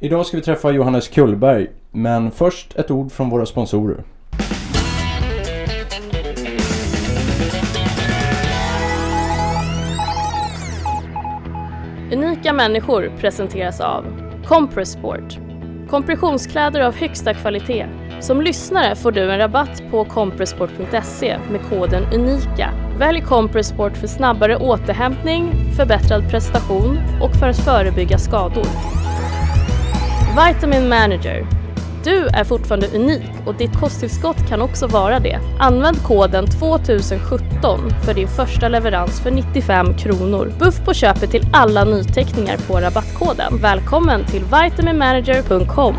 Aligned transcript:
Idag 0.00 0.26
ska 0.26 0.36
vi 0.36 0.42
träffa 0.42 0.70
Johannes 0.70 1.08
Kullberg, 1.08 1.66
men 1.90 2.30
först 2.30 2.76
ett 2.76 2.90
ord 2.90 3.12
från 3.12 3.30
våra 3.30 3.46
sponsorer. 3.46 4.04
Unika 12.12 12.52
människor 12.52 13.12
presenteras 13.20 13.80
av 13.80 14.04
Compressport. 14.46 15.38
Kompressionskläder 15.90 16.80
av 16.80 16.94
högsta 16.94 17.34
kvalitet. 17.34 17.86
Som 18.20 18.40
lyssnare 18.42 18.96
får 18.96 19.12
du 19.12 19.32
en 19.32 19.38
rabatt 19.38 19.82
på 19.90 20.04
compressport.se 20.04 21.38
med 21.50 21.60
koden 21.70 22.02
UNIKA. 22.14 22.70
Välj 22.98 23.20
Compressport 23.20 23.96
för 23.96 24.06
snabbare 24.06 24.56
återhämtning, 24.56 25.52
förbättrad 25.76 26.30
prestation 26.30 26.98
och 27.22 27.34
för 27.34 27.48
att 27.48 27.58
förebygga 27.58 28.18
skador. 28.18 28.66
Vitamin 30.46 30.88
Manager. 30.88 31.46
Du 32.04 32.26
är 32.26 32.44
fortfarande 32.44 32.86
unik 32.86 33.30
och 33.46 33.54
ditt 33.54 33.80
kosttillskott 33.80 34.48
kan 34.48 34.62
också 34.62 34.86
vara 34.86 35.20
det. 35.20 35.40
Använd 35.58 36.02
koden 36.02 36.46
2017 36.46 37.90
för 38.04 38.14
din 38.14 38.28
första 38.28 38.68
leverans 38.68 39.20
för 39.20 39.30
95 39.30 39.94
kronor. 39.94 40.52
Buff 40.58 40.84
på 40.84 40.94
köpet 40.94 41.30
till 41.30 41.46
alla 41.52 41.84
nyteckningar 41.84 42.56
på 42.56 42.80
rabattkoden. 42.80 43.58
Välkommen 43.62 44.24
till 44.24 44.44
vitaminmanager.com. 44.44 45.94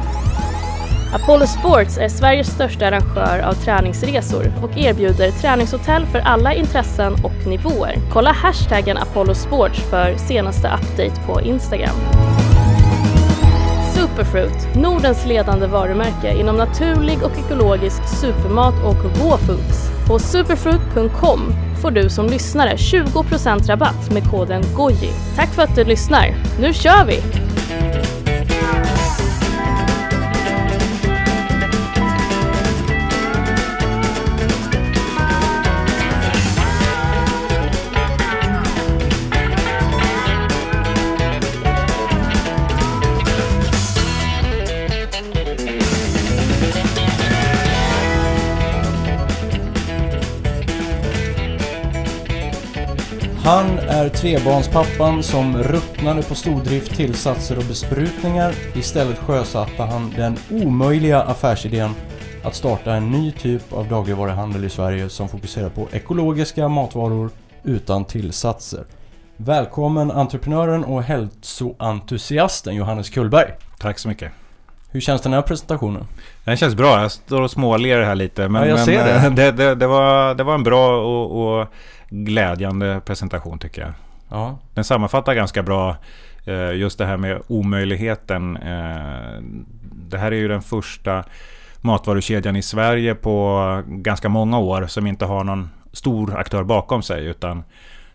Apollo 1.14 1.48
Sports 1.48 1.98
är 1.98 2.10
Sveriges 2.10 2.48
största 2.48 2.88
arrangör 2.88 3.40
av 3.40 3.54
träningsresor 3.54 4.54
och 4.64 4.78
erbjuder 4.78 5.32
träningshotell 5.32 6.06
för 6.06 6.20
alla 6.20 6.54
intressen 6.54 7.14
och 7.14 7.48
nivåer. 7.48 7.96
Kolla 8.14 8.32
hashtaggen 8.32 8.98
Apollo 8.98 9.34
Sports 9.34 9.80
för 9.90 10.18
senaste 10.18 10.68
update 10.68 11.22
på 11.28 11.42
Instagram. 11.42 11.96
Superfruit, 14.20 14.76
Nordens 14.76 15.26
ledande 15.26 15.68
varumärke 15.68 16.40
inom 16.40 16.56
naturlig 16.58 17.24
och 17.24 17.32
ekologisk 17.38 18.08
supermat 18.08 18.74
och 18.86 19.04
raw 19.04 19.46
foods. 19.46 19.90
På 20.08 20.20
superfruit.com 20.20 21.40
får 21.82 21.92
du 21.92 22.10
som 22.10 22.26
lyssnare 22.28 22.76
20% 22.76 23.68
rabatt 23.68 24.12
med 24.14 24.24
koden 24.32 24.64
GOJI. 24.76 25.12
Tack 25.36 25.50
för 25.50 25.62
att 25.62 25.76
du 25.76 25.84
lyssnar. 25.84 26.36
Nu 26.60 26.74
kör 26.74 27.06
vi! 27.06 27.20
Han 53.50 53.80
är 53.80 54.10
trebarnspappan 54.10 55.24
som 55.24 55.58
ruttnade 55.58 56.24
på 56.24 56.36
stordrift, 56.36 56.96
tillsatser 56.96 57.58
och 57.58 57.64
besprutningar. 57.64 58.54
Istället 58.76 59.18
sjösatte 59.18 59.84
han 59.84 60.14
den 60.18 60.38
omöjliga 60.52 61.22
affärsidén 61.22 61.92
att 62.44 62.56
starta 62.56 62.94
en 62.94 63.12
ny 63.12 63.32
typ 63.32 63.74
av 63.74 63.88
dagligvaruhandel 63.88 64.66
i 64.66 64.70
Sverige 64.70 65.10
som 65.10 65.30
fokuserar 65.30 65.70
på 65.70 65.88
ekologiska 65.92 66.68
matvaror 66.68 67.30
utan 67.64 68.06
tillsatser. 68.06 68.84
Välkommen 69.38 70.12
entreprenören 70.12 70.84
och 70.84 71.04
hälsoentusiasten 71.04 72.76
Johannes 72.76 73.10
Kullberg. 73.10 73.52
Tack 73.80 74.00
så 74.00 74.08
mycket. 74.08 74.32
Hur 74.92 75.00
känns 75.00 75.22
den 75.22 75.34
här 75.34 75.42
presentationen? 75.42 76.08
Den 76.44 76.58
känns 76.58 76.76
bra. 76.76 77.02
Jag 77.02 77.12
står 77.12 77.42
och 77.42 77.52
småler 77.52 78.02
här 78.02 78.16
lite. 78.16 78.50
Men, 78.50 78.62
Ja, 78.62 78.68
jag 78.68 78.76
men, 78.76 78.86
ser 78.86 79.06
det. 79.06 79.30
det, 79.36 79.52
det, 79.52 79.76
det, 79.76 79.88
var, 79.88 80.36
det 80.36 80.44
var 80.44 80.54
en 80.54 80.64
bra 80.64 81.02
och, 81.02 81.60
och 81.60 81.68
glädjande 82.10 83.02
presentation 83.06 83.60
tycker 83.60 83.82
jag. 83.82 83.92
Ja, 84.30 84.58
Den 84.74 84.84
sammanfattar 84.84 85.34
ganska 85.34 85.64
bra 85.64 85.98
eh, 86.46 86.72
just 86.72 86.98
det 86.98 87.06
här 87.06 87.18
med 87.18 87.42
omöjligheten. 87.48 88.58
Eh, 88.58 89.42
Det 89.92 90.18
här 90.18 90.32
är 90.32 90.36
ju 90.36 90.48
den 90.48 90.62
första 90.62 91.24
matvarukedjan 91.82 92.56
i 92.56 92.62
Sverige 92.62 93.16
på 93.16 93.84
ganska 93.88 94.30
många 94.30 94.60
år 94.60 94.88
som 94.88 95.08
inte 95.08 95.26
har 95.26 95.44
någon 95.44 95.70
stor 95.92 96.38
aktör 96.38 96.64
bakom 96.64 97.02
sig 97.02 97.26
utan 97.26 97.64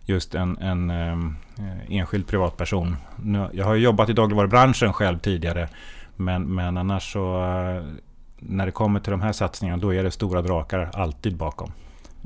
just 0.04 0.34
en, 0.34 0.58
en 0.58 0.90
eh, 0.90 1.18
enskild 1.88 2.26
privatperson. 2.26 2.96
Jag 3.52 3.64
har 3.64 3.74
ju 3.74 3.82
jobbat 3.82 4.08
i 4.08 4.12
dagligvarubranschen 4.12 4.92
själv 4.92 5.18
tidigare 5.18 5.68
men, 6.16 6.54
men 6.54 6.76
annars 6.76 7.12
så 7.12 7.38
när 8.38 8.66
det 8.66 8.72
kommer 8.72 9.00
till 9.00 9.10
de 9.10 9.20
här 9.22 9.32
satsningarna 9.32 9.82
då 9.82 9.94
är 9.94 10.02
det 10.02 10.10
stora 10.10 10.42
drakar 10.42 10.90
alltid 10.94 11.36
bakom. 11.36 11.72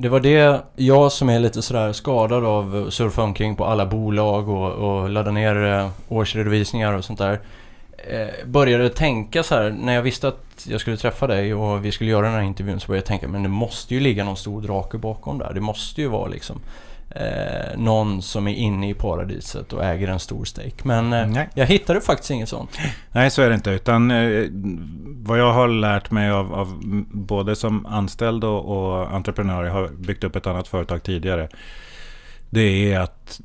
Det 0.00 0.08
var 0.08 0.20
det 0.20 0.60
jag 0.76 1.12
som 1.12 1.28
är 1.28 1.38
lite 1.38 1.62
sådär 1.62 1.92
skadad 1.92 2.44
av 2.44 2.86
att 2.86 2.94
surfa 2.94 3.22
omkring 3.22 3.56
på 3.56 3.64
alla 3.64 3.86
bolag 3.86 4.48
och, 4.48 4.72
och 4.72 5.10
ladda 5.10 5.30
ner 5.30 5.64
eh, 5.64 5.90
årsredovisningar 6.08 6.92
och 6.92 7.04
sånt 7.04 7.18
där. 7.18 7.40
Eh, 7.96 8.46
började 8.46 8.88
tänka 8.88 9.42
så 9.42 9.54
här 9.54 9.70
när 9.70 9.94
jag 9.94 10.02
visste 10.02 10.28
att 10.28 10.66
jag 10.68 10.80
skulle 10.80 10.96
träffa 10.96 11.26
dig 11.26 11.54
och 11.54 11.84
vi 11.84 11.92
skulle 11.92 12.10
göra 12.10 12.26
den 12.26 12.34
här 12.34 12.42
intervjun 12.42 12.80
så 12.80 12.86
började 12.86 13.00
jag 13.00 13.06
tänka 13.06 13.28
men 13.28 13.42
det 13.42 13.48
måste 13.48 13.94
ju 13.94 14.00
ligga 14.00 14.24
någon 14.24 14.36
stor 14.36 14.62
drake 14.62 14.98
bakom 14.98 15.38
där. 15.38 15.52
Det 15.54 15.60
måste 15.60 16.00
ju 16.00 16.08
vara 16.08 16.28
liksom 16.28 16.60
eh, 17.18 17.78
någon 17.78 18.22
som 18.22 18.48
är 18.48 18.54
inne 18.54 18.90
i 18.90 18.94
paradiset 18.94 19.72
och 19.72 19.84
äger 19.84 20.08
en 20.08 20.18
stor 20.18 20.44
stake. 20.44 20.74
Men 20.82 21.12
eh, 21.12 21.44
jag 21.54 21.66
hittade 21.66 22.00
faktiskt 22.00 22.30
inget 22.30 22.48
sånt. 22.48 22.78
Nej, 23.12 23.30
så 23.30 23.42
är 23.42 23.48
det 23.48 23.54
inte. 23.54 23.70
Utan 23.70 24.10
eh, 24.10 24.46
vad 25.22 25.38
jag 25.38 25.52
har 25.52 25.68
lärt 25.68 26.10
mig 26.10 26.30
av, 26.30 26.54
av 26.54 26.80
både 27.12 27.56
som 27.56 27.86
anställd 27.86 28.44
och, 28.44 28.64
och 28.64 29.14
entreprenör, 29.14 29.64
jag 29.64 29.72
har 29.72 29.88
byggt 29.88 30.24
upp 30.24 30.36
ett 30.36 30.46
annat 30.46 30.68
företag 30.68 31.02
tidigare. 31.02 31.48
Det 32.50 32.92
är 32.92 33.00
att 33.00 33.40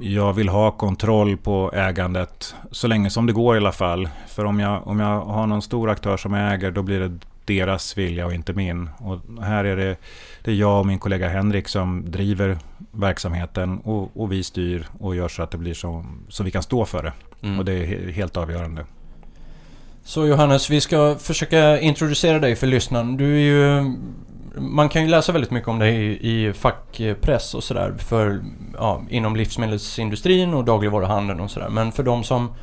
jag 0.00 0.32
vill 0.32 0.48
ha 0.48 0.70
kontroll 0.70 1.36
på 1.36 1.70
ägandet 1.74 2.54
så 2.70 2.86
länge 2.86 3.10
som 3.10 3.26
det 3.26 3.32
går 3.32 3.54
i 3.54 3.58
alla 3.58 3.72
fall. 3.72 4.08
För 4.26 4.44
om 4.44 4.60
jag, 4.60 4.86
om 4.86 5.00
jag 5.00 5.20
har 5.20 5.46
någon 5.46 5.62
stor 5.62 5.90
aktör 5.90 6.16
som 6.16 6.34
äger, 6.34 6.70
då 6.70 6.82
blir 6.82 7.00
det 7.00 7.18
deras 7.44 7.98
vilja 7.98 8.26
och 8.26 8.34
inte 8.34 8.52
min. 8.52 8.90
Och 8.98 9.42
här 9.42 9.64
är 9.64 9.76
det, 9.76 9.96
det 10.44 10.50
är 10.50 10.54
jag 10.54 10.78
och 10.78 10.86
min 10.86 10.98
kollega 10.98 11.28
Henrik 11.28 11.68
som 11.68 12.10
driver 12.10 12.58
verksamheten 12.92 13.78
och, 13.78 14.16
och 14.16 14.32
vi 14.32 14.42
styr 14.42 14.86
och 15.00 15.16
gör 15.16 15.28
så 15.28 15.42
att 15.42 15.50
det 15.50 15.58
blir 15.58 15.74
så, 15.74 16.04
så 16.28 16.42
vi 16.42 16.50
kan 16.50 16.62
stå 16.62 16.84
för 16.84 17.02
det. 17.02 17.12
Mm. 17.42 17.58
Och 17.58 17.64
det 17.64 17.72
är 17.72 17.86
he- 17.86 18.12
helt 18.12 18.36
avgörande. 18.36 18.84
Så 20.04 20.26
Johannes, 20.26 20.70
vi 20.70 20.80
ska 20.80 21.16
försöka 21.18 21.80
introducera 21.80 22.38
dig 22.38 22.56
för 22.56 22.66
lyssnaren. 22.66 23.16
Du 23.16 23.34
är 23.34 23.40
ju... 23.40 23.94
Man 24.56 24.88
kan 24.88 25.02
ju 25.02 25.08
läsa 25.08 25.32
väldigt 25.32 25.50
mycket 25.50 25.68
om 25.68 25.78
dig 25.78 25.96
i, 25.96 26.48
i 26.48 26.52
fackpress 26.52 27.54
och 27.54 27.64
sådär 27.64 27.94
för, 27.98 28.42
ja, 28.78 29.02
inom 29.10 29.36
livsmedelsindustrin 29.36 30.54
och 30.54 30.64
dagligvaruhandeln 30.64 31.40
och 31.40 31.50
sådär. 31.50 31.68
Men 31.68 31.92
för 31.92 32.02
de 32.02 32.24
som 32.24 32.54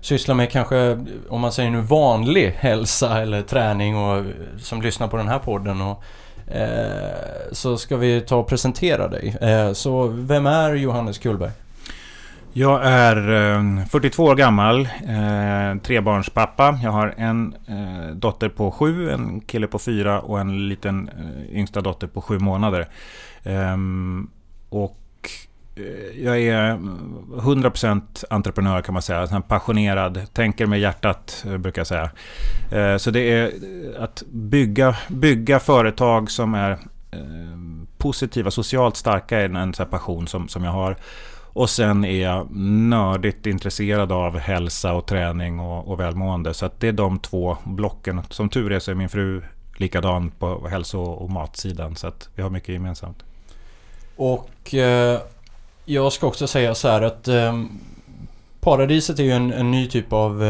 sysslar 0.00 0.34
med 0.34 0.50
kanske, 0.50 0.98
om 1.28 1.40
man 1.40 1.52
säger 1.52 1.70
nu 1.70 1.80
vanlig 1.80 2.50
hälsa 2.50 3.22
eller 3.22 3.42
träning 3.42 3.96
och 3.96 4.24
som 4.58 4.82
lyssnar 4.82 5.08
på 5.08 5.16
den 5.16 5.28
här 5.28 5.38
podden 5.38 5.80
och 5.80 6.02
Eh, 6.46 7.52
så 7.52 7.78
ska 7.78 7.96
vi 7.96 8.20
ta 8.20 8.36
och 8.36 8.48
presentera 8.48 9.08
dig. 9.08 9.36
Eh, 9.40 9.72
så 9.72 10.06
vem 10.06 10.46
är 10.46 10.74
Johannes 10.74 11.18
Kullberg? 11.18 11.50
Jag 12.52 12.80
är 12.84 13.16
eh, 13.54 13.86
42 13.86 14.24
år 14.24 14.34
gammal, 14.34 14.88
trebarnspappa. 15.82 16.78
Jag 16.82 16.90
har 16.90 17.14
en 17.16 17.54
dotter 18.14 18.48
på 18.48 18.70
sju, 18.70 19.10
en 19.10 19.40
kille 19.40 19.66
på 19.66 19.78
fyra 19.78 20.20
och 20.20 20.40
en 20.40 20.68
liten 20.68 21.10
yngsta 21.52 21.80
dotter 21.80 22.06
på 22.06 22.20
sju 22.20 22.38
månader. 22.38 22.88
Ehm, 23.42 24.30
och 24.68 25.01
Eh, 25.76 26.24
jag 26.24 26.42
är 26.42 26.74
100% 26.74 28.24
entreprenör 28.30 28.82
kan 28.82 28.92
man 28.92 29.02
säga, 29.02 29.42
passionerad, 29.48 30.26
tänker 30.32 30.66
med 30.66 30.80
hjärtat 30.80 31.44
eh, 31.46 31.56
brukar 31.56 31.80
jag 31.80 31.86
säga. 31.86 32.10
Eh, 32.72 32.96
så 32.96 33.10
det 33.10 33.20
är 33.20 33.52
att 33.98 34.22
bygga, 34.30 34.96
bygga 35.08 35.60
företag 35.60 36.30
som 36.30 36.54
är 36.54 36.78
positiva, 37.98 38.50
socialt 38.50 38.96
starka 38.96 39.40
är 39.40 39.44
en 39.44 39.74
sån 39.74 39.84
här 39.84 39.90
passion 39.90 40.28
som, 40.28 40.48
som 40.48 40.64
jag 40.64 40.72
har. 40.72 40.96
Och 41.54 41.70
sen 41.70 42.04
är 42.04 42.22
jag 42.22 42.46
nördigt 42.56 43.46
intresserad 43.46 44.12
av 44.12 44.38
hälsa 44.38 44.92
och 44.92 45.06
träning 45.06 45.60
och, 45.60 45.88
och 45.88 46.00
välmående. 46.00 46.54
Så 46.54 46.66
att 46.66 46.80
det 46.80 46.88
är 46.88 46.92
de 46.92 47.18
två 47.18 47.56
blocken. 47.64 48.20
Som 48.30 48.48
tur 48.48 48.72
är 48.72 48.78
så 48.78 48.90
är 48.90 48.94
min 48.94 49.08
fru 49.08 49.42
likadan 49.76 50.30
på 50.30 50.68
hälso 50.68 51.00
och 51.00 51.30
matsidan. 51.30 51.96
Så 51.96 52.06
att 52.06 52.28
vi 52.34 52.42
har 52.42 52.50
mycket 52.50 52.68
gemensamt. 52.68 53.22
Och 54.16 54.74
eh, 54.74 55.20
jag 55.84 56.12
ska 56.12 56.26
också 56.26 56.46
säga 56.46 56.74
så 56.74 56.88
här 56.88 57.02
att 57.02 57.28
eh, 57.28 57.62
Paradiset 58.60 59.18
är 59.18 59.22
ju 59.22 59.30
en, 59.30 59.52
en 59.52 59.70
ny 59.70 59.88
typ 59.88 60.12
av 60.12 60.44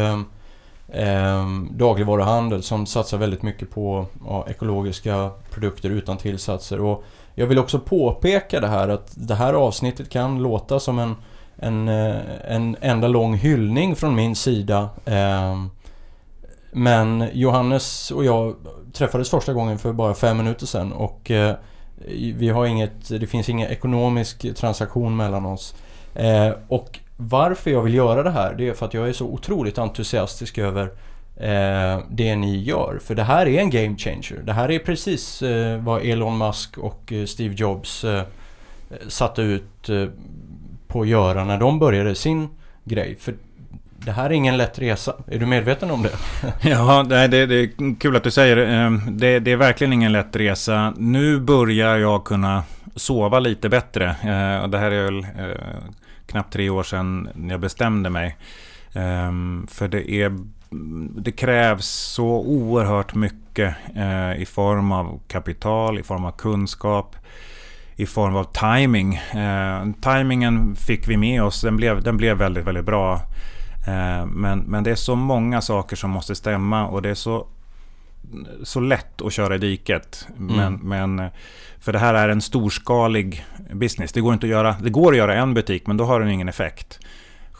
eh, 0.87 1.47
dagligvaruhandel 1.71 2.63
som 2.63 2.85
satsar 2.85 3.17
väldigt 3.17 3.41
mycket 3.41 3.69
på 3.69 4.05
ja, 4.25 4.45
ekologiska 4.49 5.31
produkter 5.51 5.89
utan 5.89 6.17
tillsatser. 6.17 6.81
Och 6.81 7.03
jag 7.35 7.47
vill 7.47 7.59
också 7.59 7.79
påpeka 7.79 8.59
det 8.59 8.67
här 8.67 8.89
att 8.89 9.13
det 9.15 9.35
här 9.35 9.53
avsnittet 9.53 10.09
kan 10.09 10.43
låta 10.43 10.79
som 10.79 10.99
en, 10.99 11.15
en, 11.55 11.87
eh, 11.87 12.15
en 12.47 12.77
enda 12.81 13.07
lång 13.07 13.33
hyllning 13.33 13.95
från 13.95 14.15
min 14.15 14.35
sida. 14.35 14.89
Eh, 15.05 15.65
Men 16.71 17.29
Johannes 17.33 18.11
och 18.11 18.25
jag 18.25 18.55
träffades 18.93 19.29
första 19.29 19.53
gången 19.53 19.79
för 19.79 19.93
bara 19.93 20.13
fem 20.13 20.37
minuter 20.37 20.65
sedan 20.65 20.93
och 20.93 21.31
eh, 21.31 21.55
Eh, 21.97 22.35
vi 22.35 22.49
har 22.49 22.65
inget, 22.65 23.09
det 23.09 23.27
finns 23.27 23.49
ingen 23.49 23.69
ekonomisk 23.69 24.55
transaktion 24.55 25.15
mellan 25.15 25.45
oss. 25.45 25.75
Eh, 26.15 26.51
och 26.67 26.99
varför 27.17 27.71
jag 27.71 27.81
vill 27.81 27.93
göra 27.93 28.23
det 28.23 28.31
här, 28.31 28.53
det 28.53 28.69
är 28.69 28.73
för 28.73 28.85
att 28.85 28.93
jag 28.93 29.09
är 29.09 29.13
så 29.13 29.25
otroligt 29.25 29.77
entusiastisk 29.77 30.57
över 30.57 30.83
eh, 31.37 32.03
det 32.09 32.35
ni 32.35 32.57
gör. 32.57 32.99
För 33.03 33.15
det 33.15 33.23
här 33.23 33.45
är 33.47 33.59
en 33.59 33.69
game 33.69 33.97
changer. 33.97 34.41
Det 34.43 34.53
här 34.53 34.71
är 34.71 34.79
precis 34.79 35.41
eh, 35.41 35.81
vad 35.81 36.05
Elon 36.05 36.37
Musk 36.37 36.77
och 36.77 37.13
eh, 37.13 37.25
Steve 37.25 37.55
Jobs 37.57 38.03
eh, 38.03 38.23
satte 39.07 39.41
ut 39.41 39.89
eh, 39.89 40.07
på 40.87 41.01
att 41.01 41.07
göra 41.07 41.43
när 41.43 41.57
de 41.57 41.79
började 41.79 42.15
sin 42.15 42.49
grej. 42.83 43.15
För 43.15 43.33
det 44.05 44.11
här 44.11 44.25
är 44.25 44.33
ingen 44.33 44.57
lätt 44.57 44.79
resa. 44.79 45.15
Är 45.27 45.39
du 45.39 45.45
medveten 45.45 45.91
om 45.91 46.03
det? 46.03 46.11
ja, 46.69 47.03
det, 47.03 47.27
det, 47.27 47.45
det 47.45 47.55
är 47.55 47.99
kul 47.99 48.15
att 48.15 48.23
du 48.23 48.31
säger 48.31 48.55
det. 48.55 49.01
det. 49.11 49.39
Det 49.39 49.51
är 49.51 49.57
verkligen 49.57 49.93
ingen 49.93 50.11
lätt 50.11 50.35
resa. 50.35 50.93
Nu 50.97 51.39
börjar 51.39 51.97
jag 51.97 52.23
kunna 52.23 52.63
sova 52.95 53.39
lite 53.39 53.69
bättre. 53.69 54.05
Eh, 54.09 54.67
det 54.67 54.77
här 54.77 54.91
är 54.91 55.03
väl 55.03 55.19
eh, 55.19 55.57
knappt 56.25 56.53
tre 56.53 56.69
år 56.69 56.83
sedan 56.83 57.29
jag 57.49 57.59
bestämde 57.59 58.09
mig. 58.09 58.37
Ehm, 58.93 59.67
för 59.69 59.87
det, 59.87 60.11
är, 60.11 60.39
det 61.21 61.31
krävs 61.31 61.85
så 61.85 62.25
oerhört 62.25 63.15
mycket 63.15 63.75
eh, 63.95 64.41
i 64.41 64.45
form 64.45 64.91
av 64.91 65.19
kapital, 65.27 65.99
i 65.99 66.03
form 66.03 66.25
av 66.25 66.31
kunskap, 66.31 67.15
i 67.95 68.05
form 68.05 68.35
av 68.35 68.43
timing. 68.43 69.15
Eh, 69.15 69.85
timingen 70.01 70.75
fick 70.75 71.07
vi 71.07 71.17
med 71.17 71.43
oss, 71.43 71.61
den 71.61 71.77
blev, 71.77 72.03
den 72.03 72.17
blev 72.17 72.37
väldigt, 72.37 72.65
väldigt 72.67 72.85
bra. 72.85 73.21
Eh, 73.87 74.25
men, 74.25 74.59
men 74.59 74.83
det 74.83 74.91
är 74.91 74.95
så 74.95 75.15
många 75.15 75.61
saker 75.61 75.95
som 75.95 76.09
måste 76.09 76.35
stämma 76.35 76.87
och 76.87 77.01
det 77.01 77.09
är 77.09 77.15
så, 77.15 77.47
så 78.63 78.79
lätt 78.79 79.21
att 79.21 79.33
köra 79.33 79.55
i 79.55 79.57
diket. 79.57 80.27
Mm. 80.37 80.55
Men, 80.55 80.73
men 80.73 81.29
för 81.79 81.93
det 81.93 81.99
här 81.99 82.13
är 82.13 82.29
en 82.29 82.41
storskalig 82.41 83.45
business. 83.71 84.11
Det 84.11 84.21
går, 84.21 84.33
inte 84.33 84.45
att 84.45 84.51
göra, 84.51 84.75
det 84.81 84.89
går 84.89 85.11
att 85.11 85.17
göra 85.17 85.35
en 85.35 85.53
butik, 85.53 85.87
men 85.87 85.97
då 85.97 86.05
har 86.05 86.19
den 86.19 86.29
ingen 86.29 86.49
effekt. 86.49 86.99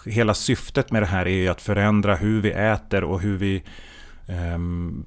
Hela 0.05 0.33
syftet 0.33 0.91
med 0.91 1.01
det 1.01 1.05
här 1.05 1.25
är 1.25 1.35
ju 1.35 1.47
att 1.47 1.61
förändra 1.61 2.15
hur 2.15 2.41
vi 2.41 2.51
äter 2.51 3.03
och 3.03 3.21
hur 3.21 3.37
vi, 3.37 3.63
um, 4.55 5.05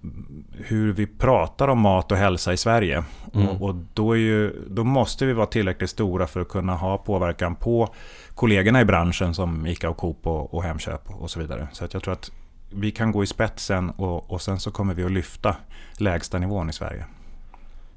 hur 0.53 0.93
vi 0.93 1.07
pratar 1.07 1.69
om 1.69 1.81
mat 1.81 2.13
och 2.13 2.19
hälsa 2.19 2.53
i 2.53 2.57
Sverige. 2.57 3.05
Mm. 3.35 3.49
Och, 3.49 3.69
och 3.69 3.75
då, 3.95 4.17
ju, 4.17 4.63
då, 4.71 4.85
måste 4.85 5.27
vi 5.27 5.33
vara 5.33 5.47
tillräckligt 5.47 5.91
stora 5.91 6.27
för 6.27 6.41
att 6.41 6.49
kunna 6.49 6.75
ha 6.75 6.99
påverkan 6.99 7.55
på 7.55 7.95
kollegorna 8.37 8.81
i 8.81 8.85
branschen 8.85 9.35
som 9.35 9.67
ICA 9.67 9.91
och 9.91 9.97
Coop 9.97 10.27
och, 10.27 10.55
och 10.55 10.63
Hemköp 10.63 11.11
och 11.11 11.31
så 11.31 11.41
vidare. 11.41 11.69
Så 11.73 11.85
att 11.85 11.95
jag 11.95 12.03
tror 12.03 12.15
att 12.15 12.31
vi 12.71 12.91
kan 12.91 13.13
gå 13.13 13.25
i 13.25 13.27
spetsen 13.27 13.91
och, 13.91 14.31
och 14.31 14.43
sen 14.43 14.61
så 14.61 14.71
kommer 14.71 14.95
vi 14.95 15.05
att 15.05 15.13
lyfta 15.13 15.57
lägsta 15.99 16.39
nivån 16.39 16.71
i 16.71 16.73
Sverige. 16.73 17.05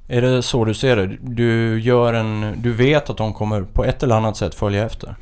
Är 0.08 0.22
det 0.22 0.42
så 0.42 0.66
du 0.66 0.74
ser 0.74 0.96
det? 0.96 1.18
Du, 1.22 1.80
gör 1.80 2.14
en, 2.14 2.56
du 2.58 2.74
vet 2.74 3.10
att 3.10 3.18
de 3.18 3.34
kommer 3.34 3.62
på 3.62 3.86
ett 3.86 4.04
eller 4.04 4.16
annat 4.16 4.38
sätt 4.38 4.56
följa 4.56 4.86
efter? 4.86 5.16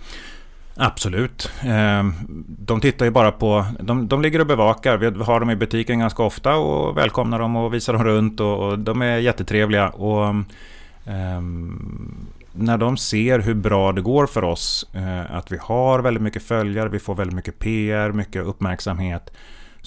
Absolut. 0.76 1.52
Ehm, 1.62 2.14
de 2.48 2.82
tittar 2.82 3.06
ju 3.06 3.12
bara 3.12 3.32
på... 3.32 3.66
De, 3.80 4.08
de 4.08 4.22
ligger 4.22 4.40
och 4.40 4.48
bevakar. 4.48 4.98
Vi 4.98 5.24
har 5.24 5.40
dem 5.40 5.50
i 5.50 5.56
butiken 5.56 6.00
ganska 6.00 6.24
ofta 6.24 6.56
och 6.56 6.98
välkomnar 6.98 7.40
dem 7.40 7.56
och 7.56 7.74
visar 7.74 7.94
dem 7.94 8.04
runt. 8.04 8.40
Och, 8.40 8.68
och 8.68 8.80
de 8.80 9.02
är 9.02 9.18
jättetrevliga. 9.18 9.90
Och, 9.90 10.36
um, 11.06 12.28
när 12.58 12.78
de 12.78 12.98
ser 12.98 13.40
hur 13.40 13.54
bra 13.54 13.92
det 13.92 14.02
går 14.02 14.28
för 14.28 14.44
oss, 14.44 14.90
uh, 14.96 15.36
att 15.36 15.52
vi 15.52 15.58
har 15.62 16.00
väldigt 16.00 16.24
mycket 16.24 16.44
följare, 16.44 16.90
vi 16.90 17.00
får 17.00 17.16
väldigt 17.16 17.36
mycket 17.36 17.60
PR, 17.60 18.12
mycket 18.12 18.44
uppmärksamhet 18.44 19.32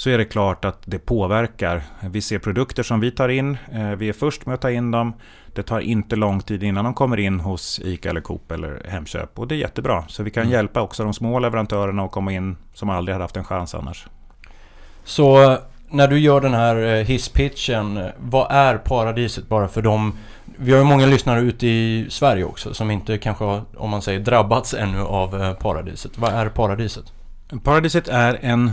så 0.00 0.10
är 0.10 0.18
det 0.18 0.24
klart 0.24 0.64
att 0.64 0.82
det 0.84 0.98
påverkar. 0.98 1.82
Vi 2.10 2.20
ser 2.20 2.38
produkter 2.38 2.82
som 2.82 3.00
vi 3.00 3.10
tar 3.10 3.28
in, 3.28 3.58
eh, 3.72 3.90
vi 3.90 4.08
är 4.08 4.12
först 4.12 4.46
med 4.46 4.54
att 4.54 4.60
ta 4.60 4.70
in 4.70 4.90
dem. 4.90 5.12
Det 5.54 5.62
tar 5.62 5.80
inte 5.80 6.16
lång 6.16 6.40
tid 6.40 6.62
innan 6.62 6.84
de 6.84 6.94
kommer 6.94 7.20
in 7.20 7.40
hos 7.40 7.80
ICA 7.84 8.10
eller 8.10 8.20
Coop 8.20 8.52
eller 8.52 8.86
Hemköp 8.88 9.38
och 9.38 9.48
det 9.48 9.54
är 9.54 9.56
jättebra. 9.56 10.04
Så 10.08 10.22
vi 10.22 10.30
kan 10.30 10.42
mm. 10.42 10.52
hjälpa 10.52 10.82
också 10.82 11.04
de 11.04 11.14
små 11.14 11.38
leverantörerna 11.38 12.02
att 12.04 12.10
komma 12.10 12.32
in 12.32 12.56
som 12.74 12.90
aldrig 12.90 13.14
hade 13.14 13.24
haft 13.24 13.36
en 13.36 13.44
chans 13.44 13.74
annars. 13.74 14.06
Så 15.04 15.58
när 15.90 16.08
du 16.08 16.18
gör 16.18 16.40
den 16.40 16.54
här 16.54 16.76
eh, 16.76 17.04
hisspitchen, 17.04 17.96
eh, 17.96 18.06
vad 18.18 18.52
är 18.52 18.76
paradiset 18.76 19.48
bara 19.48 19.68
för 19.68 19.82
dem? 19.82 20.12
Vi 20.56 20.72
har 20.72 20.78
ju 20.78 20.84
många 20.84 21.06
lyssnare 21.06 21.40
ute 21.40 21.66
i 21.66 22.06
Sverige 22.10 22.44
också 22.44 22.74
som 22.74 22.90
inte 22.90 23.18
kanske 23.18 23.44
har, 23.44 23.62
om 23.76 23.90
man 23.90 24.02
säger, 24.02 24.20
drabbats 24.20 24.74
ännu 24.74 25.00
av 25.00 25.42
eh, 25.42 25.54
paradiset. 25.54 26.18
Vad 26.18 26.32
är 26.32 26.48
paradiset? 26.48 27.04
Paradiset 27.64 28.08
är 28.08 28.38
en 28.42 28.72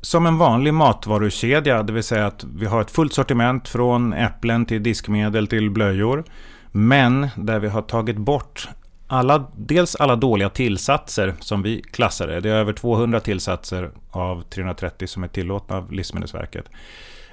som 0.00 0.26
en 0.26 0.38
vanlig 0.38 0.74
matvarukedja, 0.74 1.82
det 1.82 1.92
vill 1.92 2.02
säga 2.02 2.26
att 2.26 2.44
vi 2.44 2.66
har 2.66 2.80
ett 2.80 2.90
fullt 2.90 3.14
sortiment 3.14 3.68
från 3.68 4.12
äpplen 4.12 4.66
till 4.66 4.82
diskmedel 4.82 5.46
till 5.46 5.70
blöjor. 5.70 6.24
Men 6.72 7.28
där 7.36 7.58
vi 7.58 7.68
har 7.68 7.82
tagit 7.82 8.16
bort 8.16 8.68
alla, 9.06 9.44
dels 9.56 9.96
alla 9.96 10.16
dåliga 10.16 10.48
tillsatser 10.48 11.34
som 11.40 11.62
vi 11.62 11.82
klassar 11.82 12.26
det. 12.26 12.34
Är 12.34 12.46
över 12.46 12.72
200 12.72 13.20
tillsatser 13.20 13.90
av 14.10 14.42
330 14.42 15.08
som 15.08 15.24
är 15.24 15.28
tillåtna 15.28 15.76
av 15.76 15.92
Livsmedelsverket. 15.92 16.70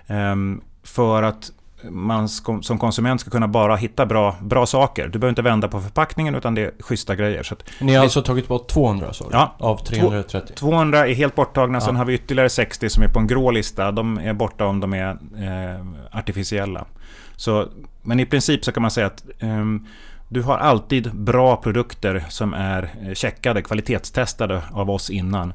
Ehm, 0.08 0.62
för 0.84 1.24
att 1.24 1.52
man 1.90 2.30
som 2.30 2.80
konsument 2.80 3.22
ska 3.22 3.30
kunna 3.30 3.48
bara 3.48 3.76
hitta 3.76 4.06
bra, 4.06 4.36
bra 4.42 4.66
saker. 4.66 5.08
Du 5.08 5.20
behöver 5.20 5.30
inte 5.30 5.42
vända 5.42 5.68
på 5.68 5.82
förpackningen 5.82 6.36
utan 6.36 6.56
det 6.56 6.62
är 6.62 6.72
schyssta 6.80 7.16
grejer. 7.16 7.44
Så 7.44 7.56
Ni 7.80 7.94
har 7.94 8.04
alltså 8.04 8.22
tagit 8.22 8.48
bort 8.48 8.68
200 8.68 9.14
så, 9.14 9.30
ja, 9.32 9.56
av 9.60 9.78
330? 9.78 10.56
200 10.56 11.08
är 11.08 11.14
helt 11.14 11.36
borttagna, 11.36 11.76
ja. 11.76 11.82
sen 11.82 11.96
har 11.96 12.06
vi 12.06 12.14
ytterligare 12.14 12.50
60 12.50 12.90
som 12.90 13.04
är 13.04 13.08
på 13.08 13.20
en 13.20 13.28
grå 13.28 13.52
lista. 13.52 13.92
De 13.92 14.18
är 14.18 14.34
borta 14.34 14.66
om 14.66 14.80
de 14.80 14.94
är 14.94 15.10
eh, 15.10 15.86
artificiella. 16.12 16.86
Så, 17.36 17.68
men 18.02 18.20
i 18.20 18.26
princip 18.26 18.66
så 18.66 18.72
kan 18.72 18.82
man 18.82 18.92
säga 18.92 19.08
att 19.08 19.26
eh, 19.40 19.66
du 20.34 20.42
har 20.42 20.58
alltid 20.58 21.16
bra 21.16 21.56
produkter 21.56 22.26
som 22.30 22.54
är 22.54 22.90
eh, 23.02 23.14
checkade, 23.14 23.62
kvalitetstestade 23.62 24.62
av 24.72 24.90
oss 24.90 25.10
innan. 25.10 25.54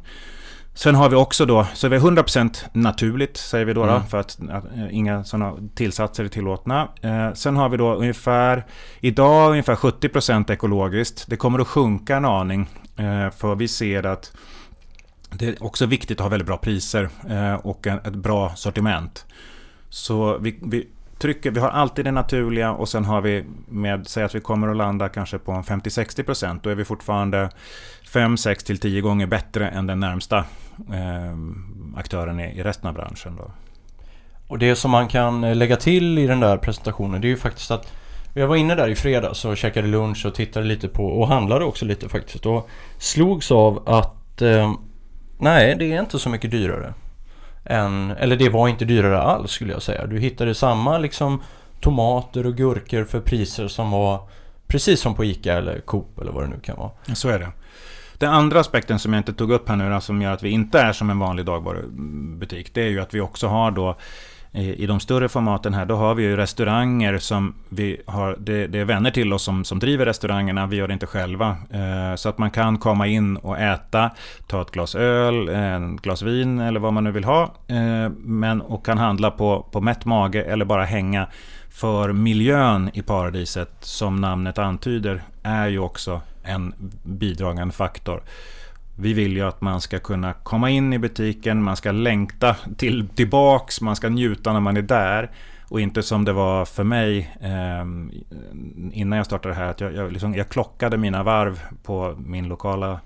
Sen 0.74 0.94
har 0.94 1.08
vi 1.08 1.16
också 1.16 1.46
då, 1.46 1.66
så 1.74 1.88
vi 1.88 1.96
är 1.96 2.00
100% 2.00 2.64
naturligt 2.72 3.36
säger 3.36 3.64
vi 3.64 3.72
då, 3.72 3.82
mm. 3.82 3.94
då 3.94 4.00
för 4.00 4.18
att, 4.18 4.38
att, 4.50 4.64
eh, 4.64 4.96
inga 4.96 5.24
sådana 5.24 5.54
tillsatser 5.74 6.24
är 6.24 6.28
tillåtna. 6.28 6.88
Eh, 7.02 7.32
sen 7.32 7.56
har 7.56 7.68
vi 7.68 7.76
då 7.76 7.94
ungefär, 7.94 8.66
idag 9.00 9.50
ungefär 9.50 9.74
70% 9.74 10.50
ekologiskt. 10.50 11.24
Det 11.28 11.36
kommer 11.36 11.58
att 11.58 11.68
sjunka 11.68 12.16
en 12.16 12.24
aning 12.24 12.68
eh, 12.96 13.30
för 13.30 13.54
vi 13.54 13.68
ser 13.68 14.06
att 14.06 14.32
det 15.30 15.48
är 15.48 15.62
också 15.62 15.86
viktigt 15.86 16.20
att 16.20 16.24
ha 16.24 16.30
väldigt 16.30 16.46
bra 16.46 16.56
priser 16.56 17.08
eh, 17.28 17.54
och 17.54 17.86
en, 17.86 17.98
ett 17.98 18.14
bra 18.14 18.54
sortiment. 18.56 19.26
Så 19.88 20.38
vi, 20.38 20.58
vi 20.62 20.88
trycker, 21.18 21.50
vi 21.50 21.60
har 21.60 21.68
alltid 21.68 22.04
det 22.04 22.10
naturliga 22.10 22.72
och 22.72 22.88
sen 22.88 23.04
har 23.04 23.20
vi 23.20 23.44
med, 23.68 24.08
säg 24.08 24.24
att 24.24 24.34
vi 24.34 24.40
kommer 24.40 24.68
att 24.68 24.76
landa 24.76 25.08
kanske 25.08 25.38
på 25.38 25.52
50-60% 25.52 26.60
då 26.62 26.70
är 26.70 26.74
vi 26.74 26.84
fortfarande 26.84 27.50
5-6 28.12 28.66
till 28.66 28.78
10 28.78 29.00
gånger 29.00 29.26
bättre 29.26 29.68
än 29.68 29.86
den 29.86 30.00
närmsta 30.00 30.38
eh, 30.78 31.36
aktören 31.96 32.40
i, 32.40 32.58
i 32.58 32.62
resten 32.62 32.88
av 32.88 32.94
branschen. 32.94 33.36
Då. 33.36 33.50
Och 34.48 34.58
det 34.58 34.76
som 34.76 34.90
man 34.90 35.08
kan 35.08 35.44
eh, 35.44 35.56
lägga 35.56 35.76
till 35.76 36.18
i 36.18 36.26
den 36.26 36.40
där 36.40 36.56
presentationen 36.56 37.20
det 37.20 37.26
är 37.26 37.30
ju 37.30 37.36
faktiskt 37.36 37.70
att 37.70 37.92
jag 38.34 38.46
var 38.46 38.56
inne 38.56 38.74
där 38.74 38.88
i 38.88 38.94
fredags 38.94 39.44
och 39.44 39.56
käkade 39.56 39.88
lunch 39.88 40.26
och 40.26 40.34
tittade 40.34 40.66
lite 40.66 40.88
på 40.88 41.06
och 41.06 41.28
handlade 41.28 41.64
också 41.64 41.84
lite 41.84 42.08
faktiskt 42.08 42.46
och 42.46 42.68
slogs 42.98 43.50
av 43.50 43.88
att 43.88 44.42
eh, 44.42 44.74
nej 45.38 45.76
det 45.78 45.92
är 45.92 46.00
inte 46.00 46.18
så 46.18 46.28
mycket 46.28 46.50
dyrare. 46.50 46.94
Än, 47.70 48.10
eller 48.10 48.36
det 48.36 48.48
var 48.48 48.68
inte 48.68 48.84
dyrare 48.84 49.20
alls 49.22 49.50
skulle 49.50 49.72
jag 49.72 49.82
säga. 49.82 50.06
Du 50.06 50.18
hittade 50.18 50.54
samma 50.54 50.98
liksom 50.98 51.42
tomater 51.80 52.46
och 52.46 52.56
gurkor 52.56 53.04
för 53.04 53.20
priser 53.20 53.68
som 53.68 53.90
var 53.90 54.28
precis 54.66 55.00
som 55.00 55.14
på 55.14 55.24
ICA 55.24 55.54
eller 55.54 55.80
Coop 55.80 56.18
eller 56.20 56.32
vad 56.32 56.44
det 56.44 56.48
nu 56.48 56.60
kan 56.60 56.76
vara. 56.76 56.90
Så 57.14 57.28
är 57.28 57.38
det. 57.38 57.48
Den 58.18 58.30
andra 58.30 58.60
aspekten 58.60 58.98
som 58.98 59.12
jag 59.12 59.20
inte 59.20 59.32
tog 59.32 59.50
upp 59.50 59.68
här 59.68 59.76
nu, 59.76 60.00
som 60.00 60.22
gör 60.22 60.32
att 60.32 60.42
vi 60.42 60.50
inte 60.50 60.80
är 60.80 60.92
som 60.92 61.10
en 61.10 61.18
vanlig 61.18 61.44
dagvarubutik, 61.44 62.74
det 62.74 62.82
är 62.82 62.88
ju 62.88 63.00
att 63.00 63.14
vi 63.14 63.20
också 63.20 63.46
har 63.46 63.70
då 63.70 63.96
i 64.52 64.86
de 64.86 65.00
större 65.00 65.28
formaten 65.28 65.74
här, 65.74 65.86
då 65.86 65.96
har 65.96 66.14
vi 66.14 66.22
ju 66.22 66.36
restauranger 66.36 67.18
som 67.18 67.54
vi 67.68 68.00
har, 68.06 68.36
det, 68.38 68.66
det, 68.66 68.78
är 68.78 68.84
vänner 68.84 69.10
till 69.10 69.32
oss 69.32 69.42
som, 69.42 69.64
som 69.64 69.78
driver 69.78 70.06
restaurangerna, 70.06 70.66
vi 70.66 70.76
gör 70.76 70.88
det 70.88 70.92
inte 70.92 71.06
själva. 71.06 71.56
Eh, 71.70 72.14
så 72.16 72.28
att 72.28 72.38
man 72.38 72.50
kan 72.50 72.78
komma 72.78 73.06
in 73.06 73.36
och 73.36 73.58
äta, 73.58 74.10
ta 74.46 74.62
ett 74.62 74.70
glas 74.70 74.94
öl, 74.94 75.48
ett 75.48 76.02
glas 76.02 76.22
vin 76.22 76.58
eller 76.58 76.80
vad 76.80 76.92
man 76.92 77.04
nu 77.04 77.10
vill 77.10 77.24
ha. 77.24 77.42
Eh, 77.66 78.10
men, 78.16 78.60
och 78.60 78.86
kan 78.86 78.98
handla 78.98 79.30
på, 79.30 79.66
på 79.72 79.80
mätt 79.80 80.04
mage 80.04 80.42
eller 80.42 80.64
bara 80.64 80.84
hänga. 80.84 81.26
För 81.70 82.12
miljön 82.12 82.90
i 82.94 83.02
paradiset, 83.02 83.72
som 83.80 84.16
namnet 84.16 84.58
antyder, 84.58 85.22
är 85.42 85.68
ju 85.68 85.78
också 85.78 86.20
en 86.42 86.74
bidragande 87.02 87.74
faktor. 87.74 88.22
Vi 89.00 89.12
vill 89.12 89.36
ju 89.36 89.42
att 89.42 89.60
man 89.60 89.80
ska 89.80 89.98
kunna 89.98 90.32
komma 90.32 90.70
in 90.70 90.92
i 90.92 90.98
butiken, 90.98 91.62
man 91.62 91.76
ska 91.76 91.92
längta 91.92 92.56
till, 92.76 93.08
tillbaks, 93.08 93.80
man 93.80 93.96
ska 93.96 94.08
njuta 94.08 94.52
när 94.52 94.60
man 94.60 94.76
är 94.76 94.82
där. 94.82 95.30
Och 95.68 95.80
inte 95.80 96.02
som 96.02 96.24
det 96.24 96.32
var 96.32 96.64
för 96.64 96.84
mig 96.84 97.36
eh, 97.40 97.84
innan 98.92 99.16
jag 99.16 99.26
startade 99.26 99.54
här, 99.54 99.66
att 99.66 99.80
jag, 99.80 99.94
jag, 99.94 100.12
liksom, 100.12 100.34
jag 100.34 100.48
klockade 100.48 100.96
mina 100.96 101.22
varv 101.22 101.60
på 101.82 102.14
min 102.26 102.48
lokala 102.48 103.00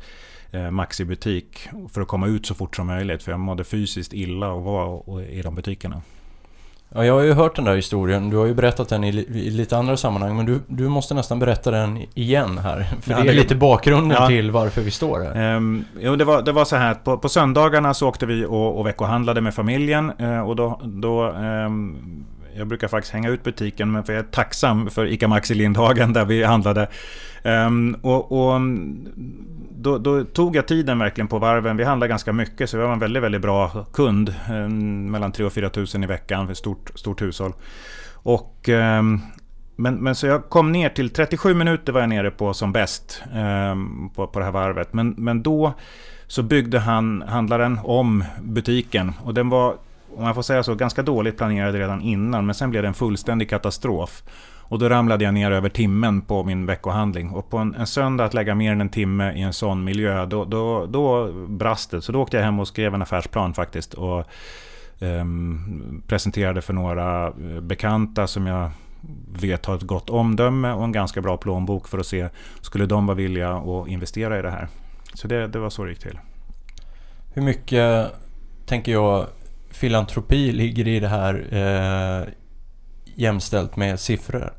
eh, 0.50 0.70
Maxi-butik 0.70 1.68
för 1.92 2.00
att 2.00 2.08
komma 2.08 2.26
ut 2.26 2.46
så 2.46 2.54
fort 2.54 2.76
som 2.76 2.86
möjligt. 2.86 3.22
För 3.22 3.32
jag 3.32 3.40
mådde 3.40 3.64
fysiskt 3.64 4.12
illa 4.12 4.56
att 4.56 4.62
vara 4.62 5.24
i 5.24 5.42
de 5.42 5.54
butikerna. 5.54 6.02
Ja, 6.94 7.04
jag 7.04 7.14
har 7.14 7.20
ju 7.20 7.32
hört 7.32 7.56
den 7.56 7.64
där 7.64 7.74
historien. 7.76 8.30
Du 8.30 8.36
har 8.36 8.46
ju 8.46 8.54
berättat 8.54 8.88
den 8.88 9.04
i, 9.04 9.08
i 9.08 9.50
lite 9.50 9.76
andra 9.76 9.96
sammanhang. 9.96 10.36
Men 10.36 10.46
du, 10.46 10.60
du 10.66 10.88
måste 10.88 11.14
nästan 11.14 11.38
berätta 11.38 11.70
den 11.70 11.98
igen 12.14 12.58
här. 12.58 12.82
För 13.02 13.10
Ja, 13.10 13.22
det 13.22 13.28
är 13.28 13.34
lite 13.34 13.54
bakgrunden 13.54 14.18
Ja. 14.20 14.26
till 14.28 14.50
varför 14.50 14.80
vi 14.82 14.90
står 14.90 15.20
här. 15.20 15.56
Um, 15.56 15.84
jo, 16.00 16.16
det, 16.16 16.24
var, 16.24 16.42
det 16.42 16.52
var 16.52 16.64
så 16.64 16.76
här 16.76 16.90
att 16.92 17.04
på, 17.04 17.18
på 17.18 17.28
söndagarna 17.28 17.94
så 17.94 18.08
åkte 18.08 18.26
vi 18.26 18.44
och, 18.44 18.78
och 18.78 18.86
veckohandlade 18.86 19.40
med 19.40 19.54
familjen. 19.54 20.12
eh, 20.18 20.40
och 20.48 20.56
då, 20.56 20.80
då 20.84 21.22
ehm, 21.22 22.24
jag 22.56 22.66
brukar 22.66 22.88
faktiskt 22.88 23.12
hänga 23.12 23.28
ut 23.28 23.42
butiken, 23.42 23.92
men 23.92 24.04
för 24.04 24.12
jag 24.12 24.20
är 24.20 24.30
tacksam 24.30 24.90
för 24.90 25.06
ICA 25.06 25.28
Maxi 25.28 25.54
Lindhagen 25.54 26.12
där 26.12 26.24
vi 26.24 26.44
handlade. 26.44 26.88
Um, 27.44 27.96
och 28.02 28.32
och 28.32 28.56
mm, 28.56 29.08
då, 29.70 29.98
då 29.98 30.24
tog 30.24 30.56
jag 30.56 30.68
tiden 30.68 30.98
verkligen 30.98 31.28
på 31.28 31.38
varven. 31.38 31.76
Vi 31.76 31.84
handlade 31.84 32.08
ganska 32.08 32.32
mycket, 32.32 32.70
så 32.70 32.76
vi 32.76 32.84
var 32.84 32.92
en 32.92 32.98
väldigt, 32.98 33.22
väldigt 33.22 33.42
bra 33.42 33.86
kund. 33.92 34.34
Um, 34.50 35.10
mellan 35.10 35.32
3 35.32 35.44
och 35.44 35.52
4 35.52 35.70
tusen 35.70 36.04
i 36.04 36.06
veckan 36.06 36.46
för 36.46 36.52
ett 36.52 36.58
stort, 36.58 36.90
stort 36.94 37.22
hushåll. 37.22 37.52
Och, 38.12 38.68
um, 38.68 39.20
men, 39.76 39.94
men 39.94 40.14
så 40.14 40.26
jag 40.26 40.48
kom 40.48 40.72
ner 40.72 40.88
till 40.88 41.10
37 41.10 41.54
minuter 41.54 41.92
var 41.92 42.00
jag 42.00 42.08
nere 42.08 42.30
på 42.30 42.54
som 42.54 42.72
bäst 42.72 43.22
på, 44.14 44.26
på 44.26 44.38
det 44.38 44.44
här 44.44 44.52
varvet. 44.52 44.92
Men, 44.92 45.14
men 45.18 45.42
då 45.42 45.72
så 46.26 46.42
byggde 46.42 46.78
han, 46.78 47.22
handlaren 47.22 47.78
om 47.84 48.24
butiken. 48.42 49.12
Och 49.24 49.34
den 49.34 49.48
var, 49.48 49.76
om 50.16 50.24
jag 50.24 50.34
får 50.34 50.42
säga 50.42 50.62
så, 50.62 50.74
ganska 50.74 51.02
dåligt 51.02 51.36
planerad 51.36 51.74
redan 51.74 52.00
innan. 52.00 52.46
Men 52.46 52.54
sen 52.54 52.70
blev 52.70 52.82
det 52.82 52.88
en 52.88 52.94
fullständig 52.94 53.50
katastrof. 53.50 54.22
Och 54.72 54.78
då 54.78 54.88
ramlade 54.88 55.24
jag 55.24 55.34
ner 55.34 55.50
över 55.50 55.68
timmen 55.68 56.20
på 56.20 56.44
min 56.44 56.66
veckohandling. 56.66 57.30
Och 57.30 57.50
på 57.50 57.58
en, 57.58 57.74
en 57.74 57.86
söndag 57.86 58.24
att 58.24 58.34
lägga 58.34 58.54
mer 58.54 58.72
än 58.72 58.80
en 58.80 58.88
timme 58.88 59.32
i 59.32 59.40
en 59.40 59.52
sån 59.52 59.84
miljö, 59.84 60.26
då, 60.26 60.44
då, 60.44 60.86
då 60.86 61.32
brast 61.32 61.90
det. 61.90 62.02
Så 62.02 62.12
då 62.12 62.20
åkte 62.20 62.36
jag 62.36 62.44
hem 62.44 62.60
och 62.60 62.68
skrev 62.68 62.94
en 62.94 63.02
affärsplan 63.02 63.54
faktiskt. 63.54 63.94
Och 63.94 64.24
um, 65.00 66.02
presenterade 66.06 66.62
för 66.62 66.72
några 66.72 67.26
eh, 67.26 67.60
bekanta 67.60 68.26
som 68.26 68.46
jag 68.46 68.70
vet 69.32 69.66
har 69.66 69.74
ett 69.74 69.82
gott 69.82 70.10
omdöme 70.10 70.72
och 70.72 70.84
en 70.84 70.92
ganska 70.92 71.20
bra 71.20 71.36
plånbok 71.36 71.88
för 71.88 71.98
att 71.98 72.06
se, 72.06 72.28
skulle 72.60 72.86
de 72.86 73.06
vara 73.06 73.16
villiga 73.16 73.52
att 73.52 73.88
investera 73.88 74.38
i 74.38 74.42
det 74.42 74.50
här? 74.50 74.68
Så 75.14 75.28
det, 75.28 75.46
det 75.46 75.58
var 75.58 75.70
så 75.70 75.84
det 75.84 75.90
gick 75.90 75.98
till. 75.98 76.18
Hur 77.34 77.42
mycket, 77.42 78.12
tänker 78.66 78.92
jag, 78.92 79.26
filantropi 79.72 80.52
ligger 80.52 80.88
i 80.88 81.00
det 81.00 81.08
här 81.08 81.46
eh, 81.50 82.28
jämställt 83.14 83.76
med 83.76 84.00
siffror? 84.00 84.52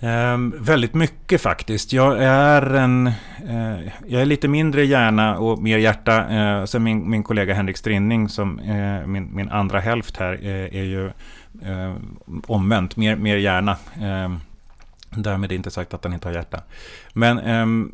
Ehm, 0.00 0.54
väldigt 0.58 0.94
mycket 0.94 1.40
faktiskt. 1.40 1.92
Jag 1.92 2.22
är 2.22 2.74
en... 2.74 3.06
Eh, 3.48 3.80
jag 4.06 4.22
är 4.22 4.24
lite 4.24 4.48
mindre 4.48 4.84
hjärna 4.84 5.38
och 5.38 5.62
mer 5.62 5.78
hjärta. 5.78 6.28
Eh, 6.28 6.64
sen 6.64 6.82
min, 6.82 7.10
min 7.10 7.22
kollega 7.22 7.54
Henrik 7.54 7.76
Strinning, 7.76 8.28
som 8.28 8.58
eh, 8.58 9.06
min, 9.06 9.34
min 9.36 9.48
andra 9.48 9.80
hälft 9.80 10.16
här, 10.16 10.38
eh, 10.42 10.80
är 10.80 10.84
ju 10.84 11.06
eh, 11.62 11.94
omvänt, 12.46 12.96
mer, 12.96 13.16
mer 13.16 13.36
hjärna. 13.36 13.76
Eh, 14.02 14.36
därmed 15.10 15.52
inte 15.52 15.70
sagt 15.70 15.94
att 15.94 16.04
han 16.04 16.12
inte 16.12 16.28
har 16.28 16.34
hjärta. 16.34 16.60
Men 17.12 17.38
ehm, 17.38 17.92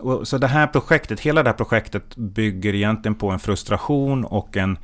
och, 0.00 0.28
så 0.28 0.38
det 0.38 0.46
här 0.46 0.66
projektet, 0.66 1.20
hela 1.20 1.42
det 1.42 1.48
här 1.50 1.56
projektet 1.56 2.16
bygger 2.16 2.74
egentligen 2.74 3.14
på 3.14 3.30
en 3.30 3.38
frustration 3.38 4.24
och 4.24 4.56
en 4.56 4.78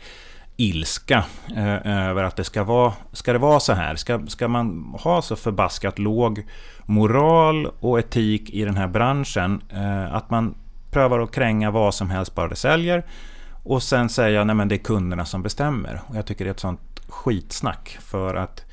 ilska 0.60 1.24
eh, 1.56 2.08
över 2.08 2.22
att 2.22 2.36
det 2.36 2.44
ska 2.44 2.64
vara, 2.64 2.92
ska 3.12 3.32
det 3.32 3.38
vara 3.38 3.60
så 3.60 3.72
här? 3.72 3.96
Ska, 3.96 4.26
ska 4.26 4.48
man 4.48 4.94
ha 4.98 5.22
så 5.22 5.36
förbaskat 5.36 5.98
låg 5.98 6.46
moral 6.86 7.66
och 7.80 7.98
etik 7.98 8.50
i 8.50 8.64
den 8.64 8.76
här 8.76 8.88
branschen 8.88 9.62
eh, 9.72 10.14
att 10.14 10.30
man 10.30 10.54
prövar 10.90 11.20
att 11.20 11.32
kränga 11.32 11.70
vad 11.70 11.94
som 11.94 12.10
helst 12.10 12.34
bara 12.34 12.48
det 12.48 12.56
säljer 12.56 13.04
och 13.62 13.82
sen 13.82 14.08
säga 14.08 14.44
nej 14.44 14.54
men 14.54 14.68
det 14.68 14.74
är 14.74 14.84
kunderna 14.84 15.24
som 15.24 15.42
bestämmer. 15.42 16.00
Och 16.06 16.16
jag 16.16 16.26
tycker 16.26 16.44
det 16.44 16.48
är 16.48 16.54
ett 16.54 16.60
sånt 16.60 17.00
skitsnack 17.08 17.98
för 18.00 18.34
att 18.34 18.64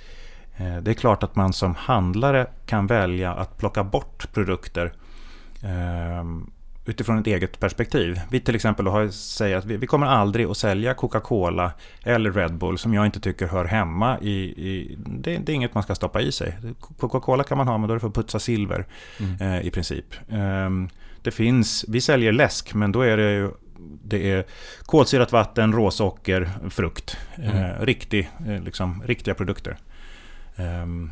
eh, 0.58 0.78
det 0.78 0.92
är 0.92 0.96
klart 0.96 1.24
att 1.24 1.36
man 1.36 1.54
som 1.54 1.76
handlare 1.76 2.48
kan 2.66 2.88
välja 2.88 3.34
att 3.34 3.58
plocka 3.58 3.84
bort 3.84 4.34
produkter 4.34 4.94
eh, 5.64 6.24
utifrån 6.86 7.18
ett 7.18 7.28
eget 7.28 7.60
perspektiv. 7.60 8.22
Vi 8.32 8.40
till 8.40 8.56
exempel 8.56 8.88
har 8.88 9.08
säger 9.10 9.58
att 9.58 9.66
vi, 9.66 9.78
vi 9.78 9.88
kommer 9.88 10.08
aldrig 10.08 10.46
att 10.46 10.58
sälja 10.58 10.94
Coca-Cola 10.94 11.72
eller 12.04 12.32
Red 12.32 12.54
Bull 12.58 12.78
som 12.78 12.94
jag 12.94 13.06
inte 13.06 13.20
tycker 13.20 13.48
hör 13.48 13.66
hemma 13.66 14.20
i... 14.20 14.32
i 14.70 14.98
det, 15.06 15.38
det 15.38 15.52
är 15.52 15.56
inget 15.56 15.74
man 15.74 15.84
ska 15.84 15.96
stoppa 15.96 16.22
i 16.22 16.32
sig. 16.32 16.58
Coca-Cola 17.00 17.44
kan 17.44 17.58
man 17.58 17.68
ha 17.68 17.78
men 17.78 17.88
då 17.88 17.94
är 17.94 17.96
det 17.96 18.00
för 18.00 18.08
att 18.08 18.14
putsa 18.14 18.40
silver 18.40 18.86
Mm. 19.20 19.42
eh, 19.42 19.68
i 19.68 19.72
princip. 19.72 20.06
Ehm, 20.30 20.90
det 21.22 21.32
finns, 21.32 21.86
vi 21.88 22.02
säljer 22.02 22.32
läsk 22.32 22.74
men 22.74 22.92
då 22.92 23.02
är 23.02 23.18
det 23.18 23.34
ju 23.34 23.52
det 24.04 24.32
är 24.32 24.46
kolsyrat 24.86 25.32
vatten, 25.32 25.74
råsocker, 25.74 26.50
frukt. 26.70 27.18
Mm. 27.36 27.58
Eh, 27.58 27.82
riktig, 27.82 28.30
eh, 28.48 28.64
liksom, 28.64 29.04
riktiga 29.06 29.34
produkter. 29.34 29.78
Ehm, 30.56 31.12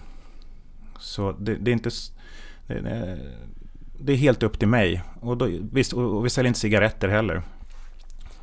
så 1.00 1.32
det, 1.32 1.56
det 1.56 1.72
är 1.72 1.74
inte... 1.74 1.90
Det, 2.68 3.20
det, 4.04 4.14
är 4.14 4.18
helt 4.18 4.44
upp 4.44 4.60
till 4.60 4.68
mig. 4.68 5.02
Och, 5.22 5.38
då, 5.38 5.50
visst, 5.72 5.94
och, 5.94 6.26
vi 6.26 6.30
säljer 6.30 6.48
inte 6.48 6.60
cigaretter 6.60 7.08
heller. 7.08 7.42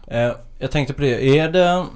Eh, 0.06 0.32
jag 0.58 0.70
tänkte 0.70 0.94
på 0.94 1.02
det, 1.02 1.38
är 1.38 1.48
det... 1.48 1.86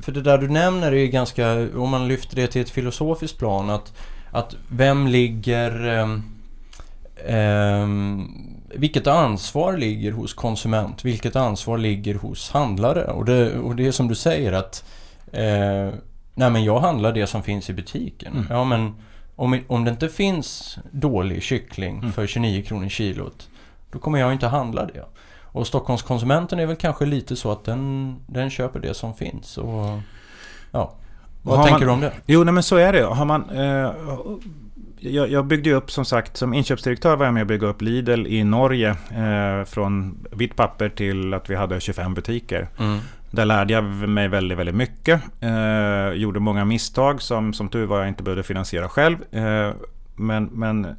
För 0.00 0.12
det 0.12 0.20
där 0.20 0.38
du 0.38 0.48
nämner 0.48 0.92
är 0.92 0.96
ju 0.96 1.06
ganska, 1.06 1.68
om 1.76 1.90
man 1.90 2.08
lyfter 2.08 2.36
det 2.36 2.46
till 2.46 2.62
ett 2.62 2.70
filosofiskt 2.70 3.38
plan, 3.38 3.70
att, 3.70 3.92
att 4.30 4.56
vem 4.68 5.06
ligger... 5.06 5.86
ehm, 5.86 6.22
ehm, 7.26 8.28
vilket 8.74 9.06
ansvar 9.06 9.76
ligger 9.76 10.12
hos 10.12 10.34
konsument? 10.34 11.04
Vilket 11.04 11.36
ansvar 11.36 11.78
ligger 11.78 12.14
hos 12.14 12.50
handlare? 12.50 13.04
Och 13.04 13.24
det, 13.24 13.58
och 13.58 13.76
det 13.76 13.86
är 13.86 13.92
som 13.92 14.08
du 14.08 14.14
säger 14.14 14.52
att... 14.52 14.84
Eh, 15.32 15.94
nej 16.34 16.50
men 16.50 16.64
jag 16.64 16.80
handlar 16.80 17.12
det 17.12 17.26
som 17.26 17.42
finns 17.42 17.70
i 17.70 17.72
butiken. 17.72 18.32
Mm. 18.32 18.46
Ja 18.50 18.64
men 18.64 18.94
om, 19.36 19.60
om 19.66 19.84
det 19.84 19.90
inte 19.90 20.08
finns 20.08 20.78
dålig 20.90 21.42
kyckling 21.42 21.98
Mm. 21.98 22.12
för 22.12 22.26
29 22.26 22.62
kronor 22.62 22.88
kilot, 22.88 23.48
då 23.92 23.98
kommer 23.98 24.18
jag 24.18 24.32
inte 24.32 24.46
handla 24.46 24.86
det. 24.86 25.04
Och 25.42 25.66
Stockholmskonsumenten 25.66 26.58
är 26.58 26.66
väl 26.66 26.76
kanske 26.76 27.06
lite 27.06 27.36
så 27.36 27.52
att 27.52 27.64
den, 27.64 28.16
den 28.26 28.50
köper 28.50 28.80
det 28.80 28.94
som 28.94 29.14
finns. 29.14 29.58
Och, 29.58 29.98
ja. 30.70 30.94
Vad 31.42 31.56
tänker 31.66 31.72
man- 31.72 31.80
du 31.80 31.88
om 31.90 32.00
det? 32.00 32.12
Jo, 32.26 32.44
nej, 32.44 32.54
men 32.54 32.62
så 32.62 32.76
är 32.76 32.92
det. 32.92 33.04
Har 33.04 33.24
man, 33.24 33.50
eh, 33.50 33.92
jag, 35.00 35.30
jag 35.30 35.44
byggde 35.46 35.72
upp, 35.72 35.90
som 35.90 36.04
sagt, 36.04 36.36
som 36.36 36.54
inköpsdirektör 36.54 37.16
var 37.16 37.24
jag 37.24 37.34
med 37.34 37.40
att 37.42 37.48
bygga 37.48 37.66
upp 37.66 37.82
Lidl 37.82 38.26
i 38.26 38.44
Norge. 38.44 38.90
Eh, 38.90 39.64
från 39.64 40.18
vitt 40.32 40.56
papper 40.56 40.88
till 40.88 41.34
att 41.34 41.50
vi 41.50 41.54
hade 41.54 41.80
25 41.80 42.14
butiker. 42.14 42.68
Mm. 42.78 42.98
Där 43.34 43.44
lärde 43.44 43.72
jag 43.72 43.84
mig 43.84 44.28
väldigt, 44.28 44.58
väldigt 44.58 44.74
mycket. 44.74 45.22
Eh, 45.40 46.12
gjorde 46.12 46.40
många 46.40 46.64
misstag 46.64 47.22
som, 47.22 47.52
som 47.52 47.68
tur 47.68 47.86
var 47.86 47.98
jag 47.98 48.08
inte 48.08 48.22
behövde 48.22 48.42
finansiera 48.42 48.88
själv. 48.88 49.34
Eh, 49.34 49.74
men, 50.16 50.44
men 50.44 50.96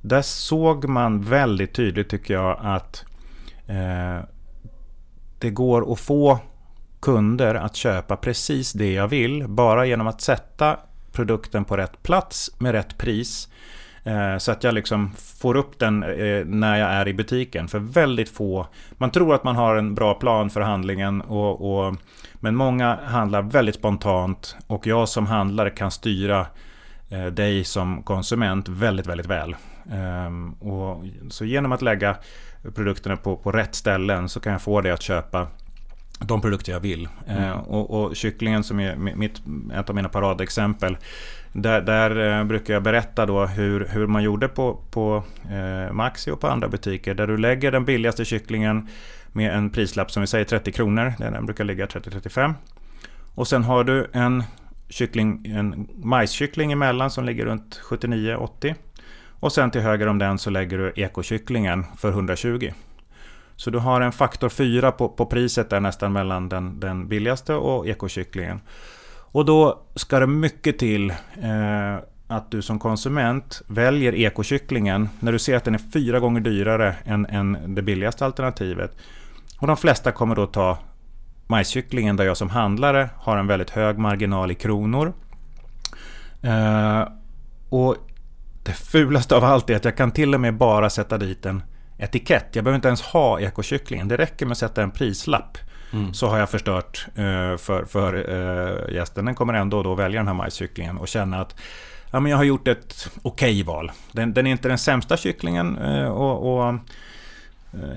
där 0.00 0.22
såg 0.22 0.84
man 0.84 1.22
väldigt 1.22 1.74
tydligt 1.74 2.08
tycker 2.08 2.34
jag 2.34 2.58
att 2.62 3.04
eh, 3.66 4.24
det 5.38 5.50
går 5.50 5.92
att 5.92 6.00
få 6.00 6.38
kunder 7.00 7.54
att 7.54 7.76
köpa 7.76 8.16
precis 8.16 8.72
det 8.72 8.92
jag 8.92 9.08
vill 9.08 9.48
bara 9.48 9.86
genom 9.86 10.06
att 10.06 10.20
sätta 10.20 10.78
produkten 11.12 11.64
på 11.64 11.76
rätt 11.76 12.02
plats 12.02 12.50
med 12.58 12.72
rätt 12.72 12.98
pris. 12.98 13.48
Eh, 14.04 14.38
Så 14.38 14.52
att 14.52 14.64
jag 14.64 14.74
liksom 14.74 15.12
får 15.40 15.56
upp 15.56 15.78
den 15.78 16.02
eh, 16.02 16.44
när 16.44 16.76
jag 16.78 16.90
är 16.90 17.08
i 17.08 17.14
butiken. 17.14 17.68
För 17.68 17.78
väldigt 17.78 18.28
få, 18.28 18.66
man 18.92 19.10
tror 19.10 19.34
att 19.34 19.44
man 19.44 19.56
har 19.56 19.76
en 19.76 19.94
bra 19.94 20.14
plan 20.14 20.50
för 20.50 20.60
handlingen. 20.60 21.20
Och, 21.20 21.86
och, 21.86 21.96
men 22.34 22.56
många 22.56 22.98
handlar 23.04 23.42
väldigt 23.42 23.74
spontant. 23.74 24.56
Och 24.66 24.86
jag 24.86 25.08
som 25.08 25.26
handlare 25.26 25.70
kan 25.70 25.90
styra 25.90 26.46
eh, 27.10 27.26
dig 27.26 27.64
som 27.64 28.02
konsument 28.02 28.68
väldigt, 28.68 29.06
väldigt 29.06 29.26
väl. 29.26 29.56
Ehm, 29.92 30.52
Och, 30.52 31.04
så 31.28 31.44
genom 31.44 31.72
att 31.72 31.82
lägga 31.82 32.16
produkterna 32.74 33.16
på, 33.16 33.36
på 33.36 33.52
rätt 33.52 33.74
ställen 33.74 34.28
så 34.28 34.40
kan 34.40 34.52
jag 34.52 34.62
få 34.62 34.80
dig 34.80 34.92
att 34.92 35.02
köpa 35.02 35.46
de 36.20 36.40
produkter 36.40 36.72
jag 36.72 36.80
vill. 36.80 37.08
Eh, 37.26 37.52
och, 37.52 37.90
och 38.04 38.16
kycklingen 38.16 38.64
som 38.64 38.80
är 38.80 38.96
mitt, 38.96 39.42
ett 39.74 39.88
av 39.88 39.94
mina 39.96 40.08
paradexempel. 40.08 40.96
Där, 41.56 41.80
där 41.80 42.38
eh, 42.38 42.44
brukar 42.44 42.74
jag 42.74 42.82
berätta 42.82 43.26
då 43.26 43.46
hur, 43.46 43.86
hur 43.90 44.06
man 44.06 44.22
gjorde 44.22 44.48
på, 44.48 44.80
på 44.90 45.24
eh, 45.50 45.92
Maxi 45.92 46.30
och 46.30 46.40
på 46.40 46.48
andra 46.48 46.68
butiker. 46.68 47.14
Där 47.14 47.26
du 47.26 47.36
lägger 47.36 47.72
den 47.72 47.84
billigaste 47.84 48.24
kycklingen 48.24 48.88
med 49.32 49.54
en 49.54 49.70
prislapp 49.70 50.10
som 50.10 50.20
vi 50.20 50.26
säger 50.26 50.44
30 50.44 50.72
kronor. 50.72 51.12
Den 51.18 51.46
brukar 51.46 51.64
ligga 51.64 51.86
30-35. 51.86 52.54
Och 53.34 53.48
sen 53.48 53.64
har 53.64 53.84
du 53.84 54.10
en, 54.12 54.42
kyckling, 54.88 55.46
en 55.46 55.88
majskyckling 55.96 56.72
emellan 56.72 57.10
som 57.10 57.24
ligger 57.24 57.44
runt 57.44 57.80
79-80. 57.84 58.74
Och 59.40 59.52
sen 59.52 59.70
till 59.70 59.80
höger 59.80 60.06
om 60.06 60.18
den 60.18 60.38
så 60.38 60.50
lägger 60.50 60.78
du 60.78 60.92
ekokycklingen 60.96 61.84
för 61.96 62.08
120. 62.08 62.72
Så 63.56 63.70
du 63.70 63.78
har 63.78 64.00
en 64.00 64.12
faktor 64.12 64.48
4 64.48 64.92
på, 64.92 65.08
på 65.08 65.26
priset 65.26 65.70
där 65.70 65.80
nästan 65.80 66.12
mellan 66.12 66.48
den, 66.48 66.80
den 66.80 67.08
billigaste 67.08 67.54
och 67.54 67.88
ekokycklingen. 67.88 68.60
Och 69.34 69.44
då 69.44 69.82
ska 69.94 70.20
det 70.20 70.26
mycket 70.26 70.78
till 70.78 71.10
eh, 71.10 71.96
att 72.26 72.50
du 72.50 72.62
som 72.62 72.78
konsument 72.78 73.62
väljer 73.66 74.14
ekokycklingen 74.14 75.08
när 75.20 75.32
du 75.32 75.38
ser 75.38 75.56
att 75.56 75.64
den 75.64 75.74
är 75.74 75.80
fyra 75.92 76.20
gånger 76.20 76.40
dyrare 76.40 76.96
än, 77.04 77.26
än 77.26 77.74
det 77.74 77.82
billigaste 77.82 78.24
alternativet. 78.24 78.96
Och 79.60 79.66
de 79.66 79.76
flesta 79.76 80.12
kommer 80.12 80.36
då 80.36 80.46
ta 80.46 80.78
majskycklingen 81.46 82.16
där 82.16 82.24
jag 82.24 82.36
som 82.36 82.50
handlare 82.50 83.10
har 83.16 83.36
en 83.36 83.46
väldigt 83.46 83.70
hög 83.70 83.98
marginal 83.98 84.50
i 84.50 84.54
kronor. 84.54 85.12
Eh, 86.42 87.08
och 87.68 87.96
det 88.62 88.72
fulaste 88.72 89.36
av 89.36 89.44
allt 89.44 89.70
är 89.70 89.76
att 89.76 89.84
jag 89.84 89.96
kan 89.96 90.10
till 90.10 90.34
och 90.34 90.40
med 90.40 90.56
bara 90.56 90.90
sätta 90.90 91.18
dit 91.18 91.46
en 91.46 91.62
etikett. 91.98 92.46
Jag 92.52 92.64
behöver 92.64 92.76
inte 92.76 92.88
ens 92.88 93.02
ha 93.02 93.40
ekokycklingen. 93.40 94.08
Det 94.08 94.16
räcker 94.16 94.46
med 94.46 94.52
att 94.52 94.58
sätta 94.58 94.82
en 94.82 94.90
prislapp. 94.90 95.58
Mm. 95.92 96.14
Så 96.14 96.26
har 96.26 96.38
jag 96.38 96.50
förstört 96.50 97.06
eh, 97.14 97.56
för, 97.56 97.84
för 97.84 98.14
eh, 98.14 98.94
gästen. 98.94 99.24
Den 99.24 99.34
kommer 99.34 99.54
ändå 99.54 99.82
då 99.82 99.94
välja 99.94 100.20
den 100.20 100.26
här 100.26 100.34
majskycklingen 100.34 100.98
och 100.98 101.08
känna 101.08 101.40
att 101.40 101.56
ja, 102.10 102.20
men 102.20 102.30
jag 102.30 102.36
har 102.36 102.44
gjort 102.44 102.68
ett 102.68 103.08
okej 103.22 103.62
val. 103.62 103.92
Den, 104.12 104.34
den, 104.34 104.46
är 104.46 104.50
inte 104.50 104.68
den 104.68 104.78
sämsta 104.78 105.16
kycklingen. 105.16 105.78
Eh, 105.78 106.08
och, 106.08 106.66
och 106.66 106.74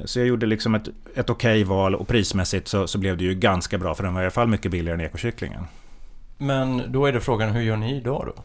så 0.05 0.19
jag 0.19 0.27
gjorde 0.27 0.45
liksom 0.45 0.75
ett, 0.75 0.87
ett 1.15 1.29
okej 1.29 1.63
val 1.63 1.95
och 1.95 2.07
prismässigt 2.07 2.67
så, 2.67 2.87
så 2.87 2.97
blev 2.97 3.17
det 3.17 3.23
ju 3.23 3.35
ganska 3.35 3.77
bra 3.77 3.95
för 3.95 4.03
den 4.03 4.13
var 4.13 4.21
i 4.21 4.25
alla 4.25 4.31
fall 4.31 4.47
mycket 4.47 4.71
billigare 4.71 4.99
än 5.01 5.05
ekokycklingen. 5.05 5.63
Men 6.37 6.91
då 6.91 7.05
är 7.05 7.13
det 7.13 7.21
frågan, 7.21 7.51
hur 7.51 7.61
gör 7.61 7.77
ni 7.77 7.97
idag 7.97 8.31
då? 8.35 8.43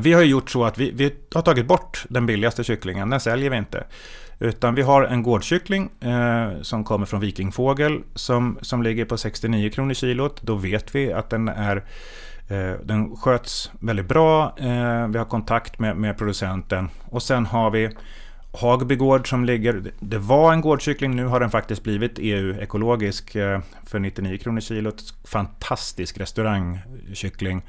Vi 0.00 0.12
har 0.12 0.22
gjort 0.22 0.50
så 0.50 0.64
att 0.64 0.78
vi, 0.78 0.90
vi 0.90 1.14
har 1.34 1.42
tagit 1.42 1.66
bort 1.66 2.04
den 2.08 2.26
billigaste 2.26 2.64
kycklingen, 2.64 3.10
den 3.10 3.20
säljer 3.20 3.50
vi 3.50 3.56
inte. 3.56 3.84
Utan 4.38 4.74
vi 4.74 4.82
har 4.82 5.02
en 5.02 5.22
gårdkyckling 5.22 5.90
eh, 6.00 6.62
som 6.62 6.84
kommer 6.84 7.06
från 7.06 7.20
Vikingfågel 7.20 8.02
som, 8.14 8.58
som 8.62 8.82
ligger 8.82 9.04
på 9.04 9.16
69 9.16 9.70
kronor 9.70 9.94
kilot. 9.94 10.42
Då 10.42 10.54
vet 10.54 10.94
vi 10.94 11.12
att 11.12 11.30
den 11.30 11.48
är 11.48 11.76
eh, 12.48 12.72
den 12.84 13.16
sköts 13.16 13.70
väldigt 13.80 14.08
bra. 14.08 14.54
Eh, 14.58 15.08
vi 15.08 15.18
har 15.18 15.24
kontakt 15.24 15.78
med, 15.78 15.96
med 15.96 16.18
producenten. 16.18 16.88
Och 17.10 17.22
sen 17.22 17.46
har 17.46 17.70
vi 17.70 17.90
Hagby 18.52 18.96
gård 18.96 19.28
som 19.28 19.44
ligger, 19.44 19.82
det 20.00 20.18
var 20.18 20.52
en 20.52 20.60
gårdkyckling, 20.60 21.16
nu 21.16 21.26
har 21.26 21.40
den 21.40 21.50
faktiskt 21.50 21.82
blivit 21.82 22.18
EU-ekologisk 22.18 23.34
eh, 23.34 23.60
för 23.86 23.98
99 23.98 24.38
kronor 24.38 24.60
kilot. 24.60 25.14
Fantastisk 25.24 26.18
restaurangkyckling. 26.18 27.62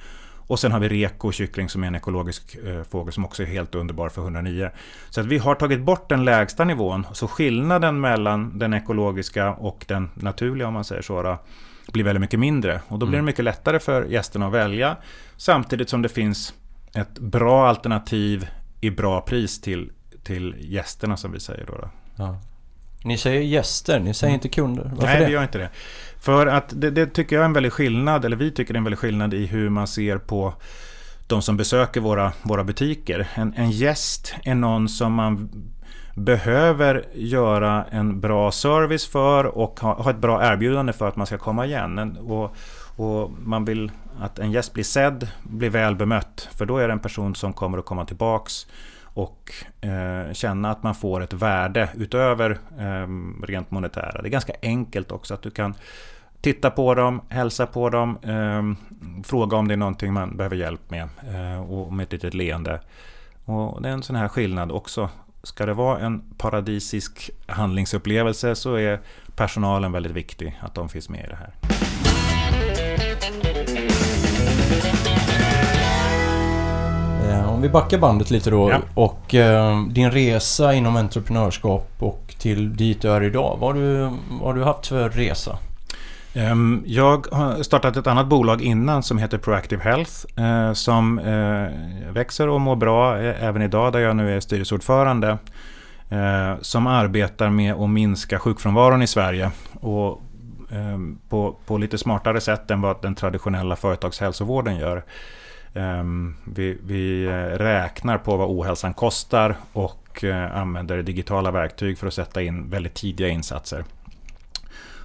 Och 0.48 0.60
sen 0.60 0.72
har 0.72 0.80
vi 0.80 0.89
Reko 0.89 1.32
kyckling 1.32 1.70
som 1.70 1.84
är 1.84 1.88
en 1.88 1.96
ekologisk 1.96 2.56
eh, 2.56 2.84
fågel 2.84 3.13
som 3.13 3.25
också 3.25 3.44
är 3.44 3.48
helt 3.48 3.75
underbar 3.75 4.10
för 4.10 4.22
109. 4.22 4.70
Så 5.10 5.22
att 5.22 5.25
vi 5.25 5.38
har 5.38 5.56
tagit 5.56 5.82
bort 5.82 6.10
den 6.10 6.25
lägsta 6.25 6.63
nivån. 6.63 7.08
Så 7.13 7.27
skillnaden 7.27 8.00
mellan 8.00 8.60
den 8.60 8.74
ekologiska 8.74 9.54
och 9.54 9.86
den 9.88 10.10
naturliga 10.13 10.68
om 10.68 10.74
man 10.74 10.84
säger 10.84 11.01
så 11.01 11.22
då, 11.22 11.38
blir 11.92 12.04
väldigt 12.04 12.22
mycket 12.22 12.39
mindre. 12.39 12.82
Och 12.88 13.00
då 13.00 13.06
blir 13.06 13.18
det 13.18 13.20
mm. 13.20 13.25
mycket 13.25 13.46
lättare 13.46 13.80
för 13.80 14.04
gästerna 14.04 14.48
att 14.48 14.54
välja. 14.54 14.98
Samtidigt 15.38 15.89
som 15.89 16.01
det 16.01 16.10
finns 16.10 16.54
ett 16.94 17.20
bra 17.20 17.68
alternativ 17.68 18.48
i 18.82 18.89
bra 18.89 19.22
pris 19.22 19.62
till 19.62 19.92
till 20.27 20.56
gästerna 20.60 21.18
som 21.18 21.32
vi 21.32 21.39
säger 21.39 21.66
då. 21.66 21.74
då. 21.74 21.89
Ja. 22.16 22.39
Ni 23.04 23.18
säger 23.18 23.42
gäster, 23.42 24.00
ni 24.00 24.13
säger 24.13 24.32
mm. 24.32 24.36
inte 24.36 24.50
kunder. 24.50 24.92
Varför 24.96 25.08
Nej, 25.08 25.20
det? 25.20 25.25
vi 25.25 25.32
gör 25.32 25.44
inte 25.44 25.58
det. 25.58 25.70
För 26.20 26.48
att 26.48 26.82
det, 26.82 26.92
det, 26.92 27.06
tycker 27.06 27.36
jag 27.36 27.42
är 27.42 27.46
en 27.46 27.54
väldig 27.54 27.74
skillnad, 27.74 28.25
eller 28.25 28.36
vi 28.36 28.51
tycker 28.51 28.74
det 28.74 28.77
är 28.77 28.80
en 28.80 28.84
väldig 28.84 29.00
skillnad 29.00 29.34
i 29.34 29.46
hur 29.46 29.70
man 29.70 29.88
ser 29.88 30.18
på 30.18 30.54
de 31.27 31.42
som 31.42 31.58
besöker 31.58 32.01
våra, 32.01 32.32
våra 32.44 32.63
butiker. 32.63 33.27
En, 33.36 33.54
en 33.58 33.72
gäst 33.72 34.36
är 34.44 34.56
någon 34.56 34.89
som 34.89 35.13
man 35.13 35.50
behöver 36.16 37.06
göra 37.13 37.86
en 37.92 38.20
bra 38.20 38.51
service 38.51 39.08
för 39.08 39.44
och 39.46 39.80
ha, 39.80 39.94
ha 39.94 40.12
ett 40.12 40.18
bra 40.18 40.54
erbjudande 40.54 40.94
för 40.94 41.08
att 41.08 41.16
man 41.16 41.27
ska 41.27 41.38
komma 41.38 41.66
igen. 41.66 42.18
Och, 42.18 42.56
och 42.96 43.32
man 43.39 43.66
vill 43.66 43.92
att 44.20 44.39
en 44.39 44.51
gäst 44.51 44.74
blir 44.74 44.84
sedd, 44.84 45.27
blir 45.44 45.70
väl 45.70 45.96
bemött. 45.96 46.50
För 46.56 46.66
då 46.66 46.77
är 46.77 46.88
det 46.88 46.94
en 46.94 47.00
person 47.00 47.36
som 47.36 47.54
kommer 47.54 47.77
att 47.77 47.86
komma 47.86 48.06
tillbaks 48.06 48.68
och 49.17 49.53
eh, 49.81 50.33
känna 50.33 50.71
att 50.71 50.83
man 50.83 50.95
får 50.95 51.21
ett 51.21 51.33
värde 51.33 51.89
utöver 51.95 52.51
eh, 52.79 53.07
rent 53.45 53.71
monetära. 53.71 54.21
Det 54.21 54.27
är 54.27 54.31
ganska 54.31 54.53
enkelt 54.62 55.12
också 55.12 55.33
att 55.33 55.41
du 55.41 55.51
kan 55.51 55.75
titta 56.41 56.69
på 56.69 56.93
dem, 56.95 57.21
hälsa 57.29 57.65
på 57.65 57.89
dem, 57.89 58.17
eh, 58.24 58.63
fråga 59.24 59.57
om 59.57 59.67
det 59.67 59.74
är 59.74 59.77
någonting 59.77 60.13
man 60.13 60.38
behöver 60.38 60.55
hjälp 60.55 60.89
med 60.89 61.09
eh, 61.33 61.71
och 61.71 61.94
med 61.94 62.03
ett 62.03 62.11
litet 62.11 62.33
leende. 62.33 62.81
Och 63.46 63.81
det 63.81 63.89
är 63.89 63.94
en 63.94 64.03
sån 64.03 64.15
här 64.15 64.27
skillnad 64.27 64.72
också. 64.72 65.09
Ska 65.44 65.65
det 65.65 65.74
vara 65.74 66.00
en 66.00 66.24
paradisisk 66.37 67.29
handlingsupplevelse 67.46 68.55
så 68.55 68.75
är 68.75 69.00
personalen 69.35 69.92
väldigt 69.92 70.11
viktig, 70.11 70.59
att 70.61 70.75
de 70.75 70.89
finns 70.89 71.09
med 71.09 71.25
i 71.25 71.27
det 71.27 71.35
här. 71.35 71.53
Eh, 77.27 77.53
om 77.53 77.61
vi 77.61 77.70
backar 77.70 77.98
bandet 77.98 78.31
lite 78.31 78.50
då 78.50 78.72
ja. 78.72 78.81
och 78.94 79.35
eh, 79.35 79.83
din 79.87 80.11
resa 80.11 80.74
inom 80.74 80.96
entreprenörskap 80.96 81.90
och 82.00 82.35
till 82.40 82.77
dit 82.77 83.01
du 83.01 83.11
är 83.11 83.24
idag. 83.24 83.57
Vad 83.59 83.75
har 83.75 83.81
du, 83.81 83.98
vad 84.29 84.42
har 84.42 84.53
du 84.53 84.63
haft 84.63 84.87
för 84.87 85.09
resa? 85.09 85.57
Ehm, 86.33 86.83
jag 86.85 87.27
har 87.31 87.63
startat 87.63 87.98
ett 87.98 88.07
annat 88.07 88.27
bolag 88.27 88.61
innan 88.61 89.03
som 89.03 89.18
heter 89.18 89.37
Proactive 89.37 89.83
Health 89.83 90.11
eh, 90.35 90.74
som 90.74 91.22
växer 92.11 92.48
och 92.48 92.61
mår 92.61 92.75
bra 92.75 93.18
även 93.18 93.61
idag 93.61 93.94
där 93.94 94.00
jag 94.00 94.16
nu 94.16 94.35
är 94.35 94.40
styrelseordförande. 94.40 95.37
Som 96.61 96.87
arbetar 96.87 97.50
med 97.50 97.74
att 97.74 97.90
minska 97.90 98.40
sjukfrånvaron 98.40 99.01
i 99.01 99.07
Sverige 99.07 99.51
och 99.79 100.22
ehm, 100.72 101.20
på, 101.29 101.55
på 101.66 101.77
lite 101.77 101.98
smartare 101.98 102.42
sätt 102.42 102.72
än 102.72 102.81
vad 102.81 103.01
den 103.01 103.16
traditionella 103.16 103.75
företagshälsovården 103.75 104.77
gör. 104.77 105.03
Ehm, 105.77 106.35
vi, 106.44 106.77
vi, 106.85 107.25
eh, 107.25 107.57
räknar 107.57 108.18
på 108.18 108.37
vad 108.37 108.50
ohälsan 108.50 108.94
kostar 108.94 109.55
och 109.74 110.24
eh, 110.24 110.57
använder 110.57 111.03
digitala 111.03 111.51
verktyg 111.51 111.98
för 111.98 112.07
att 112.07 112.13
sätta 112.13 112.42
in 112.42 112.70
väldigt 112.70 112.94
tidiga 112.94 113.27
insatser. 113.27 113.83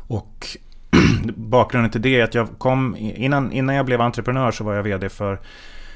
Och 0.09 0.47
bakgrunden 1.37 1.91
till 1.91 2.03
det 2.03 2.21
är 2.21 2.25
att 2.25 2.35
jag 2.35 2.49
kom, 2.59 2.97
innan, 2.97 3.53
innan 3.53 3.75
jag 3.75 3.87
blev 3.87 4.01
entreprenör 4.01 4.51
så 4.51 4.65
var 4.65 4.75
jag 4.75 4.83
VD 4.83 5.09
för 5.09 5.41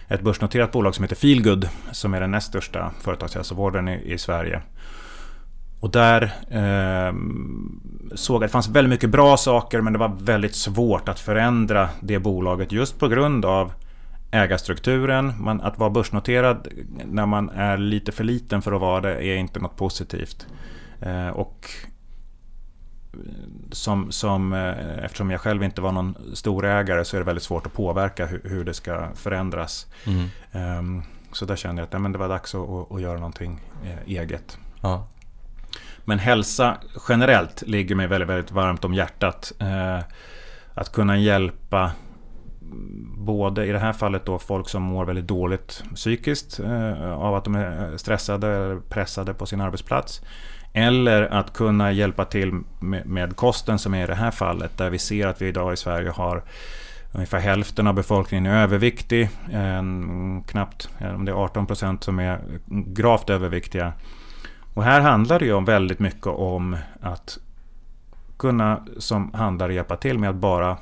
ett 0.09 0.21
börsnoterat 0.21 0.73
bolag 0.73 0.95
som 0.95 1.05
heter 1.05 1.17
Feelgood 1.17 1.69
som 1.93 2.15
är 2.15 2.21
den 2.21 2.31
näst 2.31 2.47
största 2.47 2.91
företagshälsovården 3.01 3.89
i, 3.89 4.13
i 4.13 4.19
Sverige. 4.19 4.63
Och 5.81 5.91
där 5.91 6.23
eh, 6.51 7.15
såg 8.15 8.35
jag 8.35 8.45
att 8.45 8.49
det 8.51 8.53
fanns 8.53 8.69
väldigt 8.69 8.91
mycket 8.91 9.11
bra 9.11 9.37
saker 9.37 9.81
men 9.81 9.93
det 9.93 9.99
var 9.99 10.17
väldigt 10.21 10.55
svårt 10.55 11.09
att 11.09 11.21
förändra 11.21 11.89
det 12.01 12.19
bolaget 12.19 12.73
just 12.73 12.99
på 12.99 13.09
grund 13.09 13.45
av 13.45 13.73
ägarstrukturen. 14.31 15.35
Man, 15.39 15.61
att 15.61 15.79
vara 15.79 15.91
börsnoterad 15.91 16.69
när 17.05 17.27
man 17.27 17.49
är 17.51 17.77
lite 17.79 18.13
för 18.13 18.25
liten 18.25 18.63
för 18.63 18.73
att 18.73 18.81
vara 18.81 19.01
det 19.01 19.25
är 19.25 19.37
inte 19.37 19.61
något 19.61 19.77
positivt. 19.77 20.47
Eh, 21.01 21.29
och 21.29 21.71
som, 23.73 24.13
som, 24.13 24.53
eh, 24.53 25.05
eftersom 25.05 25.31
jag 25.31 25.41
själv 25.41 25.63
inte 25.63 25.81
var 25.81 25.93
någon 25.93 26.17
storägare 26.35 27.05
så 27.05 27.17
är 27.17 27.21
det 27.21 27.27
väldigt 27.27 27.45
svårt 27.45 27.67
att 27.67 27.73
påverka 27.73 28.27
hur, 28.27 28.41
hur 28.45 28.65
det 28.65 28.75
ska 28.75 29.09
förändras. 29.15 29.87
Mm. 30.07 30.29
Eh, 30.53 31.05
så 31.33 31.45
där 31.45 31.57
kände 31.57 31.83
jag 31.83 31.87
att 31.87 31.93
ja, 31.93 31.99
men 31.99 32.13
det 32.13 32.19
var 32.19 32.29
dags 32.29 32.55
att, 32.55 32.93
att 32.93 33.01
göra 33.01 33.19
någonting 33.19 33.61
eh, 33.85 34.19
eget. 34.19 34.59
Ja. 34.81 35.09
Men 36.05 36.19
hälsa 36.19 36.77
generellt 37.09 37.63
ligger 37.63 37.95
mig 37.95 38.07
väldigt, 38.07 38.29
väldigt 38.29 38.51
varmt 38.51 38.85
om 38.85 38.95
hjärtat. 38.95 39.53
Eh, 39.59 40.01
att 40.75 40.93
kunna 40.93 41.19
hjälpa 41.19 41.93
både 43.17 43.67
i 43.67 43.73
det 43.73 43.79
här 43.79 43.93
fallet 43.93 44.27
då 44.27 44.39
folk 44.39 44.69
som 44.69 44.83
mår 44.83 45.05
väldigt 45.05 45.27
dåligt 45.27 45.85
psykiskt 45.95 46.61
eh, 46.61 47.13
av 47.13 47.35
att 47.35 47.45
de 47.45 47.55
är 47.55 47.97
stressade 47.97 48.49
eller 48.49 48.77
pressade 48.77 49.35
på 49.35 49.47
sin 49.47 49.61
arbetsplats. 49.61 50.21
Eller 50.73 51.23
att 51.23 51.53
kunna 51.53 51.93
hjälpa 51.93 52.25
till 52.25 52.61
med, 52.81 53.07
med 53.07 53.37
kosten 53.37 53.79
som 53.79 53.95
är 53.95 54.05
i 54.05 54.07
det 54.07 54.15
här 54.15 54.31
fallet 54.31 54.79
där 54.79 54.91
vi 54.91 54.99
ser 54.99 55.27
att 55.27 55.43
vi 55.43 55.47
idag 55.49 55.73
i 55.73 55.77
Sverige 55.77 56.11
har 56.11 56.43
Ungefär 57.17 57.39
hälften 57.39 57.87
av 57.87 57.95
befolkningen 57.95 58.47
är 58.47 58.63
överviktig. 58.63 59.29
En, 59.53 60.43
knappt 60.47 60.89
om 61.17 61.25
det 61.25 61.33
är 61.33 61.45
18 61.45 61.67
procent 61.67 62.05
som 62.05 62.19
är 62.19 62.41
gravt 62.67 63.31
överviktiga. 63.31 63.93
Och 64.75 64.85
här 64.85 65.01
handlar 65.01 65.39
det 65.39 65.45
ju 65.45 65.53
om 65.53 65.65
väldigt 65.65 65.99
mycket 65.99 66.27
om 66.27 66.77
att 67.01 67.39
kunna 68.37 68.87
som 68.99 69.35
handlare 69.35 69.75
hjälpa 69.75 69.97
till 69.97 70.19
med 70.19 70.31
att 70.31 70.37
bara 70.37 70.77